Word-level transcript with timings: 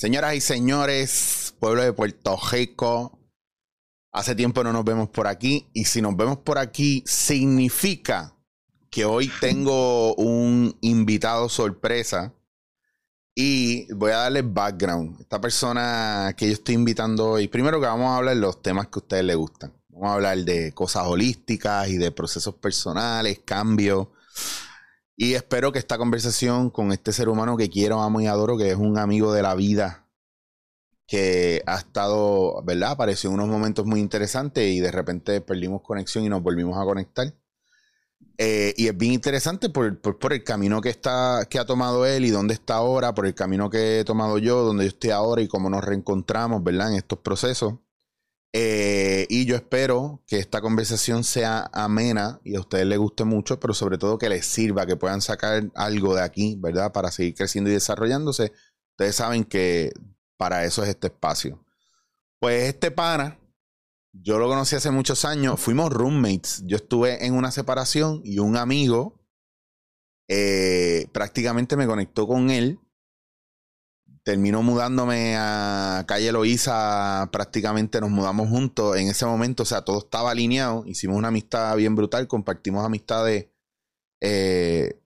Señoras 0.00 0.34
y 0.34 0.40
señores, 0.40 1.54
pueblo 1.60 1.82
de 1.82 1.92
Puerto 1.92 2.38
Rico, 2.50 3.18
hace 4.12 4.34
tiempo 4.34 4.64
no 4.64 4.72
nos 4.72 4.82
vemos 4.82 5.10
por 5.10 5.26
aquí 5.26 5.68
y 5.74 5.84
si 5.84 6.00
nos 6.00 6.16
vemos 6.16 6.38
por 6.38 6.56
aquí 6.56 7.04
significa 7.04 8.34
que 8.88 9.04
hoy 9.04 9.30
tengo 9.42 10.14
un 10.14 10.74
invitado 10.80 11.50
sorpresa 11.50 12.32
y 13.34 13.92
voy 13.92 14.12
a 14.12 14.20
darle 14.20 14.40
background. 14.40 15.20
Esta 15.20 15.38
persona 15.38 16.34
que 16.34 16.46
yo 16.46 16.54
estoy 16.54 16.76
invitando 16.76 17.32
hoy, 17.32 17.48
primero 17.48 17.78
que 17.78 17.86
vamos 17.86 18.08
a 18.08 18.16
hablar 18.16 18.36
de 18.36 18.40
los 18.40 18.62
temas 18.62 18.86
que 18.86 19.00
a 19.00 19.02
ustedes 19.02 19.24
les 19.24 19.36
gustan. 19.36 19.74
Vamos 19.90 20.08
a 20.08 20.14
hablar 20.14 20.38
de 20.38 20.72
cosas 20.72 21.02
holísticas 21.08 21.90
y 21.90 21.98
de 21.98 22.10
procesos 22.10 22.54
personales, 22.54 23.40
cambios. 23.44 24.08
Y 25.22 25.34
espero 25.34 25.70
que 25.70 25.78
esta 25.78 25.98
conversación 25.98 26.70
con 26.70 26.92
este 26.92 27.12
ser 27.12 27.28
humano 27.28 27.58
que 27.58 27.68
quiero, 27.68 28.00
amo 28.00 28.22
y 28.22 28.26
adoro, 28.26 28.56
que 28.56 28.70
es 28.70 28.76
un 28.76 28.96
amigo 28.96 29.34
de 29.34 29.42
la 29.42 29.54
vida, 29.54 30.08
que 31.06 31.62
ha 31.66 31.76
estado, 31.76 32.62
¿verdad? 32.62 32.92
Apareció 32.92 33.28
en 33.28 33.34
unos 33.34 33.48
momentos 33.48 33.84
muy 33.84 34.00
interesantes 34.00 34.66
y 34.66 34.80
de 34.80 34.90
repente 34.90 35.42
perdimos 35.42 35.82
conexión 35.82 36.24
y 36.24 36.30
nos 36.30 36.42
volvimos 36.42 36.78
a 36.78 36.86
conectar. 36.86 37.34
Eh, 38.38 38.72
y 38.78 38.86
es 38.86 38.96
bien 38.96 39.12
interesante 39.12 39.68
por, 39.68 40.00
por, 40.00 40.32
el 40.32 40.42
camino 40.42 40.80
que, 40.80 40.88
está, 40.88 41.46
que 41.50 41.58
ha 41.58 41.66
tomado 41.66 42.06
él 42.06 42.24
y 42.24 42.30
dónde 42.30 42.54
está 42.54 42.76
ahora, 42.76 43.14
por 43.14 43.26
el 43.26 43.34
camino 43.34 43.68
que 43.68 44.00
he 44.00 44.04
tomado 44.06 44.38
yo, 44.38 44.62
donde 44.62 44.84
yo 44.84 44.88
estoy 44.88 45.10
ahora 45.10 45.42
y 45.42 45.48
cómo 45.48 45.68
nos 45.68 45.84
reencontramos, 45.84 46.64
¿verdad? 46.64 46.92
En 46.92 46.96
estos 46.96 47.18
procesos. 47.18 47.74
Eh, 48.52 49.26
y 49.28 49.44
yo 49.44 49.54
espero 49.54 50.24
que 50.26 50.38
esta 50.38 50.60
conversación 50.60 51.22
sea 51.22 51.70
amena 51.72 52.40
y 52.42 52.56
a 52.56 52.60
ustedes 52.60 52.86
les 52.86 52.98
guste 52.98 53.24
mucho, 53.24 53.60
pero 53.60 53.74
sobre 53.74 53.96
todo 53.96 54.18
que 54.18 54.28
les 54.28 54.44
sirva, 54.44 54.86
que 54.86 54.96
puedan 54.96 55.20
sacar 55.20 55.70
algo 55.76 56.16
de 56.16 56.22
aquí, 56.22 56.56
¿verdad? 56.58 56.92
Para 56.92 57.12
seguir 57.12 57.34
creciendo 57.34 57.70
y 57.70 57.74
desarrollándose. 57.74 58.52
Ustedes 58.92 59.16
saben 59.16 59.44
que 59.44 59.92
para 60.36 60.64
eso 60.64 60.82
es 60.82 60.88
este 60.88 61.08
espacio. 61.08 61.64
Pues 62.40 62.64
este 62.64 62.90
pana, 62.90 63.38
yo 64.12 64.38
lo 64.38 64.48
conocí 64.48 64.74
hace 64.74 64.90
muchos 64.90 65.24
años, 65.24 65.60
fuimos 65.60 65.92
roommates. 65.92 66.62
Yo 66.66 66.76
estuve 66.76 67.24
en 67.24 67.34
una 67.34 67.52
separación 67.52 68.20
y 68.24 68.40
un 68.40 68.56
amigo 68.56 69.20
eh, 70.28 71.06
prácticamente 71.12 71.76
me 71.76 71.86
conectó 71.86 72.26
con 72.26 72.50
él 72.50 72.80
terminó 74.22 74.62
mudándome 74.62 75.34
a 75.36 76.04
calle 76.06 76.32
Loíza, 76.32 77.28
prácticamente 77.32 78.00
nos 78.00 78.10
mudamos 78.10 78.48
juntos 78.48 78.96
en 78.96 79.08
ese 79.08 79.26
momento, 79.26 79.62
o 79.62 79.66
sea, 79.66 79.82
todo 79.82 79.98
estaba 79.98 80.30
alineado, 80.30 80.84
hicimos 80.86 81.16
una 81.16 81.28
amistad 81.28 81.76
bien 81.76 81.96
brutal, 81.96 82.28
compartimos 82.28 82.84
amistades 82.84 83.48
eh, 84.20 85.00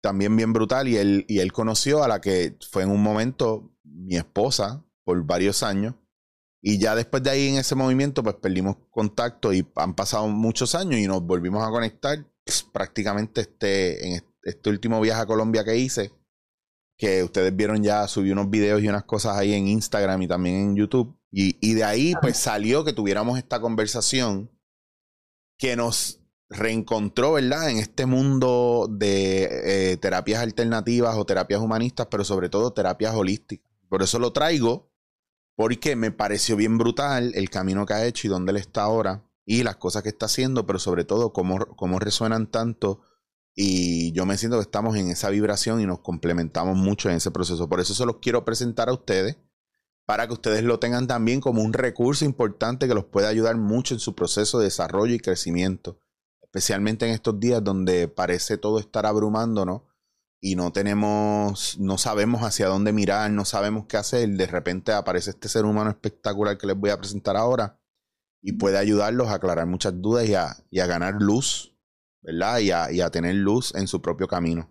también 0.00 0.36
bien 0.36 0.52
brutal 0.52 0.88
y 0.88 0.96
él, 0.96 1.24
y 1.28 1.38
él 1.38 1.52
conoció 1.52 2.02
a 2.02 2.08
la 2.08 2.20
que 2.20 2.56
fue 2.70 2.82
en 2.82 2.90
un 2.90 3.02
momento 3.02 3.72
mi 3.84 4.16
esposa 4.16 4.84
por 5.04 5.22
varios 5.24 5.62
años. 5.62 5.94
Y 6.62 6.78
ya 6.78 6.96
después 6.96 7.22
de 7.22 7.30
ahí 7.30 7.48
en 7.48 7.56
ese 7.56 7.76
movimiento, 7.76 8.22
pues 8.22 8.36
perdimos 8.36 8.76
contacto 8.90 9.52
y 9.52 9.66
han 9.76 9.94
pasado 9.94 10.26
muchos 10.28 10.74
años 10.74 10.98
y 10.98 11.06
nos 11.06 11.22
volvimos 11.22 11.66
a 11.66 11.70
conectar. 11.70 12.24
Pues, 12.44 12.62
prácticamente 12.62 13.40
este, 13.40 14.06
en 14.06 14.24
este 14.42 14.70
último 14.70 15.00
viaje 15.00 15.20
a 15.20 15.26
Colombia 15.26 15.64
que 15.64 15.76
hice, 15.76 16.12
que 16.96 17.22
ustedes 17.22 17.54
vieron 17.54 17.82
ya, 17.82 18.08
subí 18.08 18.30
unos 18.30 18.48
videos 18.48 18.82
y 18.82 18.88
unas 18.88 19.04
cosas 19.04 19.36
ahí 19.36 19.52
en 19.52 19.68
Instagram 19.68 20.22
y 20.22 20.28
también 20.28 20.56
en 20.56 20.76
YouTube. 20.76 21.16
Y, 21.30 21.74
de 21.74 21.84
ahí 21.84 22.14
pues 22.22 22.38
salió 22.38 22.82
que 22.82 22.94
tuviéramos 22.94 23.36
esta 23.36 23.60
conversación 23.60 24.50
que 25.58 25.76
nos 25.76 26.20
reencontró, 26.48 27.32
¿verdad? 27.32 27.68
En 27.68 27.78
este 27.78 28.06
mundo 28.06 28.88
de 28.90 29.92
eh, 29.92 29.96
terapias 29.98 30.40
alternativas 30.40 31.14
o 31.16 31.26
terapias 31.26 31.60
humanistas, 31.60 32.06
pero 32.10 32.24
sobre 32.24 32.48
todo 32.48 32.72
terapias 32.72 33.14
holísticas. 33.14 33.70
Por 33.90 34.02
eso 34.02 34.18
lo 34.18 34.32
traigo, 34.32 34.90
porque 35.56 35.94
me 35.94 36.10
pareció 36.10 36.56
bien 36.56 36.78
brutal 36.78 37.32
el 37.34 37.50
camino 37.50 37.84
que 37.84 37.94
ha 37.94 38.06
hecho 38.06 38.26
y 38.26 38.30
dónde 38.30 38.52
él 38.52 38.56
está 38.56 38.82
ahora 38.82 39.22
y 39.44 39.62
las 39.62 39.76
cosas 39.76 40.02
que 40.02 40.08
está 40.08 40.26
haciendo, 40.26 40.64
pero 40.64 40.78
sobre 40.78 41.04
todo 41.04 41.34
cómo, 41.34 41.58
cómo 41.76 41.98
resuenan 41.98 42.46
tanto 42.46 43.02
y 43.58 44.12
yo 44.12 44.26
me 44.26 44.36
siento 44.36 44.58
que 44.58 44.62
estamos 44.62 44.96
en 44.96 45.08
esa 45.08 45.30
vibración 45.30 45.80
y 45.80 45.86
nos 45.86 46.00
complementamos 46.00 46.76
mucho 46.76 47.08
en 47.08 47.16
ese 47.16 47.30
proceso. 47.30 47.70
Por 47.70 47.80
eso 47.80 47.94
se 47.94 48.04
los 48.04 48.18
quiero 48.18 48.44
presentar 48.44 48.90
a 48.90 48.92
ustedes, 48.92 49.38
para 50.04 50.26
que 50.26 50.34
ustedes 50.34 50.62
lo 50.62 50.78
tengan 50.78 51.06
también 51.06 51.40
como 51.40 51.62
un 51.62 51.72
recurso 51.72 52.26
importante 52.26 52.86
que 52.86 52.94
los 52.94 53.06
puede 53.06 53.26
ayudar 53.26 53.56
mucho 53.56 53.94
en 53.94 54.00
su 54.00 54.14
proceso 54.14 54.58
de 54.58 54.66
desarrollo 54.66 55.14
y 55.14 55.20
crecimiento. 55.20 55.98
Especialmente 56.42 57.06
en 57.06 57.12
estos 57.12 57.40
días 57.40 57.64
donde 57.64 58.08
parece 58.08 58.58
todo 58.58 58.78
estar 58.78 59.06
abrumándonos 59.06 59.82
y 60.38 60.54
no 60.54 60.70
tenemos, 60.70 61.78
no 61.80 61.96
sabemos 61.96 62.42
hacia 62.42 62.68
dónde 62.68 62.92
mirar, 62.92 63.30
no 63.30 63.46
sabemos 63.46 63.86
qué 63.86 63.96
hacer. 63.96 64.28
De 64.28 64.46
repente 64.46 64.92
aparece 64.92 65.30
este 65.30 65.48
ser 65.48 65.64
humano 65.64 65.90
espectacular 65.90 66.58
que 66.58 66.66
les 66.66 66.76
voy 66.76 66.90
a 66.90 66.98
presentar 66.98 67.36
ahora 67.36 67.80
y 68.42 68.52
puede 68.52 68.76
ayudarlos 68.76 69.28
a 69.28 69.34
aclarar 69.34 69.66
muchas 69.66 70.00
dudas 70.00 70.28
y 70.28 70.34
a, 70.34 70.56
y 70.70 70.80
a 70.80 70.86
ganar 70.86 71.14
luz 71.18 71.75
¿verdad? 72.22 72.58
Y 72.58 72.70
a, 72.70 72.92
y 72.92 73.00
a 73.00 73.10
tener 73.10 73.34
luz 73.34 73.74
en 73.74 73.86
su 73.86 74.00
propio 74.00 74.28
camino. 74.28 74.70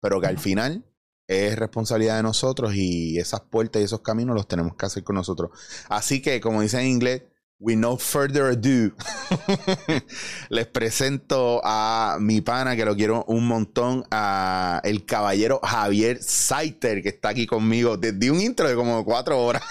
Pero 0.00 0.20
que 0.20 0.26
al 0.26 0.38
final 0.38 0.84
es 1.26 1.56
responsabilidad 1.56 2.16
de 2.16 2.24
nosotros 2.24 2.74
y 2.74 3.18
esas 3.18 3.42
puertas 3.42 3.80
y 3.80 3.84
esos 3.84 4.00
caminos 4.00 4.34
los 4.34 4.48
tenemos 4.48 4.74
que 4.74 4.86
hacer 4.86 5.04
con 5.04 5.16
nosotros. 5.16 5.50
Así 5.88 6.20
que, 6.20 6.40
como 6.40 6.60
dice 6.62 6.80
en 6.80 6.88
inglés, 6.88 7.22
with 7.60 7.76
no 7.76 7.98
further 7.98 8.44
ado, 8.44 8.92
les 10.48 10.66
presento 10.66 11.60
a 11.62 12.16
mi 12.18 12.40
pana, 12.40 12.74
que 12.74 12.86
lo 12.86 12.96
quiero 12.96 13.24
un 13.28 13.46
montón, 13.46 14.04
a 14.10 14.80
el 14.82 15.04
caballero 15.04 15.60
Javier 15.62 16.22
Saiter, 16.22 17.02
que 17.02 17.10
está 17.10 17.28
aquí 17.28 17.46
conmigo 17.46 17.98
desde 17.98 18.30
un 18.30 18.40
intro 18.40 18.66
de 18.66 18.74
como 18.74 19.04
cuatro 19.04 19.44
horas. 19.44 19.62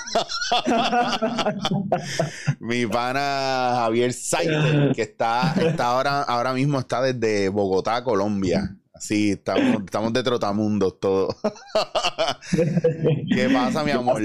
mi 2.59 2.85
pana 2.85 3.73
Javier 3.77 4.13
Saiter, 4.13 4.91
que 4.95 5.01
está, 5.01 5.55
está 5.59 5.87
ahora, 5.87 6.21
ahora 6.21 6.53
mismo 6.53 6.79
está 6.79 7.01
desde 7.01 7.49
Bogotá, 7.49 8.03
Colombia. 8.03 8.75
Sí, 8.99 9.31
estamos, 9.31 9.83
estamos 9.85 10.13
de 10.13 10.23
trotamundos 10.23 10.99
todos. 10.99 11.35
¿Qué 13.33 13.49
pasa, 13.49 13.83
mi 13.83 13.91
amor? 13.91 14.21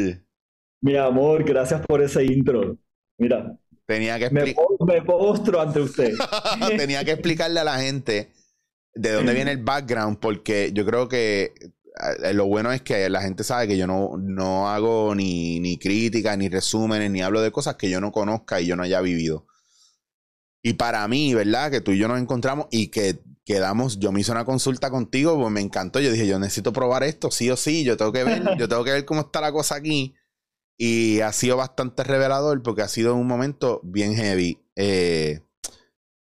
Mi 0.82 0.96
amor, 0.96 1.44
gracias 1.44 1.80
por 1.86 2.02
ese 2.02 2.24
intro. 2.24 2.76
Mira. 3.18 3.58
Tenía 3.86 4.18
que 4.18 4.30
me, 4.30 4.54
me 4.86 5.02
postro 5.02 5.60
ante 5.60 5.80
usted. 5.80 6.14
Tenía 6.78 7.04
que 7.04 7.12
explicarle 7.12 7.60
a 7.60 7.64
la 7.64 7.78
gente 7.78 8.32
de 8.94 9.12
dónde 9.12 9.34
viene 9.34 9.50
el 9.50 9.62
background, 9.62 10.18
porque 10.20 10.70
yo 10.72 10.86
creo 10.86 11.08
que 11.08 11.52
lo 12.32 12.46
bueno 12.46 12.72
es 12.72 12.82
que 12.82 13.08
la 13.08 13.22
gente 13.22 13.44
sabe 13.44 13.68
que 13.68 13.76
yo 13.76 13.86
no, 13.86 14.16
no 14.16 14.68
hago 14.68 15.14
ni, 15.14 15.60
ni 15.60 15.78
críticas, 15.78 16.36
ni 16.38 16.48
resúmenes, 16.48 17.10
ni 17.10 17.22
hablo 17.22 17.40
de 17.40 17.52
cosas 17.52 17.76
que 17.76 17.90
yo 17.90 18.00
no 18.00 18.10
conozca 18.10 18.60
y 18.60 18.66
yo 18.66 18.76
no 18.76 18.82
haya 18.82 19.00
vivido. 19.00 19.46
Y 20.62 20.74
para 20.74 21.06
mí, 21.06 21.34
¿verdad? 21.34 21.70
Que 21.70 21.80
tú 21.80 21.92
y 21.92 21.98
yo 21.98 22.08
nos 22.08 22.18
encontramos 22.18 22.66
y 22.70 22.88
que 22.88 23.20
quedamos, 23.44 23.98
yo 23.98 24.10
me 24.12 24.20
hice 24.20 24.32
una 24.32 24.44
consulta 24.44 24.90
contigo, 24.90 25.38
pues 25.38 25.52
me 25.52 25.60
encantó. 25.60 26.00
Yo 26.00 26.10
dije, 26.10 26.26
yo 26.26 26.38
necesito 26.38 26.72
probar 26.72 27.04
esto, 27.04 27.30
sí 27.30 27.50
o 27.50 27.56
sí, 27.56 27.84
yo 27.84 27.96
tengo 27.96 28.12
que 28.12 28.24
ver, 28.24 28.42
yo 28.56 28.68
tengo 28.68 28.82
que 28.82 28.92
ver 28.92 29.04
cómo 29.04 29.20
está 29.22 29.40
la 29.40 29.52
cosa 29.52 29.76
aquí. 29.76 30.14
Y 30.76 31.20
ha 31.20 31.32
sido 31.32 31.56
bastante 31.56 32.02
revelador 32.02 32.62
porque 32.62 32.82
ha 32.82 32.88
sido 32.88 33.14
un 33.14 33.26
momento 33.26 33.80
bien 33.84 34.14
heavy. 34.14 34.60
Eh, 34.76 35.40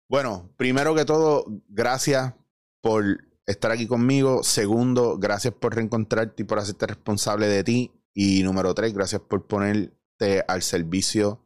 bueno, 0.10 0.52
primero 0.58 0.96
que 0.96 1.06
todo, 1.06 1.46
gracias 1.68 2.34
por 2.82 3.04
estar 3.46 3.72
aquí 3.72 3.88
conmigo. 3.88 4.44
Segundo, 4.44 5.18
gracias 5.18 5.54
por 5.54 5.76
reencontrarte 5.76 6.44
y 6.44 6.46
por 6.46 6.60
hacerte 6.60 6.88
responsable 6.88 7.48
de 7.48 7.64
ti. 7.64 7.92
Y 8.14 8.44
número 8.44 8.74
tres, 8.74 8.94
gracias 8.94 9.22
por 9.22 9.46
ponerte 9.46 10.44
al 10.48 10.62
servicio 10.64 11.46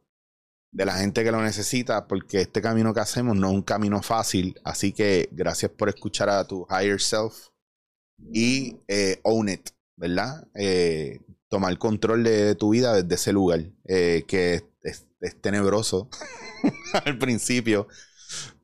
de 0.72 0.84
la 0.84 0.94
gente 0.94 1.22
que 1.22 1.30
lo 1.30 1.40
necesita, 1.40 2.08
porque 2.08 2.40
este 2.40 2.60
camino 2.60 2.92
que 2.92 3.00
hacemos 3.00 3.36
no 3.36 3.48
es 3.48 3.54
un 3.54 3.62
camino 3.62 4.02
fácil. 4.02 4.58
Así 4.64 4.92
que 4.92 5.28
gracias 5.30 5.70
por 5.70 5.88
escuchar 5.88 6.28
a 6.28 6.46
tu 6.46 6.66
higher 6.68 7.00
self 7.00 7.48
y 8.32 8.80
eh, 8.88 9.20
own 9.22 9.48
it, 9.48 9.70
¿verdad? 9.96 10.48
Eh, 10.54 11.20
tomar 11.54 11.78
control 11.78 12.24
de, 12.24 12.56
tu 12.56 12.70
vida 12.70 13.00
desde 13.00 13.14
ese 13.14 13.32
lugar, 13.32 13.60
eh, 13.84 14.24
que 14.26 14.64
es, 14.82 15.06
tenebroso 15.40 16.08
al 17.04 17.16
principio, 17.16 17.86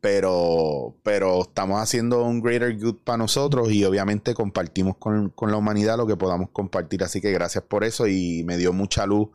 pero, 0.00 0.98
pero 1.04 1.42
estamos 1.42 1.81
haciendo 1.81 2.25
un 2.25 2.42
greater 2.42 2.76
good 2.76 2.96
para 3.04 3.19
nosotros 3.19 3.70
y 3.70 3.84
obviamente 3.84 4.34
compartimos 4.34 4.96
con, 4.96 5.32
la 5.40 5.56
humanidad 5.56 5.98
lo 5.98 6.06
que 6.08 6.16
podamos 6.16 6.50
compartir. 6.50 7.04
Así 7.04 7.20
que 7.20 7.31
gracias 7.31 7.62
por 7.62 7.84
eso 7.84 8.08
y 8.08 8.42
me 8.42 8.56
dio 8.56 8.72
mucha 8.72 9.06
luz 9.06 9.28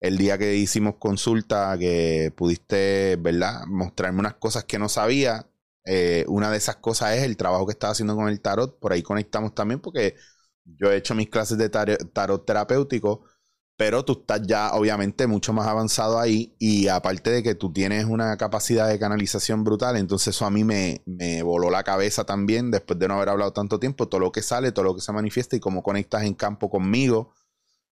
el 0.00 0.18
día 0.18 0.36
que 0.36 0.56
hicimos 0.56 0.96
consulta, 0.96 1.78
que 1.78 2.30
pudiste, 2.36 3.16
¿verdad?, 3.16 3.64
mostrarme 3.68 4.20
unas 4.20 4.34
cosas 4.34 4.64
que 4.64 4.78
no 4.78 4.90
sabía. 4.90 5.48
Eh, 5.86 6.26
una 6.28 6.50
de 6.50 6.58
esas 6.58 6.76
cosas 6.76 7.16
es 7.16 7.22
el 7.22 7.38
trabajo 7.38 7.64
que 7.64 7.72
estaba 7.72 7.92
haciendo 7.92 8.16
con 8.16 8.28
el 8.28 8.42
tarot. 8.42 8.78
Por 8.78 8.92
ahí 8.92 9.02
conectamos 9.02 9.54
también 9.54 9.80
porque 9.80 10.14
yo 10.76 10.90
he 10.90 10.96
hecho 10.96 11.14
mis 11.14 11.30
clases 11.30 11.58
de 11.58 11.68
tarot 11.70 12.44
terapéutico, 12.44 13.24
pero 13.76 14.04
tú 14.04 14.18
estás 14.20 14.42
ya 14.42 14.72
obviamente 14.72 15.28
mucho 15.28 15.52
más 15.52 15.68
avanzado 15.68 16.18
ahí 16.18 16.56
y 16.58 16.88
aparte 16.88 17.30
de 17.30 17.42
que 17.44 17.54
tú 17.54 17.72
tienes 17.72 18.06
una 18.06 18.36
capacidad 18.36 18.88
de 18.88 18.98
canalización 18.98 19.62
brutal, 19.62 19.96
entonces 19.96 20.34
eso 20.34 20.44
a 20.46 20.50
mí 20.50 20.64
me, 20.64 21.02
me 21.06 21.44
voló 21.44 21.70
la 21.70 21.84
cabeza 21.84 22.24
también 22.24 22.72
después 22.72 22.98
de 22.98 23.06
no 23.06 23.14
haber 23.14 23.28
hablado 23.28 23.52
tanto 23.52 23.78
tiempo, 23.78 24.08
todo 24.08 24.20
lo 24.20 24.32
que 24.32 24.42
sale, 24.42 24.72
todo 24.72 24.84
lo 24.84 24.94
que 24.96 25.00
se 25.00 25.12
manifiesta 25.12 25.54
y 25.54 25.60
cómo 25.60 25.84
conectas 25.84 26.24
en 26.24 26.34
campo 26.34 26.68
conmigo. 26.68 27.32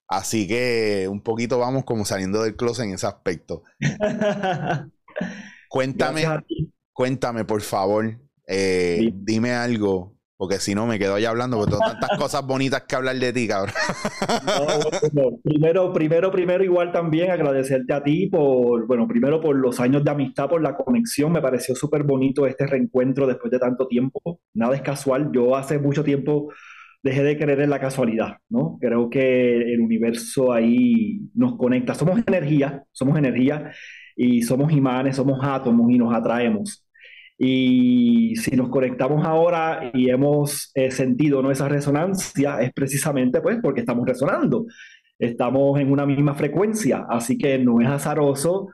Así 0.08 0.48
que 0.48 1.06
un 1.08 1.20
poquito 1.20 1.58
vamos 1.58 1.84
como 1.84 2.04
saliendo 2.04 2.42
del 2.42 2.56
closet 2.56 2.86
en 2.86 2.94
ese 2.94 3.06
aspecto. 3.06 3.62
cuéntame, 5.68 6.24
cuéntame 6.92 7.44
por 7.44 7.62
favor, 7.62 8.18
eh, 8.48 9.10
dime 9.14 9.52
algo 9.52 10.15
porque 10.36 10.56
si 10.56 10.74
no, 10.74 10.86
me 10.86 10.98
quedo 10.98 11.14
ahí 11.14 11.24
hablando, 11.24 11.56
porque 11.56 11.72
tengo 11.72 11.84
tantas 11.84 12.18
cosas 12.18 12.46
bonitas 12.46 12.82
que 12.82 12.94
hablar 12.94 13.16
de 13.16 13.32
ti, 13.32 13.48
cabrón. 13.48 13.74
primero, 15.42 15.92
primero, 15.92 16.30
primero, 16.30 16.62
igual 16.62 16.92
también 16.92 17.30
agradecerte 17.30 17.92
a 17.94 18.02
ti 18.02 18.26
por, 18.26 18.86
bueno, 18.86 19.08
primero 19.08 19.40
por 19.40 19.56
los 19.56 19.80
años 19.80 20.04
de 20.04 20.10
amistad, 20.10 20.48
por 20.48 20.60
la 20.60 20.76
conexión. 20.76 21.32
Me 21.32 21.40
pareció 21.40 21.74
súper 21.74 22.02
bonito 22.02 22.46
este 22.46 22.66
reencuentro 22.66 23.26
después 23.26 23.50
de 23.50 23.58
tanto 23.58 23.88
tiempo. 23.88 24.40
Nada 24.52 24.76
es 24.76 24.82
casual. 24.82 25.30
Yo 25.32 25.56
hace 25.56 25.78
mucho 25.78 26.04
tiempo 26.04 26.52
dejé 27.02 27.22
de 27.22 27.38
creer 27.38 27.60
en 27.60 27.70
la 27.70 27.80
casualidad, 27.80 28.36
¿no? 28.50 28.76
Creo 28.80 29.08
que 29.08 29.72
el 29.72 29.80
universo 29.80 30.52
ahí 30.52 31.20
nos 31.34 31.56
conecta. 31.56 31.94
Somos 31.94 32.20
energía, 32.26 32.84
somos 32.92 33.16
energía 33.16 33.72
y 34.16 34.42
somos 34.42 34.72
imanes, 34.72 35.16
somos 35.16 35.38
átomos 35.42 35.90
y 35.90 35.98
nos 35.98 36.14
atraemos. 36.14 36.85
Y 37.38 38.34
si 38.36 38.56
nos 38.56 38.70
conectamos 38.70 39.24
ahora 39.26 39.90
y 39.92 40.10
hemos 40.10 40.70
eh, 40.74 40.90
sentido 40.90 41.42
¿no? 41.42 41.50
esa 41.50 41.68
resonancia, 41.68 42.60
es 42.60 42.72
precisamente 42.72 43.40
pues 43.40 43.58
porque 43.62 43.80
estamos 43.80 44.06
resonando, 44.06 44.66
estamos 45.18 45.78
en 45.78 45.92
una 45.92 46.06
misma 46.06 46.34
frecuencia, 46.34 47.06
así 47.08 47.36
que 47.36 47.58
no 47.58 47.80
es 47.80 47.88
azaroso 47.88 48.68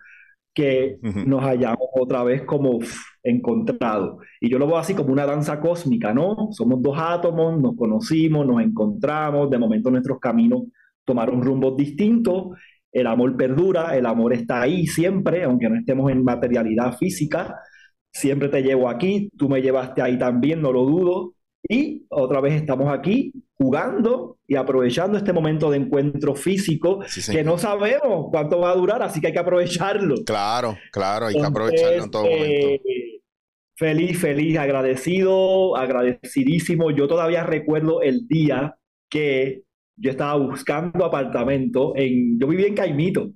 que 0.54 0.98
nos 1.02 1.42
hayamos 1.44 1.88
otra 1.94 2.22
vez 2.24 2.42
como 2.42 2.78
encontrado. 3.22 4.18
Y 4.40 4.50
yo 4.50 4.58
lo 4.58 4.66
veo 4.66 4.76
así 4.76 4.94
como 4.94 5.12
una 5.12 5.26
danza 5.26 5.60
cósmica, 5.60 6.12
¿no? 6.12 6.48
Somos 6.52 6.82
dos 6.82 6.96
átomos, 6.98 7.60
nos 7.60 7.74
conocimos, 7.74 8.46
nos 8.46 8.62
encontramos, 8.62 9.50
de 9.50 9.58
momento 9.58 9.90
nuestros 9.90 10.18
caminos 10.20 10.64
tomaron 11.04 11.42
rumbos 11.42 11.76
distintos, 11.76 12.56
el 12.92 13.06
amor 13.06 13.36
perdura, 13.36 13.96
el 13.96 14.06
amor 14.06 14.34
está 14.34 14.60
ahí 14.62 14.86
siempre, 14.86 15.44
aunque 15.44 15.68
no 15.68 15.76
estemos 15.76 16.10
en 16.10 16.22
materialidad 16.22 16.96
física, 16.98 17.56
siempre 18.12 18.48
te 18.48 18.62
llevo 18.62 18.88
aquí, 18.88 19.30
tú 19.36 19.48
me 19.48 19.62
llevaste 19.62 20.02
ahí 20.02 20.18
también, 20.18 20.60
no 20.60 20.72
lo 20.72 20.84
dudo. 20.84 21.34
Y 21.68 22.06
otra 22.08 22.40
vez 22.40 22.54
estamos 22.54 22.92
aquí 22.92 23.32
jugando 23.54 24.38
y 24.46 24.56
aprovechando 24.56 25.16
este 25.16 25.32
momento 25.32 25.70
de 25.70 25.78
encuentro 25.78 26.34
físico 26.34 27.00
que 27.30 27.44
no 27.44 27.56
sabemos 27.56 28.26
cuánto 28.30 28.58
va 28.58 28.72
a 28.72 28.76
durar, 28.76 29.02
así 29.02 29.20
que 29.20 29.28
hay 29.28 29.32
que 29.32 29.38
aprovecharlo. 29.38 30.16
Claro, 30.24 30.76
claro, 30.90 31.26
hay 31.26 31.34
que 31.34 31.46
aprovecharlo 31.46 32.04
en 32.04 32.10
todo 32.10 32.24
momento. 32.24 32.44
Eh, 32.44 32.80
feliz, 33.76 34.20
feliz, 34.20 34.58
agradecido, 34.58 35.76
agradecidísimo. 35.76 36.90
Yo 36.90 37.06
todavía 37.06 37.44
recuerdo 37.44 38.02
el 38.02 38.26
día 38.26 38.76
que 39.08 39.62
yo 39.96 40.10
estaba 40.10 40.34
buscando 40.36 41.04
apartamento 41.04 41.92
en, 41.94 42.40
yo 42.40 42.48
vivía 42.48 42.66
en 42.66 42.74
Caimito. 42.74 43.30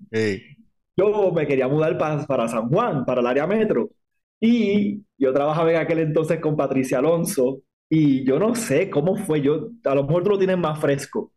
Yo 0.97 1.31
me 1.31 1.47
quería 1.47 1.69
mudar 1.69 1.97
para 1.99 2.49
San 2.49 2.69
Juan, 2.69 3.05
para 3.05 3.21
el 3.21 3.27
área 3.27 3.47
metro. 3.47 3.91
Y 4.41 5.03
yo 5.19 5.33
trabajaba 5.33 5.71
en 5.71 5.77
aquel 5.79 6.01
entonces 6.01 6.41
con 6.41 6.57
Patricia 6.57 6.99
Alonso 6.99 7.63
y 7.89 8.25
yo 8.27 8.39
no 8.39 8.55
sé 8.55 8.91
cómo 8.91 9.17
fue, 9.17 9.41
yo 9.41 9.71
a 9.85 9.95
lo 9.95 10.05
mejor 10.05 10.25
tú 10.25 10.31
lo 10.31 10.39
tienes 10.39 10.59
más 10.59 10.81
fresco, 10.81 11.33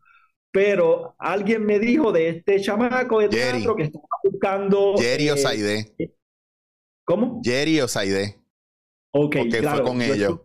pero 0.51 1.16
alguien 1.19 1.66
me 1.66 1.80
dijo 1.80 2.12
de 2.12 2.30
este 2.30 2.60
chamaco 2.60 3.19
de 3.19 3.30
teatro 3.30 3.75
que 3.75 3.84
estaba 3.84 4.06
buscando... 4.24 4.96
Jerry 4.98 5.30
Osaide. 5.30 5.94
Eh, 6.00 6.12
¿Cómo? 7.06 7.40
Jerry 7.44 7.81
Osaide. 7.81 8.36
Ok, 9.12 9.38
porque 9.38 9.63
fue 9.63 9.84
con 9.84 10.02
ellos. 10.02 10.40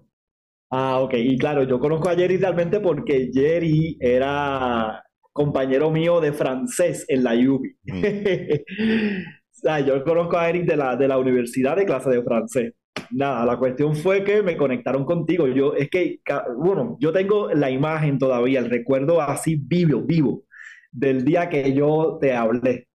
Ah, 0.71 1.01
ok. 1.01 1.15
Y 1.15 1.39
claro, 1.39 1.63
yo 1.65 1.79
conozco 1.79 2.09
a 2.09 2.17
Jerry 2.17 2.37
realmente 2.37 2.81
porque 2.81 3.31
Jerry 3.33 3.97
era 4.01 5.05
compañero 5.33 5.91
mío 5.91 6.21
de 6.21 6.33
francés 6.33 7.05
en 7.09 7.25
la 7.25 7.35
UBI. 7.35 7.77
yo 9.87 10.05
conozco 10.05 10.39
a 10.39 10.49
Eric 10.49 10.67
de 10.67 10.77
la, 10.77 10.97
de 10.97 11.09
la 11.09 11.19
universidad 11.19 11.77
de 11.77 11.85
clase 11.85 12.11
de 12.11 12.23
francés. 12.23 12.75
Nada, 13.11 13.45
la 13.45 13.57
cuestión 13.57 13.97
fue 13.97 14.25
que 14.25 14.43
me 14.43 14.57
conectaron 14.57 15.05
contigo. 15.05 15.47
Yo, 15.49 15.75
es 15.75 15.89
que, 15.91 16.21
bueno, 16.57 16.97
yo 17.01 17.13
tengo 17.13 17.51
la 17.53 17.71
imagen 17.71 18.19
todavía, 18.19 18.61
el 18.61 18.71
recuerdo 18.71 19.21
así 19.21 19.57
vivo, 19.57 20.03
vivo, 20.03 20.45
del 20.91 21.25
día 21.25 21.49
que 21.49 21.73
yo 21.73 22.19
te 22.21 22.35
hablé, 22.35 22.89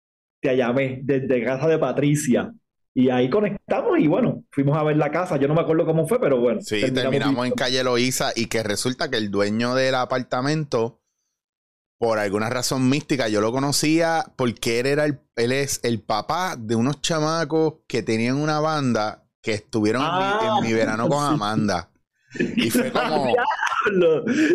te 0.42 0.56
llamé 0.56 1.02
desde 1.04 1.44
casa 1.44 1.68
de 1.68 1.78
Patricia. 1.78 2.52
Y 2.94 3.10
ahí 3.10 3.30
conectamos 3.30 4.00
y 4.00 4.08
bueno, 4.08 4.44
fuimos 4.50 4.76
a 4.76 4.84
ver 4.84 4.98
la 4.98 5.12
casa. 5.12 5.38
Yo 5.38 5.48
no 5.48 5.54
me 5.54 5.62
acuerdo 5.62 5.86
cómo 5.86 6.08
fue, 6.08 6.20
pero 6.20 6.40
bueno. 6.40 6.62
Sí, 6.62 6.82
terminamos 6.92 7.46
en 7.46 7.54
calle 7.54 7.84
Loíza 7.84 8.32
y 8.36 8.48
que 8.48 8.64
resulta 8.64 9.10
que 9.12 9.18
el 9.18 9.30
dueño 9.30 9.76
del 9.76 9.94
apartamento 9.94 11.00
por 11.98 12.20
alguna 12.20 12.50
razón 12.50 12.90
mística, 12.90 13.28
yo 13.28 13.42
lo 13.42 13.52
conocía 13.52 14.26
porque 14.36 14.80
él 14.80 14.86
era 14.86 15.06
el, 15.06 15.20
él 15.36 15.52
es 15.52 15.80
el 15.84 16.02
papá 16.02 16.56
de 16.58 16.76
unos 16.76 17.02
chamacos 17.02 17.76
que 17.88 18.04
tenían 18.04 18.38
una 18.38 18.60
banda 18.60 19.24
que 19.42 19.54
estuvieron 19.54 20.04
en, 20.04 20.68
mi, 20.68 20.74
verano 20.74 21.08
con 21.08 21.24
Amanda. 21.24 21.90
Y 22.56 22.70
fue 22.70 22.92
como, 22.92 23.34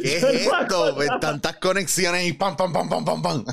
¿qué 0.02 0.16
es 0.16 0.22
esto? 0.46 0.96
Tantas 1.20 1.56
conexiones 1.56 2.28
y 2.28 2.34
pam, 2.34 2.56
pam, 2.56 2.72
pam, 2.72 2.88
pam, 2.88 3.04
pam, 3.04 3.22
pam. 3.22 3.44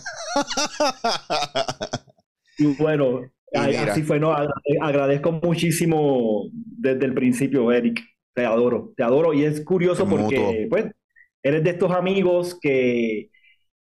Y 2.58 2.66
bueno, 2.76 3.22
así 3.54 4.04
fue, 4.04 4.20
no, 4.20 4.36
agradezco 4.82 5.32
muchísimo 5.32 6.50
desde 6.52 7.06
el 7.06 7.14
principio, 7.14 7.72
Eric. 7.72 8.02
Te 8.34 8.46
adoro, 8.46 8.94
te 8.96 9.04
adoro. 9.04 9.34
Y 9.34 9.46
es 9.46 9.64
curioso 9.64 10.08
porque, 10.08 10.68
pues, 10.70 10.86
eres 11.42 11.64
de 11.64 11.70
estos 11.72 11.92
amigos 11.92 12.58
que 12.62 13.30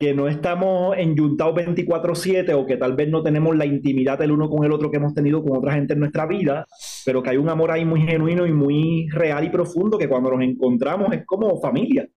que 0.02 0.16
no 0.16 0.28
estamos 0.28 0.98
enyuntados 0.98 1.54
24/7 1.54 2.56
o 2.56 2.66
que 2.66 2.76
tal 2.76 2.96
vez 2.96 3.08
no 3.10 3.22
tenemos 3.22 3.56
la 3.56 3.68
intimidad 3.68 4.20
el 4.24 4.32
uno 4.32 4.50
con 4.50 4.66
el 4.66 4.72
otro 4.72 4.90
que 4.90 4.98
hemos 4.98 5.14
tenido 5.14 5.44
con 5.44 5.56
otra 5.58 5.74
gente 5.74 5.94
en 5.94 6.00
nuestra 6.00 6.26
vida, 6.26 6.66
pero 7.06 7.22
que 7.22 7.30
hay 7.30 7.38
un 7.38 7.50
amor 7.50 7.70
ahí 7.70 7.86
muy 7.86 8.02
genuino 8.02 8.48
y 8.48 8.52
muy 8.52 9.08
real 9.12 9.44
y 9.46 9.50
profundo 9.52 10.00
que 10.00 10.10
cuando 10.10 10.32
nos 10.32 10.42
encontramos 10.42 11.14
es 11.14 11.24
como 11.24 11.62
familia. 11.62 12.10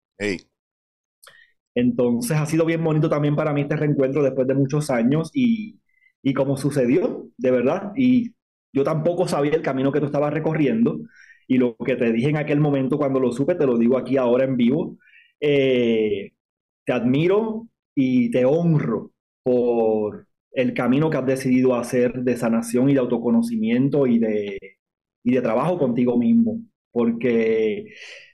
Entonces 1.74 2.36
ha 2.38 2.46
sido 2.46 2.64
bien 2.64 2.82
bonito 2.82 3.10
también 3.10 3.36
para 3.36 3.52
mí 3.52 3.62
este 3.62 3.76
reencuentro 3.76 4.22
después 4.22 4.46
de 4.46 4.54
muchos 4.54 4.88
años 4.90 5.30
y, 5.34 5.78
y 6.22 6.32
como 6.32 6.56
sucedió, 6.56 7.28
de 7.36 7.50
verdad. 7.50 7.92
Y 7.96 8.32
yo 8.72 8.82
tampoco 8.82 9.28
sabía 9.28 9.52
el 9.54 9.62
camino 9.62 9.92
que 9.92 10.00
tú 10.00 10.06
estabas 10.06 10.32
recorriendo 10.32 11.00
y 11.46 11.58
lo 11.58 11.76
que 11.76 11.96
te 11.96 12.12
dije 12.12 12.30
en 12.30 12.38
aquel 12.38 12.60
momento 12.60 12.96
cuando 12.96 13.20
lo 13.20 13.30
supe, 13.32 13.56
te 13.56 13.66
lo 13.66 13.76
digo 13.76 13.98
aquí 13.98 14.16
ahora 14.16 14.44
en 14.44 14.56
vivo. 14.56 14.96
Eh, 15.40 16.32
te 16.84 16.92
admiro, 16.92 17.68
y 17.94 18.30
te 18.30 18.44
honro 18.44 19.12
por 19.42 20.26
el 20.52 20.74
camino 20.74 21.10
que 21.10 21.16
has 21.16 21.26
decidido 21.26 21.74
hacer 21.74 22.22
de 22.22 22.36
sanación 22.36 22.88
y 22.88 22.94
de 22.94 23.00
autoconocimiento 23.00 24.06
y 24.06 24.18
de, 24.18 24.58
y 25.24 25.34
de 25.34 25.42
trabajo 25.42 25.78
contigo 25.78 26.16
mismo. 26.18 26.60
Porque 26.92 27.86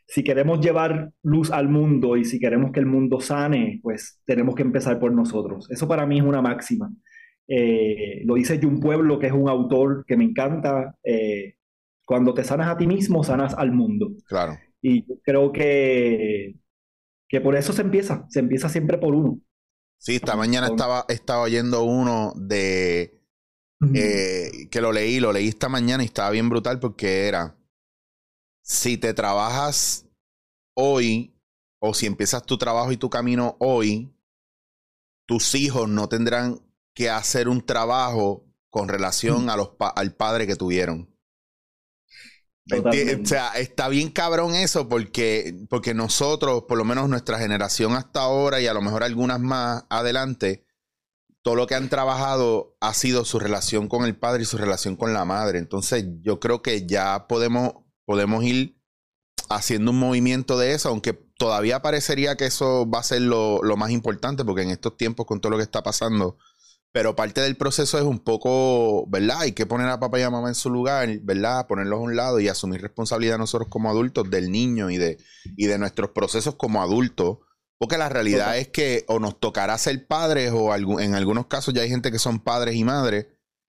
si 0.06 0.22
queremos 0.22 0.60
llevar 0.60 1.12
luz 1.22 1.50
al 1.50 1.68
mundo 1.68 2.16
y 2.16 2.24
si 2.24 2.38
queremos 2.38 2.72
que 2.72 2.80
el 2.80 2.86
mundo 2.86 3.20
sane, 3.20 3.80
pues 3.82 4.20
tenemos 4.26 4.54
que 4.54 4.62
empezar 4.62 4.98
por 4.98 5.12
nosotros. 5.12 5.70
Eso 5.70 5.88
para 5.88 6.04
mí 6.04 6.18
es 6.18 6.24
una 6.24 6.42
máxima. 6.42 6.92
Eh, 7.48 8.22
lo 8.24 8.34
dice 8.34 8.60
Jun 8.60 8.80
Pueblo, 8.80 9.18
que 9.18 9.28
es 9.28 9.32
un 9.32 9.48
autor 9.48 10.04
que 10.06 10.16
me 10.16 10.24
encanta. 10.24 10.96
Eh, 11.02 11.54
cuando 12.04 12.34
te 12.34 12.44
sanas 12.44 12.68
a 12.68 12.76
ti 12.76 12.86
mismo, 12.86 13.24
sanas 13.24 13.54
al 13.54 13.72
mundo. 13.72 14.12
Claro. 14.26 14.58
Y 14.82 15.04
creo 15.22 15.52
que, 15.52 16.56
que 17.28 17.40
por 17.40 17.56
eso 17.56 17.72
se 17.72 17.82
empieza, 17.82 18.26
se 18.28 18.40
empieza 18.40 18.68
siempre 18.68 18.98
por 18.98 19.14
uno. 19.14 19.40
Sí, 20.00 20.16
esta 20.16 20.34
mañana 20.34 20.68
estaba, 20.68 21.04
estaba 21.08 21.42
oyendo 21.42 21.82
uno 21.82 22.32
de 22.34 23.20
eh, 23.94 24.68
que 24.70 24.80
lo 24.80 24.92
leí, 24.92 25.20
lo 25.20 25.30
leí 25.30 25.48
esta 25.48 25.68
mañana 25.68 26.02
y 26.02 26.06
estaba 26.06 26.30
bien 26.30 26.48
brutal 26.48 26.80
porque 26.80 27.28
era 27.28 27.54
si 28.62 28.96
te 28.96 29.12
trabajas 29.12 30.06
hoy 30.74 31.38
o 31.82 31.92
si 31.92 32.06
empiezas 32.06 32.44
tu 32.44 32.56
trabajo 32.56 32.92
y 32.92 32.96
tu 32.96 33.10
camino 33.10 33.56
hoy, 33.60 34.10
tus 35.26 35.54
hijos 35.54 35.86
no 35.86 36.08
tendrán 36.08 36.62
que 36.94 37.10
hacer 37.10 37.50
un 37.50 37.60
trabajo 37.60 38.46
con 38.70 38.88
relación 38.88 39.50
a 39.50 39.56
los 39.56 39.72
al 39.78 40.14
padre 40.14 40.46
que 40.46 40.56
tuvieron. 40.56 41.09
O 42.72 43.26
sea, 43.26 43.48
está 43.56 43.88
bien 43.88 44.10
cabrón 44.10 44.54
eso 44.54 44.88
porque, 44.88 45.54
porque 45.68 45.94
nosotros, 45.94 46.64
por 46.68 46.78
lo 46.78 46.84
menos 46.84 47.08
nuestra 47.08 47.38
generación 47.38 47.94
hasta 47.94 48.20
ahora 48.20 48.60
y 48.60 48.66
a 48.66 48.74
lo 48.74 48.82
mejor 48.82 49.02
algunas 49.02 49.40
más 49.40 49.84
adelante, 49.90 50.64
todo 51.42 51.54
lo 51.54 51.66
que 51.66 51.74
han 51.74 51.88
trabajado 51.88 52.76
ha 52.80 52.92
sido 52.94 53.24
su 53.24 53.38
relación 53.38 53.88
con 53.88 54.04
el 54.04 54.16
padre 54.16 54.42
y 54.42 54.46
su 54.46 54.58
relación 54.58 54.96
con 54.96 55.12
la 55.12 55.24
madre. 55.24 55.58
Entonces 55.58 56.04
yo 56.22 56.38
creo 56.38 56.62
que 56.62 56.86
ya 56.86 57.26
podemos, 57.28 57.72
podemos 58.04 58.44
ir 58.44 58.78
haciendo 59.48 59.90
un 59.90 59.98
movimiento 59.98 60.58
de 60.58 60.74
eso, 60.74 60.90
aunque 60.90 61.12
todavía 61.12 61.82
parecería 61.82 62.36
que 62.36 62.46
eso 62.46 62.88
va 62.88 63.00
a 63.00 63.04
ser 63.04 63.22
lo, 63.22 63.62
lo 63.62 63.76
más 63.76 63.90
importante, 63.90 64.44
porque 64.44 64.62
en 64.62 64.70
estos 64.70 64.96
tiempos 64.96 65.26
con 65.26 65.40
todo 65.40 65.50
lo 65.50 65.56
que 65.56 65.64
está 65.64 65.82
pasando, 65.82 66.36
pero 66.92 67.14
parte 67.14 67.40
del 67.40 67.56
proceso 67.56 67.98
es 67.98 68.04
un 68.04 68.18
poco, 68.18 69.06
¿verdad? 69.08 69.42
Hay 69.42 69.52
que 69.52 69.66
poner 69.66 69.88
a 69.88 70.00
papá 70.00 70.18
y 70.18 70.22
a 70.22 70.30
mamá 70.30 70.48
en 70.48 70.56
su 70.56 70.70
lugar, 70.70 71.08
¿verdad? 71.22 71.66
Ponerlos 71.68 71.98
a 71.98 72.02
un 72.02 72.16
lado 72.16 72.40
y 72.40 72.48
asumir 72.48 72.82
responsabilidad 72.82 73.38
nosotros 73.38 73.68
como 73.68 73.90
adultos 73.90 74.28
del 74.28 74.50
niño 74.50 74.90
y 74.90 74.98
de, 74.98 75.18
y 75.56 75.66
de 75.66 75.78
nuestros 75.78 76.10
procesos 76.10 76.56
como 76.56 76.82
adultos 76.82 77.38
Porque 77.78 77.96
la 77.96 78.08
realidad 78.08 78.58
es 78.58 78.68
que 78.68 79.04
o 79.06 79.20
nos 79.20 79.38
tocará 79.38 79.78
ser 79.78 80.06
padres 80.08 80.52
o 80.52 80.74
en 81.00 81.14
algunos 81.14 81.46
casos 81.46 81.74
ya 81.74 81.82
hay 81.82 81.88
gente 81.88 82.10
que 82.10 82.18
son 82.18 82.40
padres 82.40 82.74
y 82.74 82.82
madres 82.82 83.28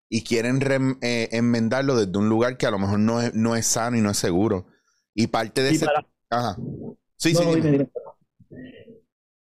y 0.09 0.23
quieren 0.23 0.59
eh, 1.01 1.29
enmendarlo 1.31 1.95
desde 1.95 2.17
un 2.17 2.27
lugar 2.27 2.57
que 2.57 2.65
a 2.65 2.71
lo 2.71 2.79
mejor 2.79 2.99
no 2.99 3.21
es, 3.21 3.33
no 3.33 3.55
es 3.55 3.65
sano 3.65 3.97
y 3.97 4.01
no 4.01 4.09
es 4.09 4.17
seguro. 4.17 4.67
Y 5.13 5.27
parte 5.27 5.63
de 5.63 5.69
ese... 5.69 5.85
Ajá. 6.29 6.57
Sí, 7.15 7.33
sí. 7.33 7.43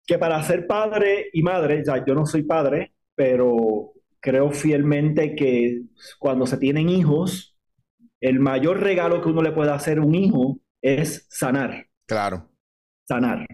Que 0.06 0.18
para 0.18 0.42
ser 0.44 0.68
padre 0.68 1.30
y 1.34 1.42
madre, 1.42 1.84
ya 1.86 2.06
yo 2.06 2.13
no 2.13 2.25
soy 2.25 2.44
padre, 2.44 2.94
pero 3.15 3.93
creo 4.20 4.51
fielmente 4.51 5.36
que 5.36 5.82
cuando 6.20 6.46
se 6.46 6.58
tienen 6.58 6.89
hijos, 6.89 7.58
el 8.22 8.39
mayor 8.39 8.79
regalo 8.79 9.22
que 9.22 9.29
uno 9.29 9.41
le 9.41 9.51
puede 9.51 9.72
hacer 9.72 9.98
a 9.98 10.01
un 10.01 10.15
hijo 10.15 10.60
es 10.82 11.25
sanar. 11.29 11.88
Claro. 12.05 12.50
Sanar 13.08 13.46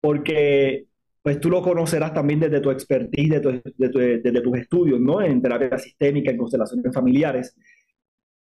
porque 0.00 0.86
pues 1.22 1.38
tú 1.38 1.50
lo 1.50 1.62
conocerás 1.62 2.14
también 2.14 2.40
desde 2.40 2.60
tu 2.60 2.70
expertise, 2.70 3.42
desde 3.42 4.40
tus 4.40 4.58
estudios, 4.58 4.98
¿no? 4.98 5.20
En 5.20 5.42
terapia 5.42 5.76
sistémica, 5.78 6.30
en 6.30 6.38
constelaciones 6.38 6.94
familiares. 6.94 7.54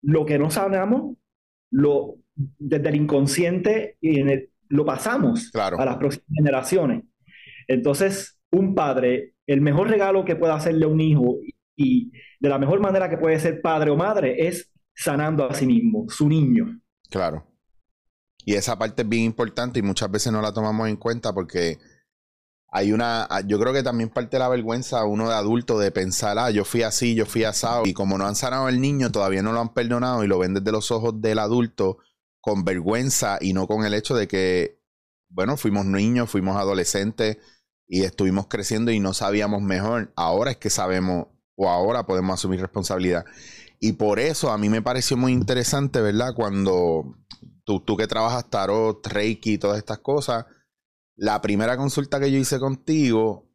Lo 0.01 0.25
que 0.25 0.39
no 0.39 0.51
sanamos, 0.51 1.17
lo, 1.71 2.17
desde 2.35 2.89
el 2.89 2.97
inconsciente 2.97 3.99
y 4.01 4.21
en 4.21 4.49
lo 4.69 4.87
pasamos 4.87 5.55
a 5.55 5.85
las 5.85 5.97
próximas 5.99 6.29
generaciones. 6.35 7.03
Entonces, 7.69 8.41
un 8.51 8.75
padre, 8.75 9.32
el 9.47 9.61
mejor 9.61 9.89
regalo 9.89 10.25
que 10.25 10.37
puede 10.37 10.53
hacerle 10.53 10.85
a 10.85 10.89
un 10.89 11.01
hijo 11.01 11.39
y 11.77 12.13
de 12.41 12.49
la 12.49 12.59
mejor 12.59 12.81
manera 12.81 13.09
que 13.09 13.19
puede 13.19 13.39
ser 13.41 13.61
padre 13.61 13.91
o 13.91 13.97
madre 13.97 14.47
es 14.47 14.71
sanando 14.95 15.49
a 15.49 15.55
sí 15.55 15.67
mismo, 15.67 16.07
su 16.09 16.29
niño. 16.29 16.81
Claro. 17.11 17.47
Y 18.45 18.55
esa 18.55 18.79
parte 18.79 19.03
es 19.03 19.09
bien 19.09 19.25
importante 19.25 19.79
y 19.79 19.83
muchas 19.83 20.11
veces 20.11 20.33
no 20.33 20.43
la 20.43 20.53
tomamos 20.53 20.89
en 20.89 20.97
cuenta 20.97 21.33
porque 21.33 21.79
hay 22.69 22.93
una, 22.93 23.29
yo 23.47 23.59
creo 23.61 23.73
que 23.73 23.83
también 23.83 24.09
parte 24.09 24.37
de 24.37 24.41
la 24.41 24.49
vergüenza 24.49 25.05
uno 25.05 25.29
de 25.29 25.35
adulto 25.35 25.79
de 25.79 25.91
pensar, 25.91 26.39
ah, 26.39 26.51
yo 26.51 26.65
fui 26.65 26.83
así, 26.83 27.15
yo 27.15 27.27
fui 27.27 27.45
asado. 27.45 27.85
Y 27.87 27.93
como 27.93 28.19
no 28.19 28.27
han 28.27 28.35
sanado 28.35 28.69
el 28.69 28.81
niño, 28.81 29.13
todavía 29.13 29.43
no 29.43 29.53
lo 29.53 29.61
han 29.61 29.75
perdonado 29.75 30.25
y 30.25 30.27
lo 30.27 30.39
ven 30.39 30.55
desde 30.55 30.73
los 30.73 30.91
ojos 30.91 31.21
del 31.21 31.39
adulto 31.39 31.99
con 32.41 32.65
vergüenza 32.65 33.39
y 33.41 33.53
no 33.53 33.67
con 33.67 33.85
el 33.85 33.95
hecho 33.95 34.17
de 34.17 34.27
que, 34.27 34.81
bueno, 35.29 35.57
fuimos 35.57 35.85
niños, 35.85 36.31
fuimos 36.31 36.57
adolescentes 36.57 37.39
y 37.93 38.05
estuvimos 38.05 38.47
creciendo 38.47 38.91
y 38.91 39.01
no 39.01 39.13
sabíamos 39.13 39.61
mejor. 39.61 40.15
Ahora 40.17 40.53
es 40.53 40.57
que 40.57 40.71
sabemos 40.71 41.27
o 41.57 41.69
ahora 41.69 42.07
podemos 42.07 42.33
asumir 42.33 42.59
responsabilidad. 42.59 43.27
Y 43.81 43.93
por 43.93 44.19
eso 44.19 44.51
a 44.51 44.57
mí 44.57 44.71
me 44.71 44.81
pareció 44.81 45.19
muy 45.19 45.33
interesante, 45.33 46.01
¿verdad? 46.01 46.33
Cuando 46.35 47.19
tú, 47.67 47.85
que 47.99 48.07
trabajas 48.07 48.49
tarot, 48.49 49.07
reiki 49.07 49.53
y 49.53 49.59
todas 49.59 49.77
estas 49.77 49.99
cosas, 49.99 50.47
la 51.17 51.43
primera 51.43 51.77
consulta 51.77 52.19
que 52.19 52.33
yo 52.33 52.39
hice 52.39 52.59
contigo 52.59 53.47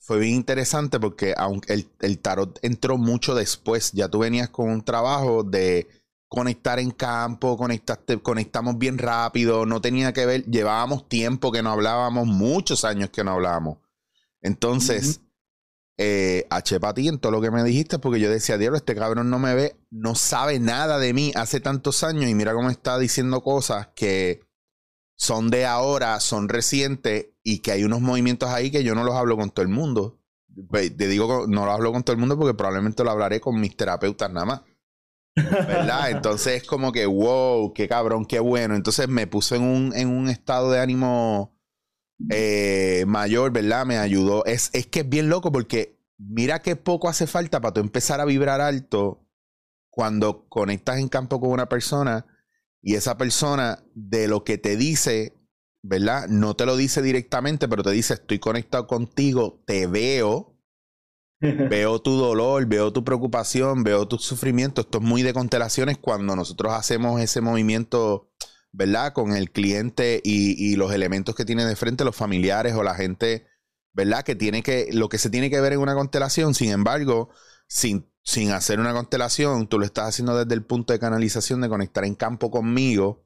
fue 0.00 0.18
bien 0.18 0.34
interesante 0.34 0.98
porque 0.98 1.32
aunque 1.36 1.72
el, 1.74 1.88
el, 2.00 2.18
tarot 2.18 2.58
entró 2.62 2.98
mucho 2.98 3.36
después, 3.36 3.92
ya 3.92 4.08
tú 4.08 4.18
venías 4.18 4.48
con 4.48 4.68
un 4.68 4.84
trabajo 4.84 5.44
de 5.44 5.86
conectar 6.30 6.78
en 6.78 6.92
campo, 6.92 7.56
conectaste, 7.56 8.22
conectamos 8.22 8.78
bien 8.78 8.98
rápido, 8.98 9.66
no 9.66 9.80
tenía 9.80 10.12
que 10.12 10.26
ver, 10.26 10.44
llevábamos 10.44 11.08
tiempo 11.08 11.50
que 11.50 11.60
no 11.60 11.72
hablábamos, 11.72 12.28
muchos 12.28 12.84
años 12.84 13.10
que 13.10 13.24
no 13.24 13.32
hablábamos. 13.32 13.78
Entonces, 14.40 15.22
eh, 15.98 16.46
H 16.48 16.78
para 16.78 16.94
ti 16.94 17.08
en 17.08 17.18
todo 17.18 17.32
lo 17.32 17.40
que 17.40 17.50
me 17.50 17.64
dijiste, 17.64 17.98
porque 17.98 18.20
yo 18.20 18.30
decía, 18.30 18.58
diablo, 18.58 18.76
este 18.76 18.94
cabrón 18.94 19.28
no 19.28 19.40
me 19.40 19.56
ve, 19.56 19.76
no 19.90 20.14
sabe 20.14 20.60
nada 20.60 21.00
de 21.00 21.12
mí 21.12 21.32
hace 21.34 21.58
tantos 21.58 22.04
años 22.04 22.30
y 22.30 22.34
mira 22.36 22.54
cómo 22.54 22.70
está 22.70 22.96
diciendo 22.96 23.42
cosas 23.42 23.88
que 23.96 24.40
son 25.16 25.50
de 25.50 25.66
ahora, 25.66 26.20
son 26.20 26.48
recientes 26.48 27.30
y 27.42 27.58
que 27.58 27.72
hay 27.72 27.82
unos 27.82 28.02
movimientos 28.02 28.50
ahí 28.50 28.70
que 28.70 28.84
yo 28.84 28.94
no 28.94 29.02
los 29.02 29.16
hablo 29.16 29.36
con 29.36 29.50
todo 29.50 29.64
el 29.64 29.68
mundo. 29.68 30.20
Te 30.70 31.08
digo, 31.08 31.46
no 31.48 31.66
los 31.66 31.74
hablo 31.74 31.92
con 31.92 32.04
todo 32.04 32.14
el 32.14 32.20
mundo 32.20 32.38
porque 32.38 32.54
probablemente 32.54 33.02
lo 33.02 33.10
hablaré 33.10 33.40
con 33.40 33.60
mis 33.60 33.76
terapeutas 33.76 34.30
nada 34.30 34.46
más. 34.46 34.62
¿Verdad? 35.36 36.10
Entonces 36.10 36.62
es 36.62 36.68
como 36.68 36.92
que, 36.92 37.06
wow, 37.06 37.72
qué 37.72 37.88
cabrón, 37.88 38.26
qué 38.26 38.40
bueno. 38.40 38.74
Entonces 38.74 39.08
me 39.08 39.26
puso 39.26 39.54
en 39.54 39.62
un, 39.62 39.94
en 39.94 40.08
un 40.08 40.28
estado 40.28 40.70
de 40.70 40.80
ánimo 40.80 41.56
eh, 42.30 43.04
mayor, 43.06 43.52
¿verdad? 43.52 43.86
Me 43.86 43.98
ayudó. 43.98 44.44
Es, 44.44 44.70
es 44.72 44.86
que 44.86 45.00
es 45.00 45.08
bien 45.08 45.28
loco 45.28 45.52
porque 45.52 45.98
mira 46.18 46.60
qué 46.60 46.76
poco 46.76 47.08
hace 47.08 47.26
falta 47.26 47.60
para 47.60 47.74
tú 47.74 47.80
empezar 47.80 48.20
a 48.20 48.24
vibrar 48.24 48.60
alto 48.60 49.26
cuando 49.90 50.48
conectas 50.48 50.98
en 50.98 51.08
campo 51.08 51.40
con 51.40 51.50
una 51.50 51.68
persona 51.68 52.26
y 52.82 52.94
esa 52.94 53.16
persona 53.16 53.82
de 53.94 54.28
lo 54.28 54.44
que 54.44 54.58
te 54.58 54.76
dice, 54.76 55.34
¿verdad? 55.82 56.28
No 56.28 56.54
te 56.54 56.66
lo 56.66 56.76
dice 56.76 57.02
directamente, 57.02 57.68
pero 57.68 57.82
te 57.82 57.90
dice, 57.90 58.14
estoy 58.14 58.38
conectado 58.38 58.86
contigo, 58.86 59.62
te 59.66 59.86
veo, 59.86 60.56
veo 61.40 62.00
tu 62.00 62.16
dolor, 62.16 62.66
veo 62.66 62.92
tu 62.92 63.04
preocupación, 63.04 63.82
veo 63.84 64.06
tu 64.06 64.18
sufrimiento. 64.18 64.82
Esto 64.82 64.98
es 64.98 65.04
muy 65.04 65.22
de 65.22 65.32
constelaciones 65.32 65.98
cuando 65.98 66.36
nosotros 66.36 66.72
hacemos 66.72 67.20
ese 67.20 67.40
movimiento 67.40 68.30
¿verdad? 68.72 69.12
Con 69.12 69.32
el 69.32 69.50
cliente 69.50 70.20
y, 70.22 70.76
los 70.76 70.92
elementos 70.92 71.34
que 71.34 71.44
tiene 71.44 71.64
de 71.64 71.76
frente, 71.76 72.04
los 72.04 72.16
familiares 72.16 72.74
o 72.74 72.82
la 72.82 72.94
gente, 72.94 73.46
¿verdad? 73.92 74.24
Que 74.24 74.34
tiene 74.34 74.62
que, 74.62 74.88
lo 74.92 75.08
que 75.08 75.18
se 75.18 75.30
tiene 75.30 75.50
que 75.50 75.60
ver 75.60 75.72
en 75.72 75.80
una 75.80 75.94
constelación, 75.94 76.54
sin 76.54 76.70
embargo, 76.70 77.30
sin, 77.66 78.08
sin 78.22 78.52
hacer 78.52 78.80
una 78.80 78.92
constelación, 78.92 79.68
tú 79.68 79.78
lo 79.78 79.84
estás 79.84 80.08
haciendo 80.08 80.36
desde 80.36 80.54
el 80.54 80.64
punto 80.64 80.92
de 80.92 80.98
canalización, 80.98 81.60
de 81.60 81.68
conectar 81.68 82.04
en 82.04 82.14
campo 82.14 82.50
conmigo 82.50 83.24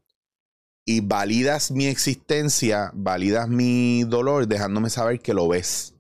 y 0.87 1.01
validas 1.01 1.71
mi 1.71 1.87
existencia, 1.87 2.91
validas 2.95 3.49
mi 3.49 4.05
dolor, 4.05 4.47
dejándome 4.47 4.91
saber 4.91 5.21
que 5.21 5.35
lo 5.35 5.49
ves. 5.49 5.94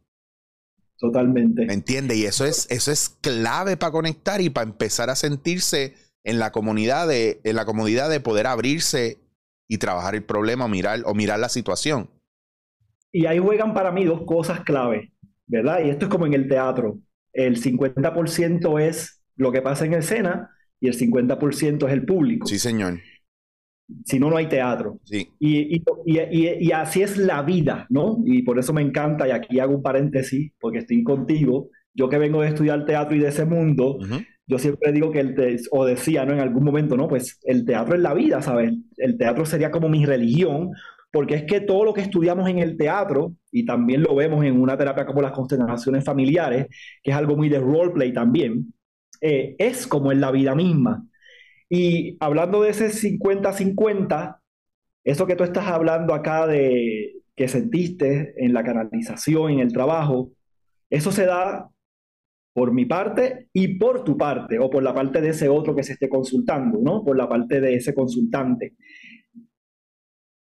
Totalmente. 1.04 1.66
¿Me 1.66 1.75
entiendes? 1.75 2.16
Y 2.16 2.25
eso 2.25 2.46
es, 2.46 2.66
eso 2.70 2.90
es 2.90 3.11
clave 3.20 3.76
para 3.76 3.92
conectar 3.92 4.40
y 4.40 4.49
para 4.49 4.66
empezar 4.66 5.11
a 5.11 5.16
sentirse 5.16 5.92
en 6.25 6.38
la 6.38 6.50
comunidad 6.50 7.06
de, 7.06 7.42
en 7.44 7.56
la 7.56 7.66
comodidad 7.66 8.08
de 8.08 8.20
poder 8.20 8.46
abrirse 8.46 9.18
y 9.68 9.76
trabajar 9.76 10.14
el 10.14 10.23
problema 10.23 10.66
mirar, 10.66 11.02
o 11.04 11.12
mirar 11.12 11.40
la 11.40 11.50
situación. 11.50 12.08
Y 13.12 13.26
ahí 13.26 13.38
juegan 13.38 13.75
para 13.75 13.92
mí 13.92 14.06
dos 14.06 14.23
cosas 14.23 14.61
clave, 14.61 15.12
¿verdad? 15.46 15.84
Y 15.84 15.90
esto 15.90 16.06
es 16.06 16.11
como 16.11 16.25
en 16.25 16.32
el 16.32 16.49
teatro. 16.49 17.00
El 17.34 17.61
50% 17.61 18.80
es 18.80 19.23
lo 19.37 19.52
que 19.52 19.61
pasa 19.61 19.84
en 19.84 19.92
escena 19.92 20.56
y 20.80 20.88
el 20.88 20.99
50% 20.99 21.87
es 21.87 21.92
el 21.92 22.06
público. 22.06 22.46
Sí, 22.46 22.58
señor. 22.58 23.00
Si 24.04 24.18
no, 24.18 24.30
no 24.30 24.36
hay 24.36 24.46
teatro. 24.48 24.98
Sí. 25.04 25.28
Y, 25.38 25.82
y, 26.06 26.72
así 26.72 27.02
es 27.02 27.18
la 27.18 27.42
vida, 27.42 27.86
¿no? 27.90 28.18
Y 28.24 28.42
por 28.42 28.58
eso 28.58 28.72
me 28.72 28.82
encanta, 28.82 29.28
y 29.28 29.30
aquí 29.30 29.60
hago 29.60 29.74
un 29.74 29.82
paréntesis, 29.82 30.52
porque 30.60 30.78
estoy 30.78 31.02
contigo. 31.02 31.68
Yo 31.92 32.08
que 32.08 32.18
vengo 32.18 32.42
de 32.42 32.48
estudiar 32.48 32.86
teatro 32.86 33.14
y 33.14 33.20
de 33.20 33.28
ese 33.28 33.44
mundo, 33.44 33.98
yo 34.46 34.58
siempre 34.58 34.92
digo 34.92 35.10
que 35.12 35.20
el 35.20 35.34
te 35.34 35.56
o 35.70 35.84
decía, 35.84 36.24
¿no? 36.24 36.32
En 36.32 36.40
algún 36.40 36.64
momento, 36.64 36.96
¿no? 36.96 37.08
Pues 37.08 37.38
el 37.44 37.64
teatro 37.64 37.94
es 37.94 38.00
la 38.00 38.14
vida, 38.14 38.42
¿sabes? 38.42 38.72
El 38.96 39.16
teatro 39.16 39.46
sería 39.46 39.70
como 39.70 39.88
mi 39.88 40.04
religión, 40.04 40.70
porque 41.12 41.36
es 41.36 41.44
que 41.44 41.60
todo 41.60 41.84
lo 41.84 41.94
que 41.94 42.00
estudiamos 42.00 42.48
en 42.48 42.58
el 42.58 42.76
teatro, 42.76 43.34
y 43.52 43.64
también 43.64 44.02
lo 44.02 44.14
vemos 44.16 44.44
en 44.44 44.60
una 44.60 44.76
terapia 44.76 45.06
como 45.06 45.22
las 45.22 45.32
constelaciones 45.32 46.04
familiares, 46.04 46.66
que 47.02 47.10
es 47.12 47.16
algo 47.16 47.36
muy 47.36 47.48
de 47.48 47.60
roleplay 47.60 48.12
también, 48.12 48.74
eh, 49.20 49.54
es 49.58 49.86
como 49.86 50.10
en 50.10 50.20
la 50.20 50.30
vida 50.30 50.54
misma. 50.54 51.06
Y 51.68 52.16
hablando 52.21 52.62
de 52.62 52.71
ese 52.71 52.90
50-50, 52.90 54.38
eso 55.04 55.26
que 55.26 55.37
tú 55.37 55.44
estás 55.44 55.66
hablando 55.66 56.14
acá 56.14 56.47
de 56.47 57.14
que 57.37 57.49
sentiste 57.49 58.35
en 58.37 58.52
la 58.52 58.62
canalización, 58.62 59.52
en 59.52 59.59
el 59.61 59.73
trabajo, 59.73 60.30
eso 60.90 61.11
se 61.11 61.26
da 61.26 61.68
por 62.52 62.73
mi 62.73 62.87
parte 62.87 63.49
y 63.52 63.78
por 63.78 64.04
tu 64.04 64.16
parte, 64.16 64.59
o 64.61 64.71
por 64.71 64.83
la 64.83 64.94
parte 64.94 65.21
de 65.21 65.30
ese 65.30 65.49
otro 65.49 65.75
que 65.75 65.83
se 65.83 65.94
esté 65.94 66.09
consultando, 66.09 66.78
¿no? 66.80 67.04
Por 67.04 67.16
la 67.16 67.28
parte 67.28 67.61
de 67.61 67.75
ese 67.75 67.92
consultante. 67.94 68.75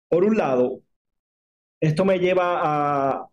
Por 0.09 0.25
un 0.25 0.37
lado, 0.37 0.83
esto 1.81 2.05
me 2.05 2.19
lleva 2.19 2.61
a, 2.63 3.29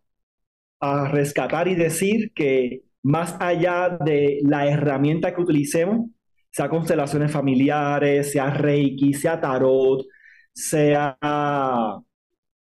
rescatar 1.11 1.67
y 1.67 1.75
decir 1.75 2.31
que 2.33 2.83
más 3.03 3.35
allá 3.41 3.97
de 4.03 4.39
la 4.43 4.65
herramienta 4.65 5.35
que 5.35 5.41
utilicemos, 5.41 6.09
sea 6.51 6.69
constelaciones 6.69 7.31
familiares, 7.31 8.31
sea 8.31 8.49
Reiki, 8.49 9.13
sea 9.13 9.39
tarot, 9.39 10.05
sea 10.53 11.17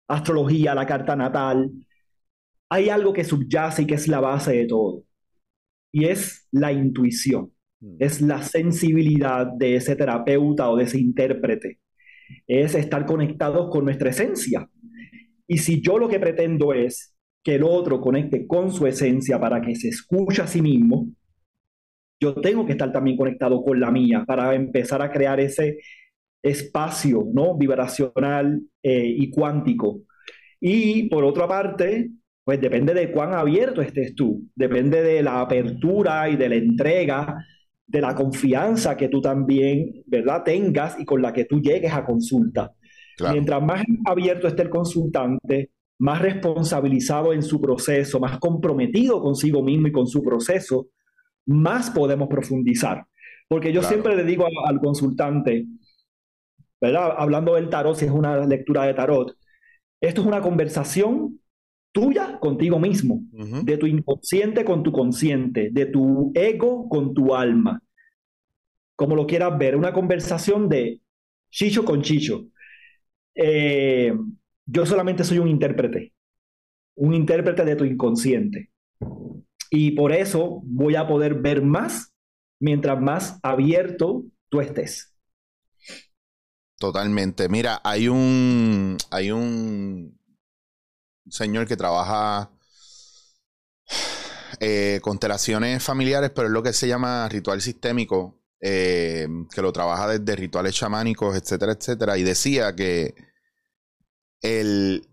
astrología, 0.08 0.76
la 0.76 0.86
carta 0.86 1.16
natal, 1.16 1.72
hay 2.70 2.90
algo 2.90 3.14
que 3.14 3.24
subyace 3.24 3.84
y 3.84 3.86
que 3.86 3.96
es 3.96 4.08
la 4.08 4.20
base 4.20 4.54
de 4.54 4.66
todo 4.66 5.04
y 5.92 6.06
es 6.06 6.48
la 6.52 6.72
intuición, 6.72 7.52
mm. 7.80 7.96
es 8.00 8.22
la 8.22 8.42
sensibilidad 8.42 9.48
de 9.48 9.76
ese 9.76 9.96
terapeuta 9.96 10.70
o 10.70 10.78
de 10.78 10.84
ese 10.84 11.00
intérprete, 11.00 11.80
es 12.46 12.76
estar 12.76 13.06
conectados 13.06 13.70
con 13.72 13.86
nuestra 13.86 14.10
esencia. 14.10 14.70
Y 15.48 15.60
si 15.60 15.82
yo 15.82 15.98
lo 15.98 16.10
que 16.10 16.20
pretendo 16.20 16.74
es 16.74 17.16
que 17.42 17.56
el 17.56 17.64
otro 17.64 18.02
conecte 18.02 18.46
con 18.46 18.72
su 18.72 18.86
esencia 18.86 19.40
para 19.40 19.62
que 19.62 19.76
se 19.76 19.88
escuche 19.88 20.42
a 20.42 20.48
sí 20.48 20.62
mismo, 20.62 21.08
yo 22.20 22.36
tengo 22.36 22.66
que 22.66 22.74
estar 22.74 22.92
también 22.92 23.18
conectado 23.18 23.64
con 23.64 23.80
la 23.80 23.92
mía 23.92 24.24
para 24.26 24.56
empezar 24.56 25.02
a 25.02 25.12
crear 25.12 25.40
ese 25.40 25.78
espacio 26.42 27.28
¿no? 27.34 27.58
vibracional 27.58 28.62
eh, 28.82 29.06
y 29.06 29.30
cuántico. 29.30 30.02
Y 30.60 31.10
por 31.10 31.24
otra 31.24 31.48
parte, 31.48 32.10
pues 32.44 32.60
depende 32.60 32.94
de 32.94 33.12
cuán 33.12 33.34
abierto 33.34 33.82
estés 33.82 34.16
tú, 34.16 34.44
depende 34.56 35.04
de 35.04 35.22
la 35.22 35.42
apertura 35.42 36.30
y 36.30 36.36
de 36.36 36.50
la 36.50 36.56
entrega, 36.56 37.46
de 37.86 38.02
la 38.02 38.16
confianza 38.16 38.98
que 38.98 39.10
tú 39.10 39.22
también, 39.22 40.04
¿verdad?, 40.06 40.44
tengas 40.44 41.00
y 41.00 41.06
con 41.06 41.22
la 41.22 41.32
que 41.34 41.46
tú 41.46 41.62
llegues 41.62 41.94
a 41.94 42.06
consulta. 42.06 42.72
Mientras 43.32 43.62
más 43.64 43.84
abierto 44.06 44.48
esté 44.48 44.62
el 44.62 44.70
consultante, 44.70 45.72
más 46.00 46.22
responsabilizado 46.22 47.34
en 47.34 47.42
su 47.42 47.60
proceso, 47.60 48.20
más 48.20 48.38
comprometido 48.40 49.22
consigo 49.22 49.64
mismo 49.64 49.88
y 49.88 49.92
con 49.92 50.08
su 50.08 50.22
proceso, 50.22 50.88
más 51.48 51.90
podemos 51.90 52.28
profundizar. 52.28 53.06
Porque 53.48 53.72
yo 53.72 53.82
siempre 53.82 54.16
le 54.16 54.24
digo 54.24 54.46
al, 54.66 54.80
consultante, 54.80 55.66
¿verdad? 56.82 57.16
Hablando 57.18 57.56
del 57.56 57.70
tarot, 57.70 57.96
si 57.96 58.06
es 58.06 58.12
una 58.12 58.46
lectura 58.46 58.84
de 58.84 58.94
tarot, 58.94 59.36
esto 60.02 60.22
es 60.22 60.28
una 60.28 60.42
conversación 60.42 61.40
tuya 61.92 62.38
contigo 62.40 62.78
mismo, 62.78 63.22
de 63.32 63.78
tu 63.78 63.88
inconsciente 63.88 64.64
con 64.64 64.84
tu 64.84 64.92
consciente, 64.92 65.70
de 65.72 65.86
tu 65.88 66.32
ego 66.36 66.88
con 66.90 67.14
tu 67.14 67.34
alma. 67.34 67.82
Como 68.96 69.16
lo 69.16 69.26
quieras 69.26 69.58
ver, 69.58 69.76
una 69.76 69.94
conversación 69.94 70.68
de 70.68 71.02
Chicho 71.50 71.86
con 71.86 72.02
Chicho. 72.02 72.48
Eh, 73.34 74.14
yo 74.66 74.86
solamente 74.86 75.24
soy 75.24 75.40
un 75.40 75.48
intérprete, 75.48 76.14
un 76.96 77.14
intérprete 77.14 77.64
de 77.64 77.76
tu 77.76 77.86
inconsciente. 77.86 78.72
Y 79.70 79.92
por 79.92 80.14
eso 80.14 80.62
voy 80.64 80.96
a 80.96 81.08
poder 81.08 81.36
ver 81.36 81.62
más 81.62 82.14
mientras 82.60 83.00
más 83.00 83.40
abierto 83.44 84.24
tú 84.50 84.62
estés. 84.62 85.14
Totalmente. 86.78 87.50
Mira, 87.50 87.82
hay 87.84 88.08
un, 88.08 88.98
hay 89.10 89.32
un 89.32 90.18
señor 91.28 91.68
que 91.68 91.76
trabaja 91.76 92.52
eh, 94.60 95.00
constelaciones 95.02 95.84
familiares, 95.84 96.32
pero 96.34 96.48
es 96.48 96.54
lo 96.54 96.64
que 96.64 96.74
se 96.74 96.88
llama 96.88 97.28
ritual 97.30 97.62
sistémico, 97.62 98.44
eh, 98.62 99.28
que 99.54 99.62
lo 99.62 99.74
trabaja 99.74 100.08
desde 100.08 100.36
rituales 100.36 100.76
chamánicos, 100.76 101.36
etcétera, 101.36 101.74
etcétera, 101.74 102.18
y 102.18 102.24
decía 102.24 102.76
que 102.76 103.16
el, 104.42 105.08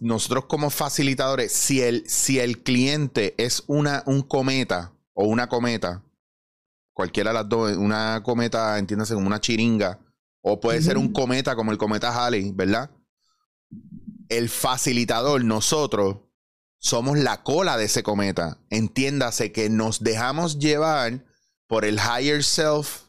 nosotros 0.00 0.46
como 0.46 0.70
facilitadores, 0.70 1.52
si 1.52 1.82
el, 1.82 2.08
si 2.08 2.38
el 2.38 2.62
cliente 2.62 3.34
es 3.36 3.64
una, 3.66 4.02
un 4.06 4.22
cometa 4.22 4.92
o 5.12 5.26
una 5.26 5.48
cometa, 5.48 6.02
cualquiera 6.94 7.30
de 7.30 7.34
las 7.34 7.48
dos, 7.48 7.76
una 7.76 8.22
cometa, 8.22 8.78
entiéndase, 8.78 9.14
como 9.14 9.26
una 9.26 9.40
chiringa, 9.40 10.00
o 10.40 10.60
puede 10.60 10.80
ser 10.80 10.96
un 10.96 11.12
cometa 11.12 11.56
como 11.56 11.72
el 11.72 11.78
cometa 11.78 12.12
Halley, 12.12 12.52
¿verdad? 12.52 12.90
El 14.28 14.48
facilitador, 14.48 15.44
nosotros, 15.44 16.18
somos 16.78 17.18
la 17.18 17.42
cola 17.42 17.76
de 17.76 17.84
ese 17.84 18.02
cometa. 18.02 18.58
Entiéndase 18.70 19.52
que 19.52 19.68
nos 19.68 20.02
dejamos 20.02 20.58
llevar 20.58 21.24
por 21.66 21.84
el 21.84 21.98
higher 21.98 22.44
self 22.44 23.02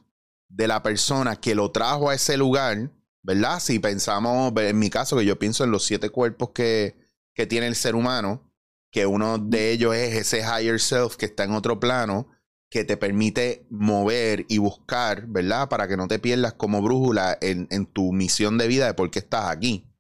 de 0.49 0.67
la 0.67 0.81
persona 0.81 1.35
que 1.35 1.55
lo 1.55 1.71
trajo 1.71 2.09
a 2.09 2.15
ese 2.15 2.37
lugar 2.37 2.91
¿verdad? 3.27 3.59
Si 3.59 3.77
pensamos, 3.79 4.53
en 4.55 4.79
mi 4.79 4.89
caso, 4.89 5.17
que 5.17 5.25
yo 5.25 5.37
pienso 5.37 5.65
en 5.65 5.71
los 5.71 5.83
siete 5.83 6.09
cuerpos 6.09 6.51
que, 6.51 6.95
que 7.35 7.45
tiene 7.45 7.67
el 7.67 7.75
ser 7.75 7.93
humano, 7.93 8.49
que 8.89 9.05
uno 9.05 9.37
de 9.37 9.71
ellos 9.71 9.93
es 9.93 10.15
ese 10.15 10.39
higher 10.39 10.79
self 10.79 11.17
que 11.17 11.25
está 11.25 11.43
en 11.43 11.51
otro 11.51 11.77
plano, 11.77 12.29
que 12.69 12.85
te 12.85 12.95
permite 12.95 13.67
mover 13.69 14.45
y 14.47 14.59
buscar, 14.59 15.27
¿verdad? 15.27 15.67
Para 15.67 15.89
que 15.89 15.97
no 15.97 16.07
te 16.07 16.19
pierdas 16.19 16.53
como 16.53 16.81
brújula 16.81 17.37
en, 17.41 17.67
en 17.69 17.85
tu 17.85 18.13
misión 18.13 18.57
de 18.57 18.69
vida 18.69 18.87
de 18.87 18.93
por 18.93 19.11
qué 19.11 19.19
estás 19.19 19.49
aquí. 19.49 19.91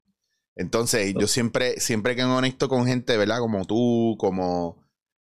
Entonces, 0.55 1.13
yo 1.19 1.27
siempre, 1.27 1.81
siempre 1.81 2.15
que 2.15 2.23
me 2.23 2.33
conecto 2.33 2.69
con 2.69 2.87
gente, 2.87 3.17
¿verdad? 3.17 3.39
Como 3.39 3.65
tú, 3.65 4.15
como 4.17 4.86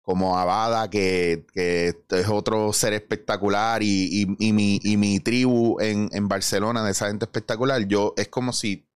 como 0.06 0.38
Abada, 0.38 0.88
que, 0.88 1.46
es 1.52 2.28
otro 2.28 2.72
ser 2.72 2.92
espectacular, 2.92 3.82
y, 3.82 4.24
mi, 4.38 4.78
y 4.80 4.96
mi, 4.96 5.18
tribu 5.18 5.78
en, 5.80 6.28
Barcelona 6.28 6.84
de 6.84 6.92
esa 6.92 7.08
gente 7.08 7.24
espectacular, 7.24 7.88
yo 7.88 8.14
es 8.16 8.28
como 8.28 8.52
si 8.52 8.86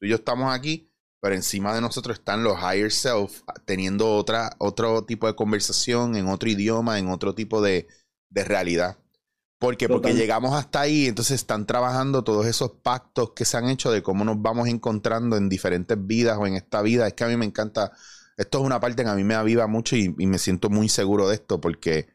tú 0.00 0.06
y 0.06 0.08
yo 0.08 0.16
estamos 0.16 0.54
aquí, 0.54 0.90
pero 1.20 1.34
encima 1.34 1.74
de 1.74 1.82
nosotros 1.82 2.18
están 2.18 2.42
los 2.42 2.58
higher 2.58 2.90
self 2.90 3.42
teniendo 3.66 4.16
otra, 4.16 4.56
otro 4.58 5.04
tipo 5.04 5.26
de 5.26 5.36
conversación 5.36 6.16
en 6.16 6.28
otro 6.28 6.48
idioma, 6.48 6.98
en 6.98 7.08
otro 7.08 7.34
tipo 7.34 7.60
de, 7.60 7.86
realidad. 8.30 8.96
Porque, 9.58 9.86
porque 9.86 10.14
llegamos 10.14 10.54
hasta 10.54 10.80
ahí, 10.80 11.08
entonces 11.08 11.42
están 11.42 11.66
trabajando 11.66 12.24
todos 12.24 12.46
esos 12.46 12.70
pactos 12.82 13.32
que 13.32 13.44
se 13.44 13.58
han 13.58 13.68
hecho 13.68 13.92
de 13.92 14.02
cómo 14.02 14.24
nos 14.24 14.40
vamos 14.40 14.68
encontrando 14.68 15.36
en 15.36 15.50
diferentes 15.50 15.98
vidas 16.06 16.38
o 16.38 16.46
en 16.46 16.54
esta 16.54 16.80
vida. 16.80 17.06
Es 17.06 17.12
que 17.12 17.24
a 17.24 17.28
mí 17.28 17.36
me 17.36 17.44
encanta 17.44 17.92
esto 18.36 18.58
es 18.58 18.64
una 18.64 18.80
parte 18.80 19.04
que 19.04 19.10
a 19.10 19.14
mí 19.14 19.24
me 19.24 19.34
aviva 19.34 19.66
mucho 19.66 19.96
y, 19.96 20.08
me 20.10 20.38
siento 20.38 20.70
muy 20.70 20.88
seguro 20.88 21.28
de 21.28 21.36
esto 21.36 21.60
porque 21.60 22.08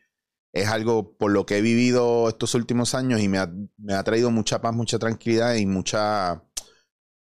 es 0.53 0.67
algo 0.67 1.15
por 1.17 1.31
lo 1.31 1.45
que 1.45 1.57
he 1.57 1.61
vivido 1.61 2.27
estos 2.27 2.55
últimos 2.55 2.95
años 2.95 3.21
y 3.21 3.27
me 3.27 3.37
ha, 3.37 4.03
traído 4.03 4.31
mucha 4.31 4.61
paz, 4.61 4.73
mucha 4.73 4.99
tranquilidad 4.99 5.55
y 5.55 5.65
mucha 5.65 6.43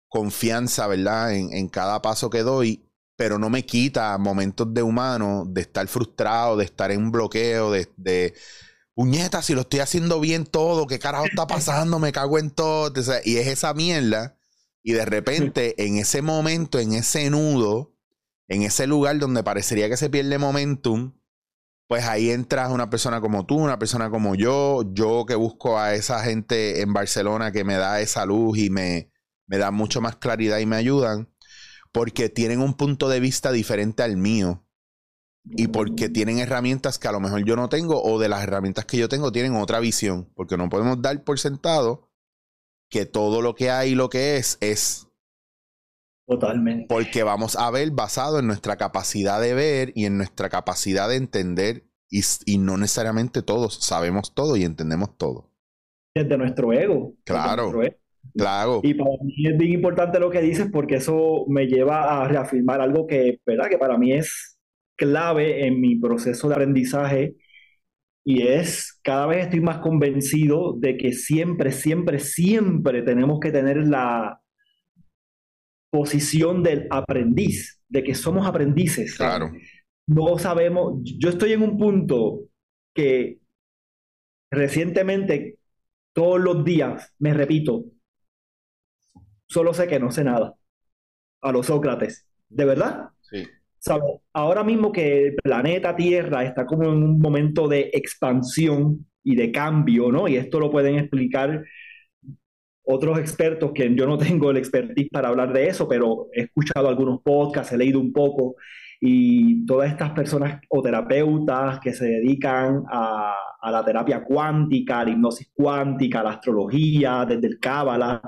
confianza, 0.09 0.87
¿verdad? 0.87 1.35
En, 1.35 1.69
cada 1.69 2.03
paso 2.03 2.31
que 2.31 2.43
doy, 2.43 2.89
pero 3.17 3.39
no 3.39 3.51
me 3.51 3.65
quita 3.65 4.17
momentos 4.19 4.73
de 4.75 4.83
humano, 4.83 5.45
de 5.47 5.63
estar 5.63 5.87
frustrado, 5.89 6.57
de 6.57 6.65
estar 6.65 6.91
en 6.91 7.03
un 7.03 7.13
bloqueo, 7.13 7.71
de, 7.71 7.89
de 7.97 8.35
puñeta, 8.95 9.43
si 9.43 9.55
lo 9.55 9.63
estoy 9.63 9.81
haciendo 9.81 10.21
bien 10.21 10.45
todo, 10.47 10.87
¿qué 10.87 10.99
carajo 10.99 11.27
está 11.27 11.47
pasando? 11.47 11.99
Me 11.99 12.13
cago 12.13 12.39
en 12.39 12.51
todo. 12.51 12.93
y 13.25 13.37
es 13.37 13.47
esa 13.47 13.75
mierda. 13.75 14.37
Y 14.83 14.93
de 14.93 15.05
repente, 15.05 15.83
en 15.85 15.97
ese 15.97 16.21
momento, 16.21 16.79
en 16.79 16.93
ese 16.93 17.31
nudo, 17.31 17.94
en 18.49 18.63
ese 18.63 18.87
lugar 18.87 19.19
donde 19.19 19.43
parecería 19.43 19.89
que 19.89 19.97
se 19.97 20.11
pierde 20.11 20.39
momentum, 20.39 21.13
pues 21.87 22.05
ahí 22.05 22.31
entras 22.31 22.71
una 22.71 22.91
persona 22.91 23.21
como 23.21 23.47
tú, 23.47 23.57
una 23.57 23.79
persona 23.79 24.11
como 24.11 24.35
yo, 24.35 24.83
yo 24.93 25.25
que 25.27 25.35
busco 25.35 25.79
a 25.79 25.95
esa 25.95 26.23
gente 26.23 26.81
en 26.81 26.93
Barcelona 26.93 27.53
que 27.53 27.65
me 27.65 27.75
da 27.75 28.01
esa 28.01 28.25
luz 28.27 28.59
y 28.59 28.71
me, 28.71 29.11
me 29.47 29.59
da 29.59 29.71
mucho 29.71 30.01
más 30.01 30.17
claridad 30.17 30.59
y 30.59 30.67
me 30.67 30.77
ayudan, 30.77 31.29
porque 31.93 32.29
tienen 32.29 32.61
un 32.61 32.75
punto 32.75 33.09
de 33.09 33.21
vista 33.21 33.53
diferente 33.53 34.03
al 34.03 34.17
mío 34.17 34.67
y 35.45 35.69
porque 35.69 36.09
tienen 36.09 36.39
herramientas 36.39 36.99
que 36.99 37.09
a 37.09 37.13
lo 37.13 37.21
mejor 37.21 37.45
yo 37.45 37.55
no 37.55 37.69
tengo 37.69 38.03
o 38.03 38.19
de 38.19 38.29
las 38.29 38.43
herramientas 38.43 38.87
que 38.87 38.97
yo 38.97 39.09
tengo 39.09 39.31
tienen 39.31 39.55
otra 39.57 39.79
visión, 39.81 40.31
porque 40.35 40.57
no 40.57 40.69
podemos 40.69 41.03
dar 41.03 41.23
por 41.23 41.39
sentado 41.39 42.11
que 42.89 43.07
todo 43.07 43.43
lo 43.43 43.55
que 43.55 43.71
hay 43.71 43.91
y 43.91 43.95
lo 43.95 44.09
que 44.09 44.37
es 44.37 44.57
es 44.61 45.09
Totalmente. 46.27 46.87
Porque 46.89 47.23
vamos 47.23 47.57
a 47.57 47.71
ver 47.71 47.91
basado 47.91 48.39
en 48.39 48.47
nuestra 48.47 48.77
capacidad 48.77 49.41
de 49.41 49.55
ver 49.55 49.93
y 49.95 50.07
en 50.07 50.17
nuestra 50.17 50.49
capacidad 50.49 51.09
de 51.09 51.17
entender 51.17 51.85
y, 52.11 52.59
no 52.59 52.77
necesariamente 52.77 53.43
todos 53.43 53.75
sabemos 53.85 54.35
todo 54.35 54.57
y 54.57 54.65
entendemos 54.65 55.17
todo. 55.19 55.51
Desde 56.15 56.39
nuestro 56.39 56.73
ego. 56.73 57.15
Claro. 57.25 57.73
Claro. 58.37 58.81
Y 58.83 58.95
para 58.95 59.11
mí 59.23 59.47
es 59.47 59.59
bien 59.59 59.73
importante 59.73 60.19
lo 60.19 60.31
que 60.31 60.41
dices 60.41 60.69
porque 60.73 60.97
eso 60.97 61.45
me 61.49 61.67
lleva 61.67 62.23
a 62.23 62.29
reafirmar 62.29 62.81
algo 62.81 63.07
que, 63.07 63.41
¿verdad? 63.45 63.69
que 63.69 63.79
para 63.79 63.99
mí 63.99 64.13
es 64.13 64.59
clave 64.97 65.67
en 65.67 65.81
mi 65.81 65.97
proceso 65.97 66.49
de 66.49 66.55
aprendizaje 66.55 67.37
y 68.25 68.47
es 68.47 68.99
cada 69.03 69.27
vez 69.27 69.45
estoy 69.45 69.61
más 69.61 69.79
convencido 69.79 70.75
de 70.79 70.97
que 70.97 71.13
siempre, 71.13 71.71
siempre, 71.71 72.19
siempre 72.19 73.03
tenemos 73.03 73.41
que 73.41 73.53
tener 73.53 73.87
la, 73.87 74.41
posición 75.95 76.65
del 76.65 76.89
aprendiz, 76.91 77.81
de 77.89 78.03
que 78.03 78.17
somos 78.17 78.45
aprendices. 78.49 79.15
Claro. 79.15 79.53
No 80.09 80.37
sabemos, 80.41 80.99
yo 81.05 81.29
estoy 81.29 81.53
en 81.53 81.63
un 81.63 81.79
punto 81.79 82.49
que 82.93 83.39
recientemente, 84.51 85.61
todos 86.13 86.41
los 86.41 86.65
días, 86.65 87.15
me 87.21 87.33
repito, 87.33 87.85
solo 89.47 89.73
sé 89.73 89.87
que 89.87 90.01
no 90.01 90.11
sé 90.11 90.25
nada. 90.25 90.53
A 91.43 91.53
los 91.53 91.67
Sócrates. 91.67 92.27
¿De 92.49 92.65
verdad? 92.65 93.11
Sí. 93.21 93.45
Ahora 94.33 94.65
mismo 94.65 94.91
que 94.91 95.29
el 95.29 95.37
planeta 95.37 95.95
Tierra 95.95 96.43
está 96.43 96.67
como 96.67 96.85
en 96.85 96.91
un 96.91 97.21
momento 97.21 97.69
de 97.69 97.91
expansión 97.93 99.07
y 99.23 99.37
de 99.37 99.53
cambio, 99.53 100.11
¿no? 100.11 100.27
Y 100.27 100.39
esto 100.39 100.59
lo 100.59 100.73
pueden 100.73 100.97
explicar 100.97 101.63
otros 102.85 103.19
expertos 103.19 103.73
que 103.73 103.95
yo 103.95 104.07
no 104.07 104.19
tengo 104.19 104.51
el 104.51 104.57
expertise 104.57 105.09
para 105.11 105.29
hablar 105.29 105.53
de 105.53 105.67
eso, 105.69 105.89
pero 105.89 106.29
he 106.33 106.43
escuchado 106.43 106.89
algunos 106.89 107.21
podcasts, 107.23 107.73
he 107.73 107.79
leído 107.79 108.01
un 108.01 108.13
poco 108.13 108.57
y 109.07 109.67
todas 109.67 109.91
estas 109.91 110.13
personas 110.13 110.63
o 110.69 110.81
terapeutas 110.81 111.79
que 111.81 111.93
se 111.93 112.07
dedican 112.07 112.85
a, 112.91 113.35
la 113.71 113.85
terapia 113.85 114.25
cuántica, 114.25 115.01
a 115.01 115.05
la 115.05 115.11
hipnosis 115.11 115.51
cuántica, 115.55 116.21
a 116.21 116.25
la 116.25 116.31
astrología, 116.31 117.27
desde 117.29 117.47
el 117.49 117.59
Cábala, 117.59 118.23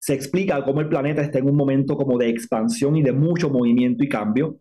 se 0.00 0.14
explica 0.14 0.64
cómo 0.64 0.80
el 0.80 0.88
planeta 0.88 1.22
está 1.22 1.38
en 1.38 1.48
un 1.48 1.56
momento 1.56 1.96
como 1.96 2.18
de 2.18 2.28
expansión 2.28 2.96
y 2.96 3.02
de 3.02 3.12
mucho 3.12 3.50
movimiento 3.50 4.02
y 4.02 4.08
cambio. 4.08 4.58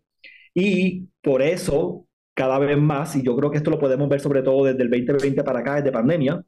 Y 0.54 1.08
por 1.22 1.42
eso, 1.42 2.06
cada 2.36 2.60
vez 2.60 2.78
más, 2.78 3.16
y 3.16 3.24
yo 3.24 3.36
creo 3.36 3.50
que 3.50 3.58
esto 3.58 3.72
lo 3.72 3.80
podemos 3.80 4.08
ver 4.08 4.20
sobre 4.20 4.44
todo 4.44 4.66
desde 4.66 4.84
el 4.84 4.90
2020 4.90 5.44
para 5.44 5.60
acá, 5.60 5.76
desde 5.78 5.92
pandemia, 5.92 6.44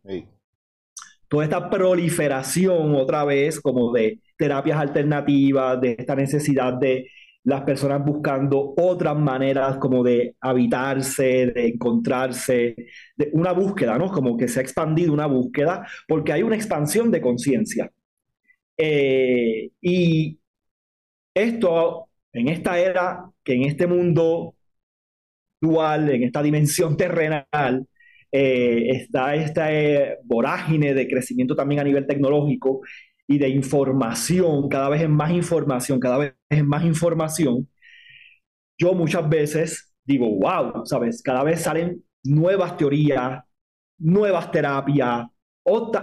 toda 1.28 1.44
esta 1.44 1.70
proliferación 1.70 2.96
otra 2.96 3.24
vez 3.26 3.60
como 3.60 3.92
de 3.92 4.20
terapias 4.38 4.80
alternativas, 4.80 5.80
de 5.82 5.96
esta 5.98 6.16
necesidad 6.16 6.74
de, 6.74 7.08
las 7.48 7.62
personas 7.64 8.04
buscando 8.04 8.74
otras 8.76 9.18
maneras 9.18 9.78
como 9.78 10.04
de 10.04 10.36
habitarse, 10.42 11.48
de 11.48 11.68
encontrarse, 11.70 12.76
de 13.16 13.30
una 13.32 13.54
búsqueda, 13.54 13.98
¿no? 13.98 14.12
Como 14.12 14.36
que 14.36 14.50
se 14.50 14.60
ha 14.60 14.64
expandido 14.64 15.14
una 15.14 15.28
búsqueda, 15.28 15.88
porque 16.10 16.34
hay 16.34 16.44
una 16.44 16.58
expansión 16.58 17.10
de 17.10 17.22
conciencia. 17.22 17.90
Eh, 18.78 19.70
y 19.80 20.38
esto, 21.34 22.10
en 22.34 22.50
esta 22.50 22.80
era, 22.80 23.32
que 23.46 23.54
en 23.54 23.64
este 23.64 23.88
mundo 23.88 24.56
dual, 25.62 26.10
en 26.10 26.24
esta 26.24 26.44
dimensión 26.44 26.98
terrenal, 26.98 27.88
eh, 28.32 28.90
está 28.92 29.36
esta 29.36 29.74
eh, 29.74 30.18
vorágine 30.24 30.94
de 30.94 31.08
crecimiento 31.08 31.56
también 31.56 31.82
a 31.82 31.84
nivel 31.84 32.08
tecnológico 32.08 32.82
y 33.28 33.38
de 33.40 33.50
información, 33.50 34.70
cada 34.70 34.90
vez 34.90 35.02
es 35.02 35.10
más 35.10 35.32
información, 35.32 36.00
cada 36.00 36.18
vez 36.18 36.34
es 36.50 36.64
más 36.64 36.84
información, 36.86 37.68
yo 38.78 38.94
muchas 38.94 39.28
veces 39.28 39.94
digo, 40.06 40.30
wow, 40.40 40.86
¿sabes? 40.86 41.22
Cada 41.22 41.44
vez 41.44 41.62
salen 41.62 42.04
nuevas 42.24 42.78
teorías, 42.78 43.44
nuevas 43.98 44.52
terapias, 44.52 45.28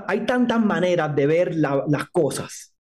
hay 0.07 0.27
tantas 0.27 0.61
maneras 0.61 1.15
de 1.17 1.27
ver 1.27 1.55
las 1.55 2.11
cosas. 2.11 2.74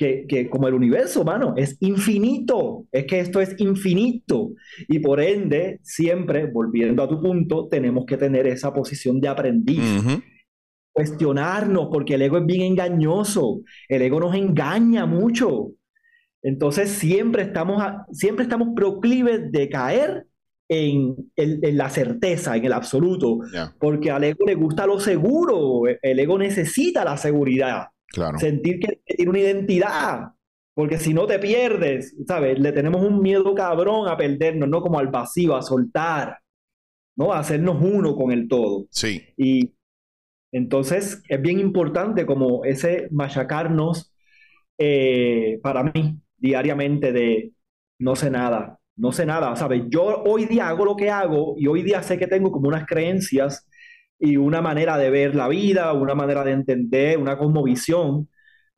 Que, 0.00 0.24
que, 0.26 0.48
como 0.48 0.66
el 0.66 0.72
universo 0.72 1.20
humano 1.20 1.52
es 1.58 1.76
infinito, 1.80 2.86
es 2.90 3.04
que 3.04 3.20
esto 3.20 3.38
es 3.38 3.54
infinito. 3.58 4.52
Y 4.88 4.98
por 5.00 5.20
ende, 5.20 5.78
siempre, 5.82 6.46
volviendo 6.46 7.02
a 7.02 7.08
tu 7.08 7.20
punto, 7.20 7.68
tenemos 7.68 8.06
que 8.06 8.16
tener 8.16 8.46
esa 8.46 8.72
posición 8.72 9.20
de 9.20 9.28
aprendiz. 9.28 9.82
Cuestionarnos, 10.90 11.88
porque 11.92 12.14
el 12.14 12.22
ego 12.22 12.38
es 12.38 12.46
bien 12.46 12.62
engañoso, 12.62 13.60
el 13.90 14.00
ego 14.00 14.20
nos 14.20 14.34
engaña 14.34 15.04
mucho. 15.04 15.72
Entonces 16.42 16.88
siempre 16.88 17.42
estamos, 17.42 17.82
siempre 18.10 18.44
estamos 18.44 18.68
proclives 18.74 19.52
de 19.52 19.68
caer 19.68 20.24
en, 20.70 21.14
la 21.36 21.90
certeza, 21.90 22.56
en 22.56 22.64
el 22.64 22.72
absoluto, 22.72 23.40
porque 23.78 24.10
al 24.10 24.24
ego 24.24 24.46
le 24.46 24.54
gusta 24.54 24.86
lo 24.86 24.98
seguro, 24.98 25.82
el 26.00 26.18
ego 26.18 26.38
necesita 26.38 27.04
la 27.04 27.18
seguridad, 27.18 27.88
claro. 28.10 28.38
sentir 28.38 28.80
que 28.80 29.00
tiene 29.06 29.30
una 29.30 29.40
identidad, 29.40 30.28
porque 30.74 30.98
si 30.98 31.14
no 31.14 31.26
te 31.26 31.38
pierdes, 31.38 32.14
¿sabes? 32.26 32.58
Le 32.58 32.72
tenemos 32.72 33.02
un 33.02 33.20
miedo 33.20 33.54
cabrón 33.54 34.08
a 34.08 34.16
perdernos, 34.16 34.68
no 34.68 34.80
como 34.80 34.98
al 34.98 35.08
vacío, 35.08 35.56
a 35.56 35.62
soltar, 35.62 36.38
¿no? 37.16 37.32
A 37.32 37.40
hacernos 37.40 37.82
uno 37.82 38.16
con 38.16 38.32
el 38.32 38.48
todo. 38.48 38.86
Sí. 38.90 39.22
Y 39.36 39.74
entonces, 40.52 41.22
es 41.28 41.42
bien 41.42 41.60
importante 41.60 42.26
como 42.26 42.64
ese 42.64 43.08
machacarnos 43.10 44.12
eh, 44.78 45.60
para 45.62 45.84
mí 45.84 46.18
diariamente 46.38 47.12
de 47.12 47.52
no 47.98 48.16
sé 48.16 48.30
nada, 48.30 48.78
no 48.96 49.12
sé 49.12 49.26
nada, 49.26 49.54
¿sabes? 49.56 49.82
Yo 49.88 50.22
hoy 50.24 50.46
día 50.46 50.68
hago 50.68 50.84
lo 50.84 50.96
que 50.96 51.10
hago 51.10 51.54
y 51.58 51.66
hoy 51.66 51.82
día 51.82 52.02
sé 52.02 52.18
que 52.18 52.26
tengo 52.26 52.50
como 52.50 52.68
unas 52.68 52.86
creencias 52.86 53.68
y 54.20 54.36
una 54.36 54.60
manera 54.60 54.98
de 54.98 55.10
ver 55.10 55.34
la 55.34 55.48
vida, 55.48 55.92
una 55.94 56.14
manera 56.14 56.44
de 56.44 56.52
entender, 56.52 57.18
una 57.18 57.38
cosmovisión, 57.38 58.28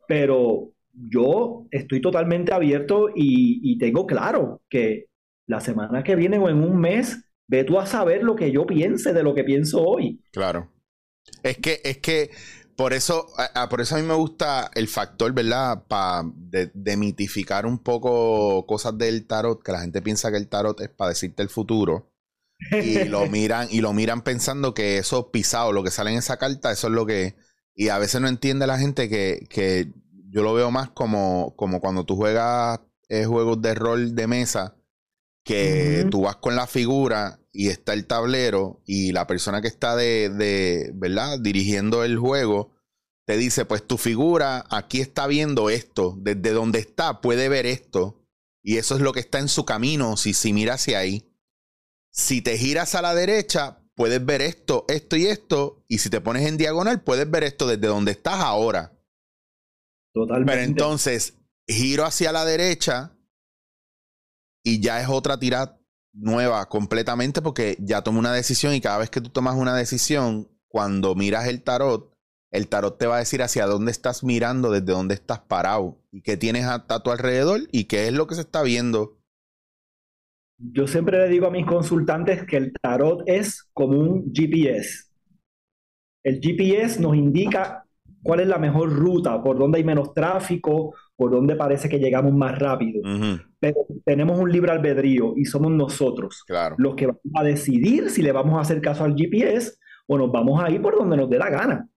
pero 0.07 0.71
yo 0.93 1.67
estoy 1.71 2.01
totalmente 2.01 2.55
abierto 2.55 3.09
y, 3.15 3.77
tengo 3.79 4.07
claro 4.07 4.63
que 4.69 5.07
la 5.47 5.61
semana 5.61 6.05
que 6.05 6.15
viene 6.15 6.39
o 6.39 6.49
en 6.49 6.63
un 6.63 6.79
mes, 6.79 7.25
ve 7.49 7.65
tú 7.65 7.79
a 7.79 7.87
saber 7.87 8.23
lo 8.23 8.37
que 8.37 8.53
yo 8.53 8.65
piense 8.65 9.13
de 9.13 9.23
lo 9.25 9.35
que 9.35 9.43
pienso 9.43 9.83
hoy. 9.83 10.23
Claro. 10.33 10.71
Es 11.43 11.59
que, 11.59 11.81
es 11.83 11.99
que 11.99 12.31
por 12.77 12.93
eso, 12.93 13.27
por 13.69 13.81
eso 13.81 13.97
a 13.97 13.99
mí 13.99 14.07
me 14.07 14.15
gusta 14.15 14.71
el 14.75 14.87
factor, 14.87 15.33
¿verdad? 15.33 15.85
Para 15.89 16.23
de, 16.35 16.71
demitificar 16.73 17.67
un 17.67 17.79
poco 17.79 18.65
cosas 18.67 18.97
del 18.97 19.27
tarot, 19.27 19.63
que 19.63 19.73
la 19.73 19.81
gente 19.81 20.03
piensa 20.03 20.31
que 20.31 20.37
el 20.37 20.49
tarot 20.49 20.81
es 20.81 20.89
para 20.89 21.11
decirte 21.11 21.43
el 21.43 21.49
futuro. 21.49 22.12
Y 22.71 23.05
lo 23.05 23.27
miran, 23.31 23.69
y 23.71 23.81
lo 23.81 23.93
miran 23.93 24.23
pensando 24.23 24.75
que 24.75 24.99
eso 24.99 25.31
pisado, 25.31 25.73
lo 25.73 25.83
que 25.83 25.91
sale 25.91 26.11
en 26.11 26.19
esa 26.19 26.37
carta, 26.37 26.73
eso 26.73 26.89
es 26.89 26.93
lo 26.93 27.07
que. 27.07 27.37
Y 27.75 27.89
a 27.89 27.99
veces 27.99 28.21
no 28.21 28.29
entiende 28.29 28.67
la 28.67 28.79
gente 28.79 29.09
que, 29.09 29.47
que 29.49 29.93
yo 30.29 30.43
lo 30.43 30.55
veo 30.55 30.71
más 30.71 30.91
como, 30.91 31.55
como 31.57 31.81
cuando 31.81 32.05
tú 32.05 32.17
juegas 32.17 32.81
eh, 33.09 33.25
juegos 33.25 33.61
de 33.63 33.75
rol 33.75 34.15
de 34.15 34.27
mesa, 34.27 34.77
que 35.45 36.07
tú 36.11 36.23
vas 36.23 36.37
con 36.37 36.57
la 36.57 36.67
figura 36.67 37.41
y 37.53 37.69
está 37.69 37.93
el 37.93 38.07
tablero 38.07 38.81
y 38.87 39.13
la 39.13 39.27
persona 39.27 39.61
que 39.61 39.69
está 39.69 39.97
de, 39.97 40.31
de, 40.31 40.93
¿verdad? 40.95 41.39
Dirigiendo 41.41 42.05
el 42.05 42.19
juego 42.19 42.73
te 43.25 43.37
dice, 43.37 43.65
pues 43.65 43.87
tu 43.87 43.99
figura 43.99 44.65
aquí 44.71 45.01
está 45.01 45.27
viendo 45.27 45.71
esto, 45.71 46.17
desde 46.19 46.51
donde 46.53 46.79
está 46.79 47.21
puede 47.21 47.49
ver 47.49 47.67
esto 47.67 48.23
y 48.63 48.79
eso 48.79 48.95
es 48.95 49.01
lo 49.01 49.13
que 49.13 49.21
está 49.21 49.39
en 49.39 49.49
su 49.49 49.65
camino 49.65 50.17
si, 50.17 50.35
si 50.35 50.53
mira 50.53 50.75
hacia 50.75 50.99
ahí. 50.99 51.29
Si 52.13 52.43
te 52.43 52.59
giras 52.59 52.95
a 52.95 53.03
la 53.03 53.15
derecha, 53.15 53.83
puedes 53.95 54.25
ver 54.25 54.43
esto, 54.43 54.85
esto 54.89 55.17
y 55.17 55.27
esto 55.27 55.85
y 55.89 55.99
si 55.99 56.11
te 56.11 56.21
pones 56.21 56.47
en 56.47 56.57
diagonal, 56.57 57.03
puedes 57.03 57.31
ver 57.31 57.45
esto 57.45 57.67
desde 57.67 57.87
donde 57.87 58.13
estás 58.13 58.41
ahora. 58.41 58.93
Totalmente. 60.13 60.53
Pero 60.53 60.65
entonces, 60.65 61.35
giro 61.67 62.05
hacia 62.05 62.33
la 62.33 62.45
derecha 62.45 63.17
y 64.63 64.81
ya 64.81 65.01
es 65.01 65.09
otra 65.09 65.39
tirada 65.39 65.81
nueva 66.13 66.69
completamente 66.69 67.41
porque 67.41 67.77
ya 67.81 68.03
tomé 68.03 68.19
una 68.19 68.33
decisión 68.33 68.75
y 68.75 68.81
cada 68.81 68.99
vez 68.99 69.11
que 69.11 69.21
tú 69.21 69.31
tomas 69.31 69.57
una 69.57 69.75
decisión, 69.75 70.49
cuando 70.69 71.15
miras 71.15 71.47
el 71.49 71.63
tarot, 71.63 72.13
el 72.51 72.69
tarot 72.69 72.99
te 72.99 73.07
va 73.07 73.17
a 73.17 73.21
decir 73.21 73.43
hacia 73.43 73.67
dónde 73.67 73.91
estás 73.91 74.23
mirando, 74.23 74.71
desde 74.71 74.93
dónde 74.93 75.15
estás 75.15 75.41
parado 75.41 75.99
y 76.11 76.23
qué 76.23 76.37
tienes 76.37 76.67
a, 76.67 76.85
tu 76.87 77.11
alrededor 77.11 77.63
y 77.73 77.85
qué 77.85 78.07
es 78.07 78.13
lo 78.13 78.27
que 78.27 78.35
se 78.35 78.43
está 78.43 78.63
viendo. 78.63 79.22
Yo 80.71 80.87
siempre 80.87 81.19
le 81.19 81.29
digo 81.29 81.47
a 81.47 81.51
mis 81.51 81.67
consultantes 81.67 82.45
que 82.45 82.57
el 82.57 82.73
tarot 82.73 83.23
es 83.27 83.69
como 83.73 83.99
un 83.99 84.33
GPS. 84.33 85.07
El 86.23 86.41
GPS 86.41 87.01
nos 87.01 87.17
indica 87.17 87.85
cuál 88.23 88.41
es 88.41 88.47
la 88.47 88.59
mejor 88.59 88.93
ruta, 88.93 89.43
por 89.43 89.59
dónde 89.59 89.79
hay 89.79 89.85
menos 89.85 90.15
tráfico, 90.15 90.95
por 91.17 91.33
dónde 91.33 91.57
parece 91.57 91.89
que 91.89 91.99
llegamos 91.99 92.33
más 92.33 92.57
rápido. 92.59 93.03
Pero 93.59 93.87
tenemos 94.05 94.39
un 94.39 94.53
libre 94.53 94.71
albedrío 94.71 95.35
y 95.37 95.45
somos 95.45 95.73
nosotros 95.73 96.45
los 96.79 96.95
que 96.95 97.07
vamos 97.07 97.21
a 97.35 97.43
decidir 97.43 98.11
si 98.11 98.23
le 98.23 98.31
vamos 98.31 98.57
a 98.57 98.61
hacer 98.61 98.81
caso 98.81 99.03
al 99.03 99.17
GPS 99.17 99.77
o 100.07 100.17
nos 100.17 100.31
vamos 100.31 100.63
a 100.63 100.71
ir 100.71 100.81
por 100.81 100.97
donde 100.97 101.17
nos 101.17 101.29
dé 101.29 101.39
la 101.39 101.51
gana. 101.51 101.89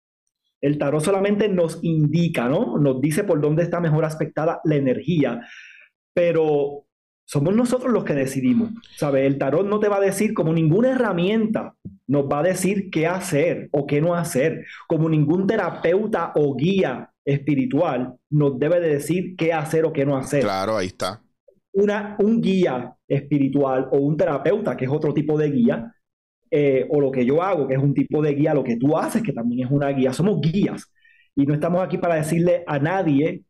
El 0.60 0.80
tarot 0.80 1.04
solamente 1.04 1.48
nos 1.50 1.84
indica, 1.84 2.50
¿no? 2.50 2.78
Nos 2.80 3.00
dice 3.00 3.24
por 3.24 3.40
dónde 3.40 3.62
está 3.62 3.80
mejor 3.80 4.06
aspectada 4.06 4.62
la 4.64 4.76
energía, 4.76 5.42
pero 6.14 6.85
somos 7.26 7.56
nosotros 7.56 7.92
los 7.92 8.04
que 8.04 8.14
decidimos. 8.14 8.72
¿Sabes? 8.96 9.26
El 9.26 9.38
tarot 9.38 9.68
no 9.68 9.80
te 9.80 9.90
va 9.90 9.98
a 9.98 10.02
decir 10.02 10.34
como 10.34 10.54
ninguna 10.54 10.92
herramienta 10.92 11.76
nos 12.08 12.26
va 12.26 12.40
a 12.40 12.44
decir 12.44 12.90
qué 12.92 13.08
hacer 13.08 13.68
o 13.72 13.88
qué 13.88 14.00
no 14.00 14.14
hacer, 14.14 14.66
como 14.88 15.10
ningún 15.10 15.48
terapeuta 15.48 16.34
o 16.36 16.56
guía 16.56 17.12
espiritual 17.26 18.16
nos 18.30 18.60
debe 18.60 18.80
de 18.80 18.90
decir 18.90 19.36
qué 19.36 19.54
hacer 19.54 19.86
o 19.86 19.94
qué 19.94 20.06
no 20.06 20.16
hacer. 20.16 20.42
Claro, 20.42 20.78
ahí 20.78 20.88
está. 20.88 21.22
Una, 21.74 22.16
un 22.20 22.42
guía 22.42 22.96
espiritual 23.08 23.90
o 23.92 23.98
un 23.98 24.16
terapeuta, 24.16 24.78
que 24.78 24.86
es 24.86 24.92
otro 24.92 25.14
tipo 25.14 25.38
de 25.38 25.50
guía, 25.50 25.96
eh, 26.52 26.86
o 26.90 27.02
lo 27.02 27.12
que 27.12 27.26
yo 27.26 27.42
hago, 27.42 27.68
que 27.68 27.74
es 27.74 27.82
un 27.82 27.94
tipo 27.94 28.22
de 28.22 28.34
guía, 28.34 28.54
lo 28.54 28.64
que 28.64 28.78
tú 28.78 28.96
haces, 28.98 29.24
que 29.24 29.34
también 29.34 29.66
es 29.66 29.72
una 29.72 29.90
guía, 29.90 30.14
somos 30.14 30.40
guías. 30.40 30.92
Y 31.36 31.46
no 31.46 31.56
estamos 31.56 31.84
aquí 31.84 31.98
para 31.98 32.16
decirle 32.16 32.64
a 32.68 32.80
nadie, 32.80 33.44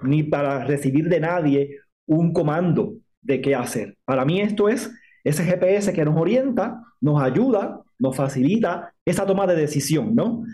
ni 0.00 0.22
para 0.22 0.64
recibir 0.64 1.08
de 1.08 1.20
nadie 1.20 1.80
un 2.06 2.32
comando 2.32 2.94
de 3.26 3.40
qué 3.40 3.54
hacer. 3.54 3.96
Para 4.04 4.24
mí 4.24 4.40
esto 4.40 4.68
es 4.68 4.90
ese 5.24 5.44
GPS 5.44 5.92
que 5.92 6.04
nos 6.04 6.16
orienta, 6.16 6.82
nos 7.00 7.20
ayuda, 7.20 7.82
nos 7.98 8.16
facilita 8.16 8.94
esa 9.04 9.26
toma 9.26 9.46
de 9.46 9.56
decisión, 9.56 10.14
¿no? 10.14 10.44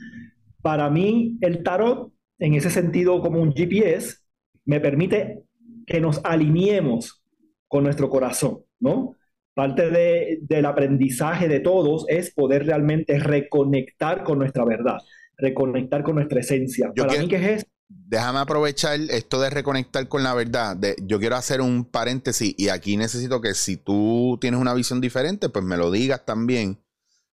Para 0.62 0.88
mí 0.90 1.36
el 1.40 1.62
tarot, 1.62 2.12
en 2.38 2.54
ese 2.54 2.70
sentido 2.70 3.20
como 3.20 3.40
un 3.40 3.52
GPS, 3.52 4.16
me 4.64 4.80
permite 4.80 5.42
que 5.86 6.00
nos 6.00 6.20
alineemos 6.24 7.22
con 7.68 7.84
nuestro 7.84 8.08
corazón, 8.08 8.60
¿no? 8.80 9.16
Parte 9.54 10.38
del 10.40 10.66
aprendizaje 10.66 11.48
de 11.48 11.60
todos 11.60 12.06
es 12.08 12.32
poder 12.32 12.64
realmente 12.64 13.18
reconectar 13.18 14.24
con 14.24 14.38
nuestra 14.38 14.64
verdad, 14.64 14.98
reconectar 15.36 16.02
con 16.02 16.14
nuestra 16.14 16.40
esencia. 16.40 16.90
Para 16.96 17.20
mí, 17.20 17.28
¿qué 17.28 17.54
es 17.54 17.66
déjame 18.12 18.40
aprovechar 18.40 19.00
esto 19.00 19.40
de 19.40 19.50
reconectar 19.50 20.08
con 20.08 20.22
la 20.22 20.34
verdad. 20.34 20.78
yo 21.02 21.18
quiero 21.18 21.36
hacer 21.36 21.60
un 21.60 21.84
paréntesis 21.84 22.54
y 22.56 22.68
aquí 22.68 22.96
necesito 22.96 23.40
que 23.40 23.54
si 23.54 23.76
tú 23.76 24.38
tienes 24.40 24.60
una 24.60 24.74
visión 24.74 25.00
diferente, 25.00 25.48
pues 25.48 25.64
me 25.64 25.76
lo 25.76 25.90
digas 25.90 26.24
también. 26.24 26.82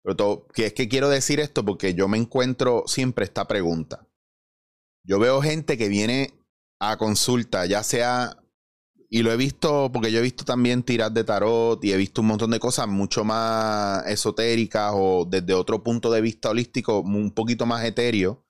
Pero 0.04 0.48
que 0.54 0.66
es 0.68 0.74
que 0.74 0.90
quiero 0.90 1.10
decir 1.10 1.40
esto 1.40 1.64
porque 1.64 1.94
yo 1.94 2.08
me 2.08 2.18
encuentro 2.18 2.84
siempre 2.88 3.26
esta 3.26 3.48
pregunta. 3.48 4.08
Yo 5.06 5.20
veo 5.20 5.42
gente 5.42 5.78
que 5.78 5.88
viene 5.90 6.34
a 6.80 6.98
consulta, 6.98 7.66
ya 7.66 7.84
sea, 7.84 8.44
y 9.10 9.22
lo 9.22 9.32
he 9.32 9.38
visto 9.38 9.92
porque 9.94 10.12
yo 10.12 10.20
he 10.20 10.24
visto 10.24 10.44
también 10.44 10.84
tiras 10.84 11.14
de 11.14 11.24
tarot 11.24 11.84
y 11.86 11.94
he 11.94 11.98
visto 11.98 12.22
un 12.22 12.28
montón 12.28 12.52
de 12.52 12.60
cosas 12.60 12.88
mucho 12.88 13.24
más 13.24 14.06
esotéricas 14.08 14.92
o 14.96 15.26
desde 15.30 15.54
otro 15.54 15.84
punto 15.84 16.12
de 16.12 16.22
vista 16.22 16.50
holístico, 16.50 17.00
un 17.00 17.32
poquito 17.32 17.66
más 17.66 17.86
etéreo 17.86 18.43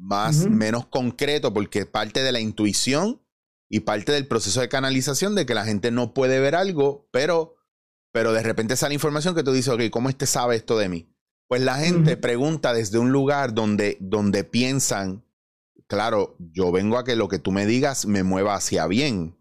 más, 0.00 0.48
menos 0.48 0.86
concreto, 0.86 1.52
porque 1.52 1.86
parte 1.86 2.22
de 2.22 2.32
la 2.32 2.40
intuición 2.40 3.20
y 3.68 3.80
parte 3.80 4.12
del 4.12 4.26
proceso 4.26 4.60
de 4.60 4.68
canalización 4.68 5.34
de 5.34 5.46
que 5.46 5.54
la 5.54 5.64
gente 5.64 5.90
no 5.90 6.14
puede 6.14 6.40
ver 6.40 6.54
algo, 6.54 7.08
pero, 7.12 7.56
pero 8.12 8.32
de 8.32 8.42
repente 8.42 8.76
sale 8.76 8.94
información 8.94 9.34
que 9.34 9.44
tú 9.44 9.52
dices, 9.52 9.72
ok, 9.72 9.82
¿cómo 9.90 10.08
este 10.08 10.26
sabe 10.26 10.56
esto 10.56 10.78
de 10.78 10.88
mí? 10.88 11.14
Pues 11.48 11.62
la 11.62 11.76
gente 11.76 12.16
pregunta 12.16 12.72
desde 12.72 12.98
un 12.98 13.12
lugar 13.12 13.54
donde, 13.54 13.98
donde 14.00 14.44
piensan, 14.44 15.24
claro, 15.86 16.36
yo 16.38 16.72
vengo 16.72 16.96
a 16.96 17.04
que 17.04 17.16
lo 17.16 17.28
que 17.28 17.38
tú 17.38 17.52
me 17.52 17.66
digas 17.66 18.06
me 18.06 18.22
mueva 18.22 18.54
hacia 18.54 18.86
bien. 18.86 19.36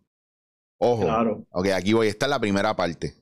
Ojo, 0.77 1.03
claro. 1.03 1.45
ok, 1.51 1.67
aquí 1.67 1.93
voy, 1.93 2.07
esta 2.07 2.25
es 2.25 2.29
la 2.31 2.39
primera 2.39 2.75
parte. 2.75 3.15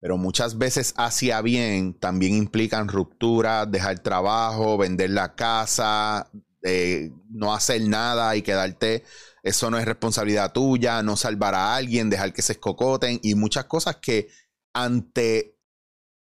Pero 0.00 0.16
muchas 0.16 0.58
veces 0.58 0.94
hacia 0.96 1.42
bien 1.42 1.94
también 1.94 2.34
implican 2.34 2.88
ruptura, 2.88 3.66
dejar 3.66 4.00
trabajo, 4.00 4.78
vender 4.78 5.10
la 5.10 5.34
casa, 5.34 6.30
eh, 6.62 7.10
no 7.28 7.54
hacer 7.54 7.82
nada 7.82 8.34
y 8.36 8.42
quedarte 8.42 9.04
eso 9.42 9.70
no 9.70 9.78
es 9.78 9.84
responsabilidad 9.84 10.52
tuya, 10.52 11.02
no 11.02 11.16
salvar 11.16 11.54
a 11.54 11.74
alguien, 11.74 12.10
dejar 12.10 12.32
que 12.32 12.42
se 12.42 12.52
escocoten 12.52 13.20
y 13.22 13.34
muchas 13.34 13.64
cosas 13.64 13.96
que 13.96 14.28
ante 14.74 15.58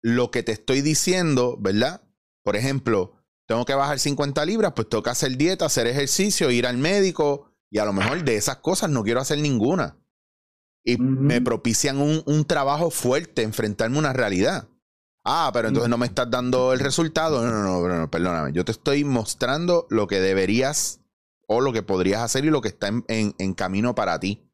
lo 0.01 0.29
que 0.31 0.43
te 0.43 0.51
estoy 0.51 0.81
diciendo, 0.81 1.57
¿verdad? 1.59 2.01
Por 2.43 2.55
ejemplo, 2.55 3.15
tengo 3.47 3.65
que 3.65 3.73
bajar 3.73 3.99
50 3.99 4.45
libras, 4.45 4.73
pues 4.75 4.87
tengo 4.89 5.03
que 5.03 5.09
hacer 5.09 5.35
dieta, 5.37 5.65
hacer 5.65 5.87
ejercicio, 5.87 6.51
ir 6.51 6.67
al 6.67 6.77
médico 6.77 7.51
y 7.69 7.79
a 7.79 7.85
lo 7.85 7.93
mejor 7.93 8.23
de 8.23 8.35
esas 8.35 8.57
cosas 8.57 8.89
no 8.89 9.03
quiero 9.03 9.19
hacer 9.19 9.39
ninguna. 9.39 9.97
Y 10.87 10.97
me 10.97 11.41
propician 11.41 11.97
un, 11.99 12.23
un, 12.25 12.45
trabajo 12.45 12.89
fuerte, 12.91 13.43
enfrentarme 13.43 13.97
a 13.97 13.99
una 13.99 14.13
realidad. 14.13 14.69
Ah, 15.25 15.49
pero 15.51 15.67
entonces 15.67 15.89
no 15.89 15.97
me 15.97 16.05
estás 16.05 16.31
dando 16.31 16.71
el 16.71 16.79
resultado. 16.79 17.45
No, 17.45 17.51
no, 17.51 17.85
no, 17.85 17.97
no, 17.97 18.09
perdóname. 18.09 18.53
Yo 18.53 18.63
te 18.63 18.71
estoy 18.71 19.03
mostrando 19.03 19.85
lo 19.89 20.07
que 20.07 20.21
deberías 20.21 21.01
o 21.45 21.59
lo 21.59 21.73
que 21.73 21.83
podrías 21.83 22.21
hacer 22.21 22.45
y 22.45 22.49
lo 22.49 22.61
que 22.61 22.69
está 22.69 22.89
en, 23.07 23.53
camino 23.53 23.93
para 23.93 24.21
ti. 24.21 24.49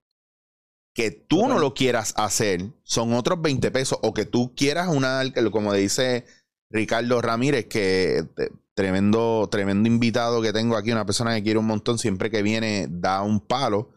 Que 0.95 1.11
tú 1.11 1.47
no 1.47 1.59
lo 1.59 1.75
quieras 1.75 2.15
hacer 2.17 2.71
son 2.81 3.13
otros 3.13 3.39
20 3.39 3.69
pesos 3.69 3.99
o 4.01 4.15
que 4.15 4.25
tú 4.25 4.55
quieras 4.55 4.87
una, 4.87 5.21
como 5.51 5.73
dice 5.73 6.25
Ricardo 6.71 7.21
Ramírez, 7.21 7.67
que 7.67 8.27
tremendo, 8.73 9.47
tremendo 9.51 9.87
invitado 9.87 10.41
que 10.41 10.53
tengo 10.53 10.75
aquí, 10.75 10.91
una 10.91 11.05
persona 11.05 11.35
que 11.35 11.43
quiere 11.43 11.59
un 11.59 11.67
montón, 11.67 11.99
siempre 11.99 12.31
que 12.31 12.41
viene 12.41 12.87
da 12.89 13.21
un 13.21 13.39
palo. 13.39 13.91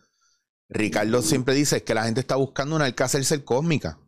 Ricardo 0.68 1.22
siempre 1.22 1.54
dice 1.54 1.84
que 1.84 1.94
la 1.94 2.04
gente 2.04 2.20
está 2.20 2.36
buscando 2.36 2.76
una 2.76 2.86
alcácer 2.86 3.44
cósmica 3.44 3.98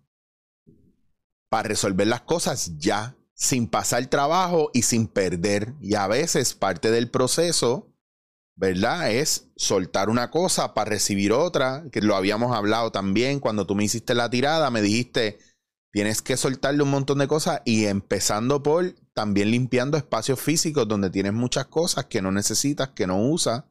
para 1.49 1.69
resolver 1.69 2.07
las 2.07 2.23
cosas 2.23 2.79
ya, 2.79 3.17
sin 3.35 3.69
pasar 3.69 4.07
trabajo 4.07 4.71
y 4.75 4.83
sin 4.83 5.07
perder. 5.07 5.75
Y 5.81 5.95
a 5.95 6.07
veces 6.07 6.55
parte 6.55 6.91
del 6.91 7.11
proceso 7.11 7.89
¿verdad? 8.59 9.13
Es 9.13 9.47
soltar 9.55 10.11
una 10.11 10.33
cosa 10.33 10.75
para 10.75 10.91
recibir 10.91 11.33
otra, 11.33 11.85
que 11.93 12.01
lo 12.01 12.17
habíamos 12.17 12.55
hablado 12.55 12.91
también 12.91 13.39
cuando 13.39 13.67
tú 13.67 13.77
me 13.77 13.85
hiciste 13.85 14.15
la 14.15 14.29
tirada, 14.29 14.69
me 14.71 14.83
dijiste, 14.83 15.39
tienes 15.93 16.23
que 16.23 16.37
soltarle 16.37 16.83
un 16.83 16.91
montón 16.91 17.19
de 17.19 17.29
cosas 17.29 17.63
y 17.65 17.87
empezando 17.87 18.61
por 18.61 18.97
también 19.15 19.53
limpiando 19.53 19.97
espacios 19.97 20.41
físicos 20.41 20.89
donde 20.89 21.09
tienes 21.09 21.35
muchas 21.35 21.67
cosas 21.67 22.07
que 22.07 22.21
no 22.21 22.33
necesitas, 22.33 22.89
que 22.89 23.07
no 23.07 23.23
usas, 23.23 23.63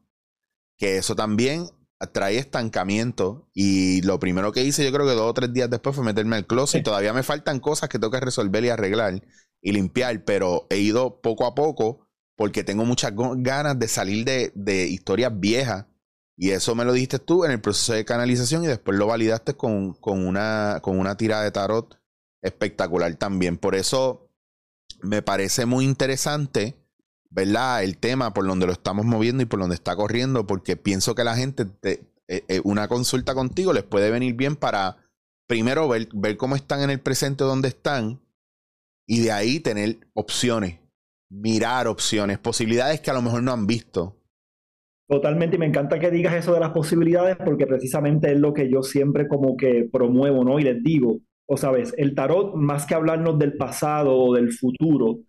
que 0.78 0.98
eso 0.98 1.18
también 1.18 1.70
trae 2.14 2.38
estancamiento 2.38 3.50
y 3.54 4.02
lo 4.04 4.20
primero 4.20 4.52
que 4.52 4.64
hice 4.64 4.86
yo 4.86 4.92
creo 4.92 5.08
que 5.08 5.14
dos 5.14 5.32
o 5.32 5.34
tres 5.34 5.52
días 5.52 5.70
después 5.70 5.96
fue 5.96 6.06
meterme 6.06 6.36
al 6.36 6.46
closet 6.46 6.82
y 6.82 6.84
todavía 6.84 7.12
me 7.12 7.24
faltan 7.24 7.60
cosas 7.60 7.90
que 7.90 7.98
tengo 7.98 8.12
que 8.12 8.20
resolver 8.20 8.64
y 8.64 8.70
arreglar 8.70 9.24
y 9.62 9.72
limpiar, 9.72 10.24
pero 10.24 10.68
he 10.70 10.78
ido 10.78 11.22
poco 11.22 11.46
a 11.46 11.56
poco 11.56 12.08
porque 12.38 12.64
tengo 12.64 12.86
muchas 12.86 13.14
ganas 13.16 13.80
de 13.80 13.88
salir 13.88 14.24
de, 14.54 14.88
historias 14.88 15.38
viejas. 15.38 15.88
Y 16.38 16.52
eso 16.52 16.76
me 16.76 16.86
lo 16.86 16.94
dijiste 16.94 17.18
tú 17.18 17.46
en 17.46 17.52
el 17.52 17.62
proceso 17.62 17.94
de 17.94 18.06
canalización 18.06 18.64
y 18.64 18.68
después 18.68 18.96
lo 18.98 19.08
validaste 19.08 19.56
con, 19.56 19.98
una, 20.04 20.80
con 20.84 21.00
una 21.00 21.18
tirada 21.18 21.44
de 21.44 21.52
tarot 21.52 22.00
espectacular 22.44 23.16
también. 23.16 23.58
Por 23.58 23.74
eso 23.74 24.30
me 25.02 25.24
parece 25.24 25.66
muy 25.66 25.84
interesante, 25.84 26.78
¿verdad? 27.30 27.84
El 27.84 27.98
tema 27.98 28.34
por 28.34 28.46
donde 28.48 28.66
lo 28.66 28.72
estamos 28.72 29.06
moviendo 29.06 29.44
y 29.44 29.46
por 29.46 29.60
donde 29.60 29.76
está 29.76 29.96
corriendo, 29.96 30.48
porque 30.48 30.78
pienso 30.78 31.16
que 31.16 31.24
la 31.24 31.36
gente, 31.36 31.68
eh, 31.84 32.02
eh, 32.28 32.62
una 32.64 32.88
consulta 32.88 33.34
contigo 33.34 33.74
les 33.74 33.84
puede 33.84 34.12
venir 34.12 34.34
bien 34.36 34.56
para 34.56 34.98
primero 35.48 35.88
ver, 35.88 36.10
ver 36.14 36.38
cómo 36.38 36.56
están 36.56 36.82
en 36.82 36.90
el 36.90 37.00
presente, 37.00 37.44
dónde 37.44 37.70
están, 37.70 38.20
y 39.06 39.22
de 39.22 39.32
ahí 39.32 39.60
tener 39.60 40.00
opciones 40.14 40.80
mirar 41.30 41.88
opciones, 41.88 42.40
posibilidades 42.40 43.02
que 43.02 43.12
a 43.12 43.14
lo 43.14 43.22
mejor 43.22 43.44
no 43.44 43.52
han 43.52 43.68
visto. 43.68 44.16
Totalmente, 45.08 45.56
y 45.56 45.60
me 45.60 45.66
encanta 45.66 46.00
que 46.00 46.12
digas 46.12 46.36
eso 46.36 46.54
de 46.54 46.60
las 46.60 46.72
posibilidades 46.72 47.38
porque 47.38 47.66
precisamente 47.66 48.32
es 48.32 48.40
lo 48.40 48.54
que 48.54 48.70
yo 48.70 48.84
siempre 48.84 49.28
como 49.28 49.56
que 49.56 49.88
promuevo, 49.92 50.44
¿no? 50.44 50.60
Y 50.60 50.64
les 50.64 50.84
digo, 50.84 51.20
o 51.46 51.56
sabes, 51.56 51.94
el 51.98 52.14
tarot 52.14 52.56
más 52.56 52.86
que 52.86 52.96
hablarnos 52.96 53.40
del 53.40 53.56
pasado 53.56 54.18
o 54.18 54.34
del 54.36 54.52
futuro, 54.52 55.20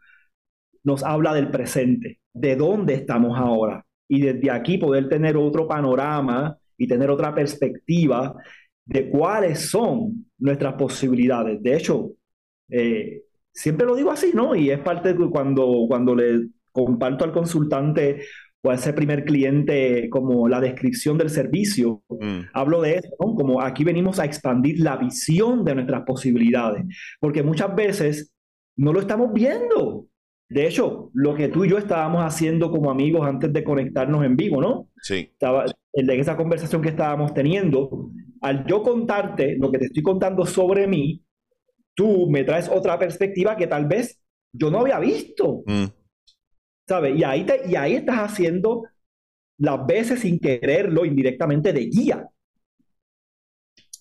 nos 0.85 1.03
habla 1.03 1.35
del 1.35 1.51
presente, 1.51 2.21
de 2.33 2.57
dónde 2.57 2.95
estamos 2.95 3.39
ahora. 3.39 3.85
Y 4.09 4.21
desde 4.21 4.51
aquí 4.51 4.79
poder 4.79 5.09
tener 5.09 5.37
otro 5.37 5.69
panorama 5.69 6.57
y 6.77 6.87
tener 6.87 7.11
otra 7.11 7.35
perspectiva 7.35 8.35
de 8.85 9.11
cuáles 9.11 9.71
son 9.71 10.27
nuestras 10.39 10.75
posibilidades. 10.75 11.63
De 11.63 11.77
hecho, 11.77 12.13
eh, 12.71 13.23
siempre 13.53 13.87
lo 13.87 13.97
digo 13.97 14.11
así, 14.11 14.31
¿no? 14.33 14.55
Y 14.55 14.71
es 14.71 14.79
parte 14.79 15.13
de 15.13 15.31
cuando, 15.31 15.85
cuando 15.89 16.15
le 16.15 16.49
comparto 16.73 17.25
al 17.25 17.33
consultante 17.33 18.23
o 18.63 18.71
a 18.71 18.75
ese 18.75 18.93
primer 18.93 19.25
cliente 19.25 20.09
como 20.11 20.49
la 20.49 20.61
descripción 20.61 21.19
del 21.19 21.31
servicio, 21.31 22.03
mm. 22.09 22.41
hablo 22.55 22.81
de 22.81 22.97
eso, 22.97 23.11
¿no? 23.21 23.35
Como 23.35 23.61
aquí 23.61 23.85
venimos 23.85 24.19
a 24.19 24.25
expandir 24.25 24.81
la 24.81 24.97
visión 24.97 25.65
de 25.65 25.75
nuestras 25.75 26.03
posibilidades, 26.05 26.85
porque 27.21 27.43
muchas 27.43 27.75
veces 27.75 28.33
no 28.77 28.93
lo 28.93 29.01
estamos 29.01 29.33
viendo. 29.33 30.07
De 30.49 30.67
hecho, 30.67 31.11
lo 31.13 31.35
que 31.35 31.49
tú 31.49 31.65
y 31.65 31.71
yo 31.71 31.77
estábamos 31.77 32.25
haciendo 32.25 32.71
como 32.71 32.91
amigos 32.91 33.27
antes 33.27 33.53
de 33.53 33.63
conectarnos 33.63 34.25
en 34.25 34.37
vivo, 34.37 34.63
¿no? 34.63 34.89
Sí. 35.03 35.29
Estaba, 35.33 35.67
en 35.93 36.11
esa 36.11 36.37
conversación 36.37 36.81
que 36.81 36.89
estábamos 36.89 37.35
teniendo, 37.35 38.11
al 38.41 38.65
yo 38.67 38.83
contarte 38.83 39.57
lo 39.59 39.71
que 39.71 39.79
te 39.79 39.87
estoy 39.87 40.03
contando 40.03 40.47
sobre 40.47 40.87
mí, 40.87 41.23
tú 41.95 42.31
me 42.31 42.45
traes 42.45 42.69
otra 42.69 42.99
perspectiva 42.99 43.57
que 43.57 43.67
tal 43.67 43.87
vez 43.87 44.21
yo 44.53 44.71
no 44.71 44.81
había 44.81 44.99
visto. 44.99 45.65
Mm. 45.67 45.85
¿Sabes? 46.89 47.19
Y 47.19 47.25
ahí, 47.25 47.47
y 47.69 47.77
ahí 47.77 47.95
estás 47.97 48.19
haciendo 48.19 48.85
las 49.59 49.85
veces 49.87 50.21
sin 50.21 50.39
quererlo 50.39 51.05
indirectamente 51.05 51.75
de 51.75 51.85
guía. 51.87 52.27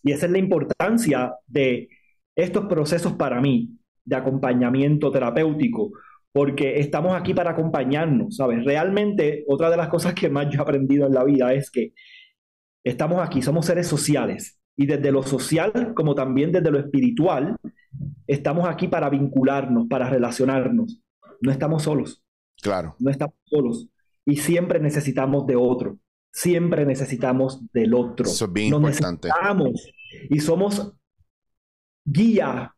Y 0.03 0.13
esa 0.13 0.27
es 0.27 0.31
la 0.31 0.37
importancia 0.37 1.33
de 1.45 1.89
estos 2.35 2.67
procesos 2.67 3.13
para 3.13 3.41
mí, 3.41 3.77
de 4.05 4.15
acompañamiento 4.15 5.11
terapéutico, 5.11 5.91
porque 6.37 6.79
estamos 6.79 7.15
aquí 7.15 7.33
para 7.33 7.49
acompañarnos, 7.49 8.35
¿sabes? 8.35 8.63
Realmente, 8.63 9.43
otra 9.47 9.71
de 9.71 9.77
las 9.77 9.87
cosas 9.87 10.13
que 10.13 10.29
más 10.29 10.45
yo 10.51 10.59
he 10.59 10.61
aprendido 10.61 11.07
en 11.07 11.13
la 11.15 11.23
vida 11.23 11.51
es 11.51 11.71
que 11.71 11.93
estamos 12.83 13.25
aquí, 13.25 13.41
somos 13.41 13.65
seres 13.65 13.87
sociales, 13.87 14.59
y 14.75 14.85
desde 14.85 15.11
lo 15.11 15.23
social 15.23 15.95
como 15.95 16.13
también 16.13 16.51
desde 16.51 16.69
lo 16.69 16.77
espiritual, 16.77 17.57
Estamos 18.27 18.67
aquí 18.67 18.89
para 18.89 19.09
vincularnos, 19.09 19.87
para 19.87 20.09
relacionarnos. 20.09 21.01
No 21.41 21.51
estamos 21.51 21.83
solos. 21.83 22.23
Claro. 22.61 22.95
No 22.99 23.09
estamos 23.09 23.35
solos. 23.45 23.87
Y 24.25 24.35
siempre 24.35 24.79
necesitamos 24.79 25.47
de 25.47 25.55
otro. 25.55 25.97
Siempre 26.31 26.85
necesitamos 26.85 27.61
del 27.71 27.93
otro. 27.93 28.25
Eso 28.25 28.45
es 28.45 28.53
bien 28.53 28.73
importante. 28.73 29.29
Necesitamos. 29.29 29.89
Y 30.29 30.39
somos 30.39 30.93
guía 32.03 32.75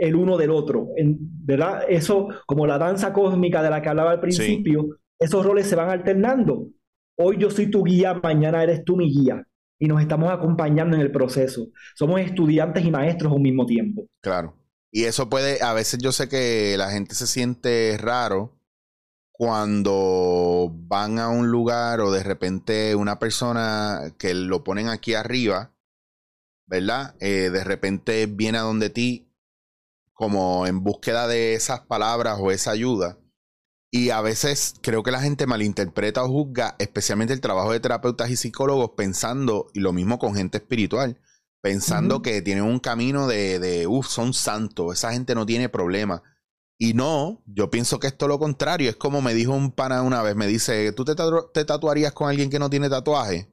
el 0.00 0.16
uno 0.16 0.36
del 0.38 0.50
otro. 0.50 0.88
¿Verdad? 0.96 1.84
Eso, 1.88 2.28
como 2.46 2.66
la 2.66 2.78
danza 2.78 3.12
cósmica 3.12 3.62
de 3.62 3.70
la 3.70 3.82
que 3.82 3.90
hablaba 3.90 4.12
al 4.12 4.20
principio, 4.20 4.98
esos 5.18 5.44
roles 5.44 5.66
se 5.66 5.76
van 5.76 5.90
alternando. 5.90 6.68
Hoy 7.16 7.36
yo 7.38 7.50
soy 7.50 7.70
tu 7.70 7.84
guía, 7.84 8.14
mañana 8.14 8.62
eres 8.62 8.82
tú 8.82 8.96
mi 8.96 9.12
guía. 9.12 9.46
Y 9.78 9.86
nos 9.86 10.00
estamos 10.00 10.32
acompañando 10.32 10.96
en 10.96 11.02
el 11.02 11.12
proceso. 11.12 11.68
Somos 11.94 12.20
estudiantes 12.20 12.84
y 12.84 12.90
maestros 12.90 13.32
al 13.32 13.40
mismo 13.40 13.66
tiempo. 13.66 14.06
Claro. 14.22 14.54
Y 14.90 15.04
eso 15.04 15.28
puede, 15.28 15.62
a 15.62 15.74
veces 15.74 16.00
yo 16.02 16.12
sé 16.12 16.28
que 16.28 16.74
la 16.78 16.90
gente 16.90 17.14
se 17.14 17.26
siente 17.26 17.96
raro 17.98 18.58
cuando 19.32 20.70
van 20.74 21.18
a 21.18 21.28
un 21.28 21.50
lugar 21.50 22.00
o 22.00 22.10
de 22.10 22.22
repente 22.22 22.94
una 22.94 23.18
persona 23.18 24.14
que 24.18 24.34
lo 24.34 24.64
ponen 24.64 24.88
aquí 24.88 25.14
arriba, 25.14 25.72
¿verdad? 26.66 27.14
Eh, 27.20 27.50
de 27.50 27.64
repente 27.64 28.26
viene 28.26 28.58
a 28.58 28.62
donde 28.62 28.90
ti 28.90 29.29
como 30.20 30.66
en 30.66 30.84
búsqueda 30.84 31.26
de 31.26 31.54
esas 31.54 31.80
palabras 31.80 32.36
o 32.38 32.50
esa 32.50 32.72
ayuda. 32.72 33.18
Y 33.90 34.10
a 34.10 34.20
veces 34.20 34.74
creo 34.82 35.02
que 35.02 35.10
la 35.10 35.22
gente 35.22 35.46
malinterpreta 35.46 36.22
o 36.22 36.28
juzga, 36.28 36.76
especialmente 36.78 37.32
el 37.32 37.40
trabajo 37.40 37.72
de 37.72 37.80
terapeutas 37.80 38.28
y 38.28 38.36
psicólogos, 38.36 38.90
pensando, 38.98 39.68
y 39.72 39.80
lo 39.80 39.94
mismo 39.94 40.18
con 40.18 40.34
gente 40.34 40.58
espiritual, 40.58 41.18
pensando 41.62 42.20
que 42.20 42.42
tienen 42.42 42.64
un 42.64 42.80
camino 42.80 43.28
de, 43.28 43.60
de 43.60 43.86
uff, 43.86 44.08
son 44.08 44.34
santos, 44.34 44.92
esa 44.92 45.10
gente 45.10 45.34
no 45.34 45.46
tiene 45.46 45.70
problema. 45.70 46.22
Y 46.78 46.92
no, 46.92 47.42
yo 47.46 47.70
pienso 47.70 47.98
que 47.98 48.08
esto 48.08 48.26
es 48.26 48.28
lo 48.28 48.38
contrario. 48.38 48.90
Es 48.90 48.96
como 48.96 49.22
me 49.22 49.32
dijo 49.32 49.54
un 49.54 49.72
pana 49.72 50.02
una 50.02 50.22
vez, 50.22 50.36
me 50.36 50.46
dice, 50.46 50.92
¿tú 50.92 51.06
te, 51.06 51.14
te 51.54 51.64
tatuarías 51.64 52.12
con 52.12 52.28
alguien 52.28 52.50
que 52.50 52.58
no 52.58 52.68
tiene 52.68 52.90
tatuaje? 52.90 53.50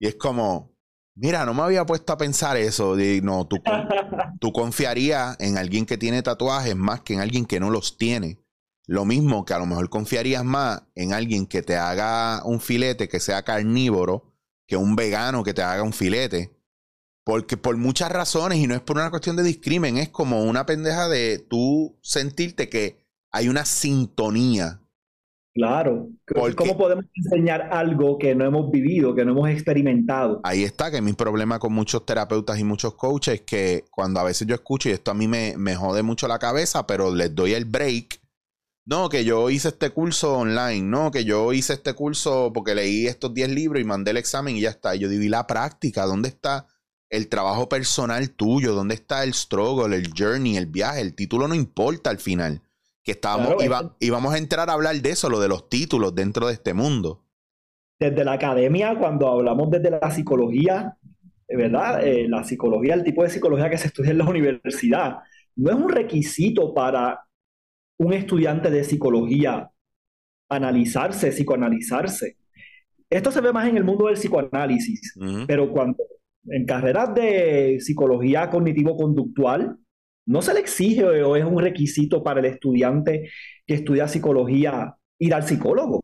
Y 0.00 0.06
es 0.06 0.14
como, 0.14 0.77
mira, 1.18 1.44
no 1.44 1.54
me 1.54 1.62
había 1.62 1.84
puesto 1.84 2.12
a 2.12 2.18
pensar 2.18 2.56
eso. 2.56 2.96
De, 2.96 3.20
no, 3.22 3.46
tú, 3.46 3.56
tú 4.40 4.52
confiarías 4.52 5.36
en 5.40 5.58
alguien 5.58 5.86
que 5.86 5.98
tiene 5.98 6.22
tatuajes 6.22 6.76
más 6.76 7.02
que 7.02 7.14
en 7.14 7.20
alguien 7.20 7.46
que 7.46 7.60
no 7.60 7.70
los 7.70 7.98
tiene. 7.98 8.38
Lo 8.86 9.04
mismo 9.04 9.44
que 9.44 9.52
a 9.52 9.58
lo 9.58 9.66
mejor 9.66 9.90
confiarías 9.90 10.44
más 10.44 10.82
en 10.94 11.12
alguien 11.12 11.46
que 11.46 11.62
te 11.62 11.76
haga 11.76 12.42
un 12.44 12.60
filete 12.60 13.08
que 13.08 13.20
sea 13.20 13.42
carnívoro 13.42 14.28
que 14.68 14.76
un 14.76 14.94
vegano 14.94 15.42
que 15.42 15.54
te 15.54 15.62
haga 15.62 15.82
un 15.82 15.92
filete. 15.92 16.54
Porque 17.24 17.56
por 17.56 17.76
muchas 17.76 18.12
razones, 18.12 18.58
y 18.58 18.66
no 18.66 18.74
es 18.74 18.80
por 18.80 18.96
una 18.96 19.10
cuestión 19.10 19.34
de 19.36 19.42
discrimen, 19.42 19.98
es 19.98 20.10
como 20.10 20.44
una 20.44 20.66
pendeja 20.66 21.08
de 21.08 21.38
tú 21.38 21.98
sentirte 22.02 22.68
que 22.68 23.06
hay 23.30 23.48
una 23.48 23.64
sintonía 23.64 24.82
Claro. 25.58 26.08
¿Cómo 26.54 26.78
podemos 26.78 27.04
enseñar 27.16 27.70
algo 27.72 28.16
que 28.16 28.32
no 28.32 28.44
hemos 28.44 28.70
vivido, 28.70 29.12
que 29.12 29.24
no 29.24 29.32
hemos 29.32 29.50
experimentado? 29.50 30.40
Ahí 30.44 30.62
está, 30.62 30.88
que 30.88 31.02
mi 31.02 31.14
problema 31.14 31.58
con 31.58 31.72
muchos 31.72 32.06
terapeutas 32.06 32.60
y 32.60 32.64
muchos 32.64 32.94
coaches, 32.94 33.40
que 33.40 33.84
cuando 33.90 34.20
a 34.20 34.22
veces 34.22 34.46
yo 34.46 34.54
escucho, 34.54 34.88
y 34.88 34.92
esto 34.92 35.10
a 35.10 35.14
mí 35.14 35.26
me, 35.26 35.56
me 35.56 35.74
jode 35.74 36.04
mucho 36.04 36.28
la 36.28 36.38
cabeza, 36.38 36.86
pero 36.86 37.12
les 37.12 37.34
doy 37.34 37.54
el 37.54 37.64
break. 37.64 38.20
No, 38.86 39.08
que 39.08 39.24
yo 39.24 39.50
hice 39.50 39.68
este 39.68 39.90
curso 39.90 40.38
online, 40.38 40.82
no, 40.82 41.10
que 41.10 41.24
yo 41.24 41.52
hice 41.52 41.72
este 41.72 41.92
curso 41.92 42.52
porque 42.54 42.76
leí 42.76 43.08
estos 43.08 43.34
10 43.34 43.50
libros 43.50 43.82
y 43.82 43.84
mandé 43.84 44.12
el 44.12 44.16
examen 44.16 44.56
y 44.56 44.60
ya 44.60 44.70
está. 44.70 44.94
yo 44.94 45.08
diví 45.08 45.28
la 45.28 45.48
práctica? 45.48 46.06
¿Dónde 46.06 46.28
está 46.28 46.68
el 47.10 47.26
trabajo 47.26 47.68
personal 47.68 48.30
tuyo? 48.30 48.76
¿Dónde 48.76 48.94
está 48.94 49.24
el 49.24 49.34
struggle, 49.34 49.96
el 49.96 50.12
journey, 50.16 50.56
el 50.56 50.66
viaje? 50.66 51.00
El 51.00 51.14
título 51.14 51.48
no 51.48 51.56
importa 51.56 52.10
al 52.10 52.18
final 52.18 52.62
que 53.08 53.12
estábamos, 53.12 53.54
y 54.00 54.10
vamos 54.10 54.34
a 54.34 54.36
entrar 54.36 54.68
a 54.68 54.74
hablar 54.74 54.94
de 54.96 55.08
eso, 55.08 55.30
lo 55.30 55.40
de 55.40 55.48
los 55.48 55.70
títulos 55.70 56.14
dentro 56.14 56.46
de 56.46 56.52
este 56.52 56.74
mundo. 56.74 57.24
Desde 57.98 58.22
la 58.22 58.34
academia, 58.34 58.98
cuando 58.98 59.28
hablamos 59.28 59.70
desde 59.70 59.90
la 59.90 60.10
psicología, 60.10 60.94
¿verdad? 61.48 62.06
Eh, 62.06 62.28
la 62.28 62.44
psicología, 62.44 62.92
el 62.92 63.04
tipo 63.04 63.22
de 63.22 63.30
psicología 63.30 63.70
que 63.70 63.78
se 63.78 63.86
estudia 63.86 64.10
en 64.10 64.18
la 64.18 64.26
universidad, 64.26 65.20
no 65.56 65.70
es 65.70 65.76
un 65.76 65.88
requisito 65.88 66.74
para 66.74 67.24
un 67.98 68.12
estudiante 68.12 68.70
de 68.70 68.84
psicología 68.84 69.70
analizarse, 70.50 71.30
psicoanalizarse. 71.30 72.36
Esto 73.08 73.30
se 73.30 73.40
ve 73.40 73.54
más 73.54 73.68
en 73.68 73.78
el 73.78 73.84
mundo 73.84 74.04
del 74.04 74.16
psicoanálisis, 74.16 75.14
pero 75.46 75.72
cuando 75.72 75.96
en 76.44 76.66
carreras 76.66 77.14
de 77.14 77.78
psicología 77.80 78.50
cognitivo-conductual, 78.50 79.78
no 80.28 80.42
se 80.42 80.52
le 80.52 80.60
exige 80.60 81.04
o 81.04 81.36
es 81.36 81.44
un 81.44 81.58
requisito 81.58 82.22
para 82.22 82.40
el 82.40 82.46
estudiante 82.46 83.30
que 83.66 83.74
estudia 83.74 84.06
psicología 84.08 84.94
ir 85.18 85.34
al 85.34 85.42
psicólogo. 85.42 86.02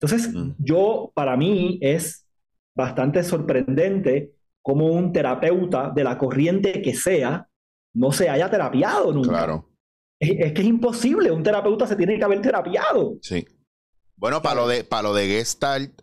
Entonces, 0.00 0.34
yo, 0.58 1.12
para 1.14 1.36
mí, 1.36 1.78
es 1.80 2.26
bastante 2.76 3.22
sorprendente 3.22 4.32
cómo 4.60 4.86
un 4.86 5.12
terapeuta 5.12 5.90
de 5.94 6.04
la 6.04 6.18
corriente 6.18 6.82
que 6.82 6.94
sea 6.94 7.48
no 7.94 8.10
se 8.12 8.28
haya 8.28 8.50
terapiado 8.50 9.12
nunca. 9.12 9.30
Claro. 9.30 9.68
Es, 10.20 10.52
que 10.52 10.60
es 10.60 10.66
imposible, 10.66 11.30
un 11.30 11.44
terapeuta 11.44 11.86
se 11.86 11.94
tiene 11.94 12.18
que 12.18 12.24
haber 12.24 12.42
terapiado. 12.42 13.18
Sí. 13.22 13.46
Bueno, 14.16 14.42
para 14.42 14.56
lo 14.56 14.68
de, 14.68 14.82
para 14.82 15.02
lo 15.02 15.14
de 15.14 15.28
Gestalt, 15.28 16.02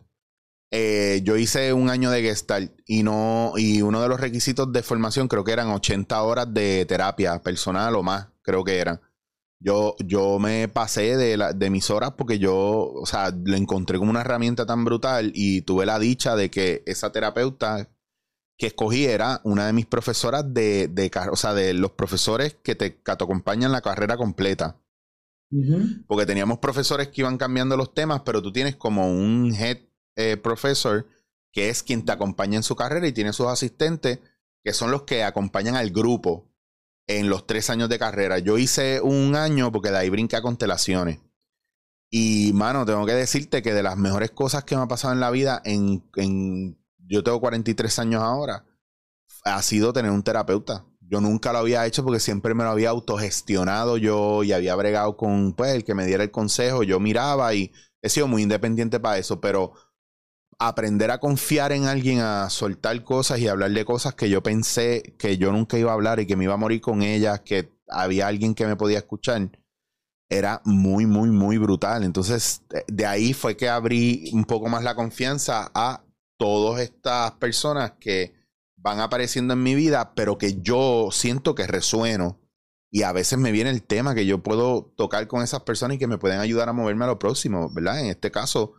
eh, 0.78 1.22
yo 1.22 1.38
hice 1.38 1.72
un 1.72 1.88
año 1.88 2.10
de 2.10 2.20
Gestalt 2.20 2.70
y 2.84 3.02
no 3.02 3.54
y 3.56 3.80
uno 3.80 4.02
de 4.02 4.08
los 4.08 4.20
requisitos 4.20 4.70
de 4.70 4.82
formación 4.82 5.26
creo 5.26 5.42
que 5.42 5.52
eran 5.52 5.68
80 5.68 6.20
horas 6.20 6.52
de 6.52 6.84
terapia 6.84 7.40
personal 7.40 7.96
o 7.96 8.02
más, 8.02 8.28
creo 8.42 8.62
que 8.62 8.78
eran. 8.78 9.00
Yo, 9.58 9.96
yo 10.04 10.38
me 10.38 10.68
pasé 10.68 11.16
de, 11.16 11.38
la, 11.38 11.54
de 11.54 11.70
mis 11.70 11.88
horas 11.88 12.12
porque 12.18 12.38
yo, 12.38 12.92
o 12.92 13.06
sea, 13.06 13.30
lo 13.30 13.56
encontré 13.56 13.96
como 13.96 14.10
una 14.10 14.20
herramienta 14.20 14.66
tan 14.66 14.84
brutal 14.84 15.32
y 15.34 15.62
tuve 15.62 15.86
la 15.86 15.98
dicha 15.98 16.36
de 16.36 16.50
que 16.50 16.82
esa 16.84 17.10
terapeuta 17.10 17.88
que 18.58 18.66
escogí 18.66 19.06
era 19.06 19.40
una 19.44 19.66
de 19.66 19.72
mis 19.72 19.86
profesoras 19.86 20.52
de, 20.52 20.88
de 20.88 21.10
o 21.32 21.36
sea, 21.36 21.54
de 21.54 21.72
los 21.72 21.92
profesores 21.92 22.54
que 22.62 22.74
te, 22.74 22.96
que 22.96 23.16
te 23.16 23.24
acompañan 23.24 23.72
la 23.72 23.80
carrera 23.80 24.18
completa. 24.18 24.78
Porque 26.06 26.26
teníamos 26.26 26.58
profesores 26.58 27.08
que 27.08 27.22
iban 27.22 27.38
cambiando 27.38 27.78
los 27.78 27.94
temas, 27.94 28.20
pero 28.26 28.42
tú 28.42 28.52
tienes 28.52 28.76
como 28.76 29.10
un 29.10 29.54
head 29.54 29.78
eh, 30.16 30.40
que 31.52 31.68
es 31.70 31.82
quien 31.82 32.04
te 32.04 32.12
acompaña 32.12 32.56
en 32.56 32.62
su 32.62 32.76
carrera 32.76 33.06
y 33.06 33.12
tiene 33.12 33.32
sus 33.32 33.46
asistentes, 33.46 34.20
que 34.62 34.72
son 34.72 34.90
los 34.90 35.02
que 35.02 35.24
acompañan 35.24 35.76
al 35.76 35.90
grupo 35.90 36.50
en 37.06 37.28
los 37.28 37.46
tres 37.46 37.70
años 37.70 37.88
de 37.88 37.98
carrera. 37.98 38.38
Yo 38.38 38.58
hice 38.58 39.00
un 39.00 39.36
año 39.36 39.70
porque 39.70 39.90
de 39.90 39.98
ahí 39.98 40.10
brinqué 40.10 40.36
a 40.36 40.42
constelaciones. 40.42 41.20
Y, 42.10 42.52
mano, 42.54 42.84
tengo 42.86 43.04
que 43.06 43.14
decirte 43.14 43.62
que 43.62 43.74
de 43.74 43.82
las 43.82 43.96
mejores 43.96 44.30
cosas 44.30 44.64
que 44.64 44.76
me 44.76 44.82
ha 44.82 44.88
pasado 44.88 45.14
en 45.14 45.20
la 45.20 45.30
vida, 45.30 45.60
en, 45.64 46.04
en 46.16 46.78
yo 46.98 47.22
tengo 47.22 47.40
43 47.40 47.98
años 47.98 48.22
ahora, 48.22 48.64
ha 49.44 49.62
sido 49.62 49.92
tener 49.92 50.10
un 50.10 50.22
terapeuta. 50.22 50.84
Yo 51.00 51.20
nunca 51.20 51.52
lo 51.52 51.58
había 51.58 51.86
hecho 51.86 52.02
porque 52.04 52.20
siempre 52.20 52.54
me 52.54 52.64
lo 52.64 52.70
había 52.70 52.90
autogestionado 52.90 53.96
yo 53.96 54.42
y 54.42 54.52
había 54.52 54.74
bregado 54.74 55.16
con 55.16 55.52
pues, 55.54 55.74
el 55.74 55.84
que 55.84 55.94
me 55.94 56.04
diera 56.04 56.24
el 56.24 56.32
consejo. 56.32 56.82
Yo 56.82 56.98
miraba 56.98 57.54
y 57.54 57.72
he 58.02 58.08
sido 58.08 58.26
muy 58.26 58.42
independiente 58.42 58.98
para 58.98 59.18
eso, 59.18 59.40
pero 59.40 59.72
aprender 60.58 61.10
a 61.10 61.18
confiar 61.18 61.72
en 61.72 61.84
alguien, 61.84 62.20
a 62.20 62.48
soltar 62.50 63.02
cosas 63.04 63.38
y 63.38 63.48
hablar 63.48 63.72
de 63.72 63.84
cosas 63.84 64.14
que 64.14 64.30
yo 64.30 64.42
pensé 64.42 65.14
que 65.18 65.36
yo 65.36 65.52
nunca 65.52 65.78
iba 65.78 65.90
a 65.90 65.94
hablar 65.94 66.20
y 66.20 66.26
que 66.26 66.36
me 66.36 66.44
iba 66.44 66.54
a 66.54 66.58
morir 66.58 66.80
con 66.80 67.02
ellas, 67.02 67.40
que 67.40 67.72
había 67.88 68.26
alguien 68.26 68.54
que 68.54 68.66
me 68.66 68.76
podía 68.76 68.98
escuchar, 68.98 69.50
era 70.28 70.60
muy, 70.64 71.06
muy, 71.06 71.30
muy 71.30 71.58
brutal. 71.58 72.04
Entonces, 72.04 72.62
de 72.88 73.06
ahí 73.06 73.32
fue 73.32 73.56
que 73.56 73.68
abrí 73.68 74.30
un 74.32 74.44
poco 74.44 74.68
más 74.68 74.82
la 74.82 74.94
confianza 74.94 75.70
a 75.74 76.04
todas 76.38 76.80
estas 76.80 77.32
personas 77.32 77.92
que 78.00 78.34
van 78.76 79.00
apareciendo 79.00 79.54
en 79.54 79.62
mi 79.62 79.74
vida, 79.74 80.14
pero 80.14 80.38
que 80.38 80.60
yo 80.60 81.10
siento 81.12 81.54
que 81.54 81.66
resueno. 81.66 82.40
Y 82.90 83.02
a 83.02 83.12
veces 83.12 83.38
me 83.38 83.52
viene 83.52 83.70
el 83.70 83.82
tema 83.82 84.14
que 84.14 84.26
yo 84.26 84.42
puedo 84.42 84.92
tocar 84.96 85.26
con 85.26 85.42
esas 85.42 85.62
personas 85.62 85.96
y 85.96 85.98
que 85.98 86.06
me 86.06 86.18
pueden 86.18 86.40
ayudar 86.40 86.68
a 86.68 86.72
moverme 86.72 87.04
a 87.04 87.08
lo 87.08 87.18
próximo, 87.18 87.68
¿verdad? 87.72 88.00
En 88.00 88.06
este 88.06 88.30
caso, 88.30 88.74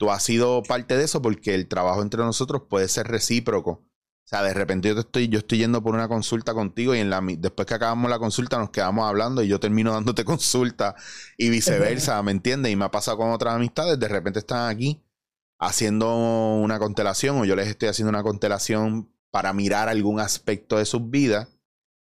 tú 0.00 0.10
has 0.10 0.22
sido 0.22 0.62
parte 0.62 0.96
de 0.96 1.04
eso 1.04 1.20
porque 1.20 1.54
el 1.54 1.68
trabajo 1.68 2.00
entre 2.00 2.22
nosotros 2.22 2.62
puede 2.70 2.88
ser 2.88 3.06
recíproco. 3.06 3.70
O 3.72 4.28
sea, 4.30 4.42
de 4.42 4.54
repente 4.54 4.88
yo 4.88 4.98
estoy, 4.98 5.28
yo 5.28 5.40
estoy 5.40 5.58
yendo 5.58 5.82
por 5.82 5.94
una 5.94 6.08
consulta 6.08 6.54
contigo 6.54 6.94
y 6.94 7.00
en 7.00 7.10
la, 7.10 7.20
después 7.20 7.66
que 7.66 7.74
acabamos 7.74 8.10
la 8.10 8.18
consulta 8.18 8.58
nos 8.58 8.70
quedamos 8.70 9.06
hablando 9.06 9.42
y 9.42 9.48
yo 9.48 9.60
termino 9.60 9.92
dándote 9.92 10.24
consulta 10.24 10.96
y 11.36 11.50
viceversa, 11.50 12.22
¿me 12.22 12.30
entiendes? 12.32 12.72
Y 12.72 12.76
me 12.76 12.86
ha 12.86 12.90
pasado 12.90 13.18
con 13.18 13.30
otras 13.30 13.54
amistades, 13.54 14.00
de 14.00 14.08
repente 14.08 14.38
están 14.38 14.70
aquí 14.70 15.02
haciendo 15.58 16.54
una 16.54 16.78
constelación 16.78 17.36
o 17.38 17.44
yo 17.44 17.54
les 17.54 17.68
estoy 17.68 17.90
haciendo 17.90 18.08
una 18.08 18.22
constelación 18.22 19.14
para 19.30 19.52
mirar 19.52 19.90
algún 19.90 20.18
aspecto 20.18 20.78
de 20.78 20.86
sus 20.86 21.10
vidas 21.10 21.48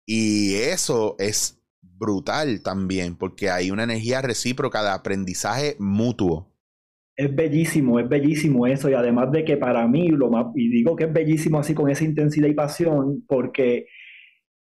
y 0.06 0.54
eso 0.54 1.14
es 1.18 1.58
brutal 1.82 2.62
también 2.62 3.16
porque 3.16 3.50
hay 3.50 3.70
una 3.70 3.82
energía 3.82 4.22
recíproca 4.22 4.82
de 4.82 4.88
aprendizaje 4.88 5.76
mutuo. 5.78 6.51
Es 7.16 7.34
bellísimo, 7.34 7.98
es 8.00 8.08
bellísimo 8.08 8.66
eso 8.66 8.88
y 8.88 8.94
además 8.94 9.30
de 9.32 9.44
que 9.44 9.56
para 9.56 9.86
mí 9.86 10.08
lo 10.08 10.30
más, 10.30 10.46
y 10.54 10.68
digo 10.68 10.96
que 10.96 11.04
es 11.04 11.12
bellísimo 11.12 11.58
así 11.58 11.74
con 11.74 11.90
esa 11.90 12.04
intensidad 12.04 12.48
y 12.48 12.54
pasión, 12.54 13.24
porque 13.28 13.86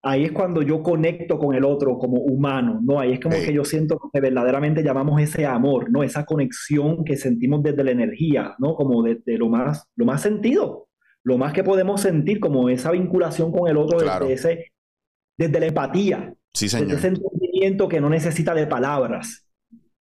ahí 0.02 0.24
es 0.24 0.32
cuando 0.32 0.62
yo 0.62 0.82
conecto 0.82 1.38
con 1.38 1.54
el 1.54 1.64
otro 1.64 1.96
como 1.98 2.18
humano, 2.18 2.80
¿no? 2.82 2.98
Ahí 2.98 3.12
es 3.12 3.20
como 3.20 3.36
que 3.36 3.52
yo 3.52 3.64
siento 3.64 4.00
que 4.12 4.20
verdaderamente 4.20 4.82
llamamos 4.82 5.20
ese 5.20 5.46
amor, 5.46 5.90
¿no? 5.90 6.02
Esa 6.02 6.24
conexión 6.24 7.04
que 7.04 7.16
sentimos 7.16 7.62
desde 7.62 7.84
la 7.84 7.92
energía, 7.92 8.54
¿no? 8.58 8.74
Como 8.74 9.02
desde 9.02 9.38
lo 9.38 9.48
más, 9.48 9.86
lo 9.94 10.04
más 10.04 10.20
sentido, 10.22 10.88
lo 11.22 11.38
más 11.38 11.52
que 11.52 11.62
podemos 11.62 12.00
sentir, 12.00 12.40
como 12.40 12.68
esa 12.68 12.90
vinculación 12.90 13.52
con 13.52 13.68
el 13.68 13.76
otro 13.76 14.00
desde, 14.00 14.32
ese, 14.32 14.66
desde 15.38 15.60
la 15.60 15.66
empatía, 15.66 16.34
sí, 16.52 16.68
señor. 16.68 16.88
desde 16.88 17.08
ese 17.08 17.16
sentimiento 17.16 17.88
que 17.88 18.00
no 18.00 18.10
necesita 18.10 18.54
de 18.54 18.66
palabras 18.66 19.46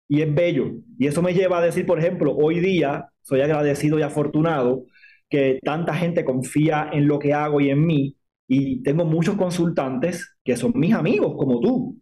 y 0.09 0.23
es 0.23 0.35
bello. 0.35 0.73
Y 0.99 1.07
eso 1.07 1.23
me 1.23 1.35
lleva 1.35 1.59
a 1.59 1.63
decir, 1.63 1.87
por 1.87 1.99
ejemplo, 1.99 2.35
hoy 2.37 2.61
día 2.61 3.09
soy 3.23 3.41
agradecido 3.41 3.99
y 3.99 4.03
afortunado 4.03 4.85
que 5.29 5.59
tanta 5.63 5.95
gente 5.95 6.25
confía 6.25 6.91
en 6.93 7.09
lo 7.09 7.19
que 7.19 7.33
hago 7.33 7.61
y 7.61 7.71
en 7.71 7.85
mí. 7.85 8.17
Y 8.47 8.83
tengo 8.83 9.05
muchos 9.05 9.37
consultantes 9.37 10.37
que 10.45 10.57
son 10.57 10.73
mis 10.75 10.95
amigos, 10.95 11.35
como 11.37 11.61
tú, 11.61 11.99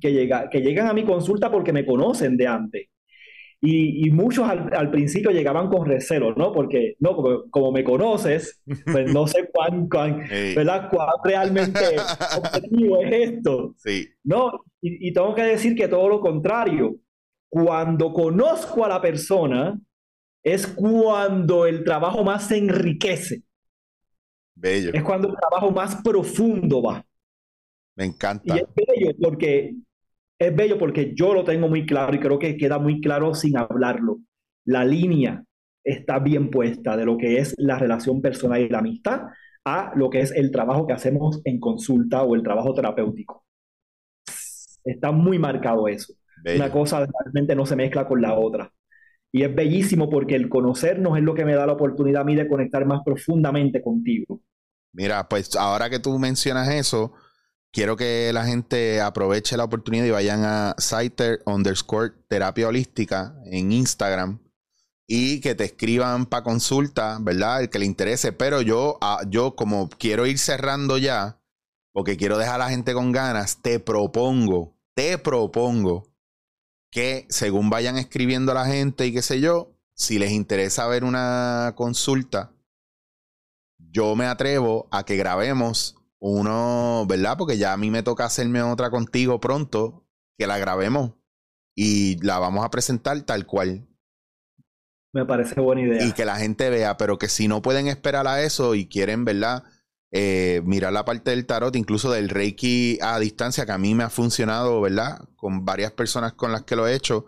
que, 0.00 0.12
llega, 0.12 0.48
que 0.48 0.60
llegan 0.60 0.88
a 0.88 0.94
mi 0.94 1.04
consulta 1.04 1.50
porque 1.50 1.72
me 1.72 1.84
conocen 1.84 2.36
de 2.36 2.46
antes. 2.46 2.88
Y, 3.64 4.10
muchos 4.10 4.48
al, 4.48 4.90
principio 4.90 5.30
llegaban 5.30 5.68
con 5.68 5.86
recelo, 5.86 6.34
¿no? 6.34 6.52
Porque, 6.52 6.96
no, 6.98 7.14
como, 7.48 7.70
me 7.70 7.84
conoces, 7.84 8.60
pues 8.90 9.14
no 9.14 9.28
sé 9.28 9.48
cuán, 9.52 9.88
cuán 9.88 10.18
¿verdad? 10.56 10.88
Cuán 10.90 11.10
realmente 11.22 11.78
objetivo 12.38 13.02
es 13.04 13.30
esto. 13.30 13.76
Sí. 13.76 14.08
No, 14.24 14.64
y 14.80 15.12
tengo 15.12 15.32
que 15.36 15.42
decir 15.42 15.76
que 15.76 15.86
todo 15.86 16.08
lo 16.08 16.18
contrario 16.18 16.96
cuando 17.52 18.14
conozco 18.14 18.82
a 18.82 18.88
la 18.88 19.02
persona, 19.02 19.78
es 20.42 20.66
cuando 20.66 21.66
el 21.66 21.84
trabajo 21.84 22.24
más 22.24 22.48
se 22.48 22.56
enriquece. 22.56 23.42
Bello. 24.54 24.90
Es 24.94 25.02
cuando 25.02 25.28
el 25.28 25.34
trabajo 25.34 25.70
más 25.70 25.96
profundo 25.96 26.82
va. 26.82 27.04
Me 27.94 28.06
encanta. 28.06 28.54
Y 28.54 28.58
es 28.58 28.64
bello 28.74 29.14
porque 29.20 29.74
es 30.38 30.56
bello 30.56 30.78
porque 30.78 31.12
yo 31.14 31.34
lo 31.34 31.44
tengo 31.44 31.68
muy 31.68 31.84
claro 31.84 32.14
y 32.14 32.20
creo 32.20 32.38
que 32.38 32.56
queda 32.56 32.78
muy 32.78 33.02
claro 33.02 33.34
sin 33.34 33.58
hablarlo. 33.58 34.20
La 34.64 34.86
línea 34.86 35.44
está 35.84 36.20
bien 36.20 36.48
puesta 36.48 36.96
de 36.96 37.04
lo 37.04 37.18
que 37.18 37.36
es 37.36 37.54
la 37.58 37.78
relación 37.78 38.22
personal 38.22 38.62
y 38.62 38.70
la 38.70 38.78
amistad 38.78 39.24
a 39.66 39.92
lo 39.94 40.08
que 40.08 40.20
es 40.20 40.32
el 40.32 40.50
trabajo 40.50 40.86
que 40.86 40.94
hacemos 40.94 41.42
en 41.44 41.60
consulta 41.60 42.22
o 42.22 42.34
el 42.34 42.42
trabajo 42.42 42.72
terapéutico. 42.72 43.44
Está 44.84 45.12
muy 45.12 45.38
marcado 45.38 45.86
eso. 45.86 46.14
Una 46.44 46.70
cosa 46.70 47.06
realmente 47.06 47.54
no 47.54 47.66
se 47.66 47.76
mezcla 47.76 48.06
con 48.06 48.20
la 48.20 48.34
otra. 48.34 48.72
Y 49.32 49.44
es 49.44 49.54
bellísimo 49.54 50.10
porque 50.10 50.34
el 50.34 50.48
conocernos 50.48 51.16
es 51.16 51.24
lo 51.24 51.34
que 51.34 51.44
me 51.44 51.54
da 51.54 51.66
la 51.66 51.72
oportunidad 51.72 52.22
a 52.22 52.24
mí 52.24 52.36
de 52.36 52.48
conectar 52.48 52.84
más 52.84 53.00
profundamente 53.04 53.82
contigo. 53.82 54.40
Mira, 54.92 55.28
pues 55.28 55.56
ahora 55.56 55.88
que 55.88 55.98
tú 55.98 56.18
mencionas 56.18 56.68
eso, 56.68 57.14
quiero 57.72 57.96
que 57.96 58.30
la 58.34 58.44
gente 58.44 59.00
aproveche 59.00 59.56
la 59.56 59.64
oportunidad 59.64 60.04
y 60.04 60.10
vayan 60.10 60.44
a 60.44 60.74
Siter 60.76 61.40
underscore 61.46 62.12
terapia 62.28 62.68
holística 62.68 63.34
en 63.46 63.72
Instagram 63.72 64.40
y 65.06 65.40
que 65.40 65.54
te 65.54 65.64
escriban 65.64 66.26
para 66.26 66.42
consulta, 66.42 67.18
¿verdad? 67.20 67.62
El 67.62 67.70
que 67.70 67.78
le 67.78 67.86
interese. 67.86 68.32
Pero 68.32 68.60
yo, 68.60 68.98
ah, 69.00 69.22
yo 69.28 69.56
como 69.56 69.88
quiero 69.88 70.26
ir 70.26 70.38
cerrando 70.38 70.98
ya, 70.98 71.40
porque 71.92 72.18
quiero 72.18 72.36
dejar 72.36 72.56
a 72.56 72.64
la 72.64 72.70
gente 72.70 72.92
con 72.92 73.12
ganas, 73.12 73.62
te 73.62 73.80
propongo, 73.80 74.76
te 74.94 75.16
propongo 75.16 76.11
que 76.92 77.26
según 77.30 77.70
vayan 77.70 77.96
escribiendo 77.96 78.52
la 78.52 78.66
gente 78.66 79.06
y 79.06 79.14
qué 79.14 79.22
sé 79.22 79.40
yo, 79.40 79.74
si 79.94 80.18
les 80.18 80.30
interesa 80.30 80.86
ver 80.86 81.04
una 81.04 81.72
consulta, 81.74 82.52
yo 83.78 84.14
me 84.14 84.26
atrevo 84.26 84.88
a 84.90 85.04
que 85.04 85.16
grabemos 85.16 85.96
uno, 86.20 87.04
¿verdad? 87.08 87.36
Porque 87.38 87.56
ya 87.56 87.72
a 87.72 87.76
mí 87.78 87.90
me 87.90 88.02
toca 88.02 88.26
hacerme 88.26 88.62
otra 88.62 88.90
contigo 88.90 89.40
pronto, 89.40 90.06
que 90.38 90.46
la 90.46 90.58
grabemos 90.58 91.14
y 91.74 92.22
la 92.22 92.38
vamos 92.38 92.64
a 92.64 92.70
presentar 92.70 93.20
tal 93.22 93.46
cual. 93.46 93.88
Me 95.14 95.24
parece 95.24 95.60
buena 95.60 95.82
idea. 95.82 96.06
Y 96.06 96.12
que 96.12 96.26
la 96.26 96.36
gente 96.36 96.68
vea, 96.68 96.98
pero 96.98 97.18
que 97.18 97.28
si 97.28 97.48
no 97.48 97.62
pueden 97.62 97.88
esperar 97.88 98.26
a 98.26 98.42
eso 98.42 98.74
y 98.74 98.86
quieren, 98.86 99.24
¿verdad? 99.24 99.64
Eh, 100.14 100.60
mirar 100.66 100.92
la 100.92 101.06
parte 101.06 101.30
del 101.30 101.46
tarot, 101.46 101.74
incluso 101.74 102.10
del 102.12 102.28
Reiki 102.28 102.98
a 103.00 103.18
distancia, 103.18 103.64
que 103.64 103.72
a 103.72 103.78
mí 103.78 103.94
me 103.94 104.04
ha 104.04 104.10
funcionado, 104.10 104.82
¿verdad? 104.82 105.26
Con 105.36 105.64
varias 105.64 105.92
personas 105.92 106.34
con 106.34 106.52
las 106.52 106.64
que 106.64 106.76
lo 106.76 106.86
he 106.86 106.94
hecho, 106.94 107.24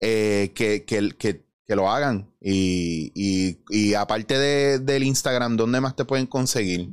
eh, 0.00 0.52
que, 0.54 0.84
que, 0.84 1.16
que, 1.18 1.44
lo 1.74 1.90
hagan. 1.90 2.32
Y, 2.40 3.12
y, 3.14 3.62
y 3.68 3.94
aparte 3.94 4.38
de, 4.38 4.78
del 4.78 5.02
Instagram, 5.04 5.56
¿dónde 5.56 5.80
más 5.80 5.96
te 5.96 6.04
pueden 6.04 6.26
conseguir? 6.26 6.90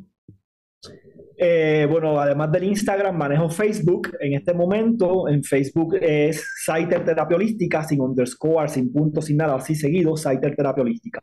Eh, 1.40 1.88
bueno, 1.90 2.20
además 2.20 2.52
del 2.52 2.64
Instagram, 2.64 3.16
manejo 3.16 3.50
Facebook 3.50 4.10
en 4.20 4.34
este 4.34 4.54
momento. 4.54 5.28
En 5.28 5.44
Facebook 5.44 5.96
es 6.02 6.44
Saiter 6.66 7.06
Terapia 7.06 7.38
Holística, 7.38 7.84
sin 7.84 8.02
underscore, 8.02 8.68
sin 8.68 8.92
punto, 8.92 9.22
sin 9.22 9.38
nada, 9.38 9.56
así 9.56 9.76
seguido, 9.76 10.18
Saiter 10.18 10.56
Terapia 10.56 10.84
Holística. 10.84 11.22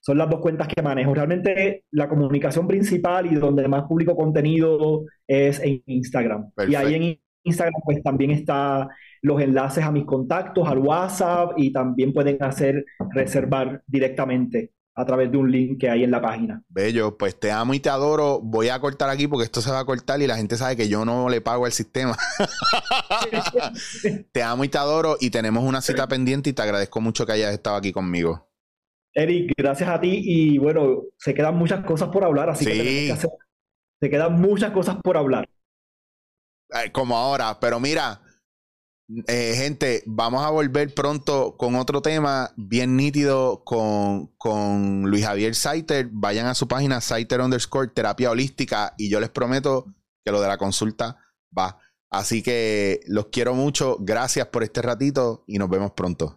Son 0.00 0.16
las 0.16 0.30
dos 0.30 0.40
cuentas 0.40 0.68
que 0.68 0.80
manejo. 0.80 1.12
Realmente 1.12 1.84
la 1.90 2.08
comunicación 2.08 2.68
principal 2.68 3.26
y 3.26 3.34
donde 3.34 3.66
más 3.66 3.84
publico 3.84 4.14
contenido 4.14 5.04
es 5.26 5.60
en 5.60 5.82
Instagram. 5.86 6.52
Y 6.68 6.76
ahí 6.76 6.94
en 6.94 7.20
Instagram 7.42 7.80
pues 7.84 8.02
también 8.02 8.30
está 8.30 8.88
los 9.22 9.40
enlaces 9.40 9.82
a 9.82 9.90
mis 9.90 10.04
contactos, 10.04 10.68
al 10.68 10.78
WhatsApp 10.78 11.52
y 11.56 11.72
también 11.72 12.12
pueden 12.12 12.40
hacer 12.40 12.84
reservar 13.12 13.82
directamente 13.88 14.70
a 14.98 15.04
través 15.04 15.30
de 15.30 15.38
un 15.38 15.48
link 15.48 15.78
que 15.78 15.88
hay 15.88 16.02
en 16.02 16.10
la 16.10 16.20
página. 16.20 16.60
Bello, 16.68 17.16
pues 17.16 17.38
te 17.38 17.52
amo 17.52 17.72
y 17.72 17.78
te 17.78 17.88
adoro. 17.88 18.40
Voy 18.42 18.68
a 18.68 18.80
cortar 18.80 19.08
aquí 19.08 19.28
porque 19.28 19.44
esto 19.44 19.60
se 19.60 19.70
va 19.70 19.78
a 19.78 19.84
cortar 19.84 20.20
y 20.20 20.26
la 20.26 20.36
gente 20.36 20.56
sabe 20.56 20.76
que 20.76 20.88
yo 20.88 21.04
no 21.04 21.28
le 21.28 21.40
pago 21.40 21.66
el 21.66 21.72
sistema. 21.72 22.16
te 24.32 24.42
amo 24.42 24.64
y 24.64 24.68
te 24.68 24.76
adoro 24.76 25.16
y 25.20 25.30
tenemos 25.30 25.62
una 25.62 25.82
cita 25.82 26.08
pendiente 26.08 26.50
y 26.50 26.52
te 26.52 26.62
agradezco 26.62 27.00
mucho 27.00 27.24
que 27.24 27.32
hayas 27.32 27.54
estado 27.54 27.76
aquí 27.76 27.92
conmigo. 27.92 28.50
Eric, 29.14 29.52
gracias 29.56 29.88
a 29.88 30.00
ti 30.00 30.20
y 30.24 30.58
bueno, 30.58 31.02
se 31.16 31.32
quedan 31.32 31.54
muchas 31.54 31.84
cosas 31.84 32.08
por 32.08 32.24
hablar, 32.24 32.50
así 32.50 32.64
que, 32.64 32.72
que 32.72 33.12
hacer, 33.12 33.30
se 34.00 34.10
quedan 34.10 34.40
muchas 34.40 34.72
cosas 34.72 34.96
por 35.02 35.16
hablar. 35.16 35.48
Como 36.92 37.16
ahora, 37.16 37.58
pero 37.60 37.78
mira, 37.78 38.20
eh, 39.26 39.54
gente, 39.56 40.02
vamos 40.06 40.44
a 40.44 40.50
volver 40.50 40.92
pronto 40.92 41.56
con 41.56 41.76
otro 41.76 42.02
tema 42.02 42.52
bien 42.56 42.96
nítido 42.96 43.64
con, 43.64 44.26
con 44.36 45.02
Luis 45.02 45.24
Javier 45.24 45.54
Saiter. 45.54 46.08
Vayan 46.12 46.46
a 46.46 46.54
su 46.54 46.68
página 46.68 47.00
Saiter 47.00 47.40
underscore 47.40 47.88
terapia 47.88 48.30
holística 48.30 48.94
y 48.98 49.08
yo 49.08 49.18
les 49.20 49.30
prometo 49.30 49.86
que 50.24 50.32
lo 50.32 50.40
de 50.40 50.48
la 50.48 50.58
consulta 50.58 51.16
va. 51.56 51.78
Así 52.10 52.42
que 52.42 53.00
los 53.06 53.26
quiero 53.26 53.54
mucho. 53.54 53.96
Gracias 54.00 54.46
por 54.48 54.62
este 54.62 54.82
ratito 54.82 55.44
y 55.46 55.58
nos 55.58 55.70
vemos 55.70 55.92
pronto. 55.92 56.36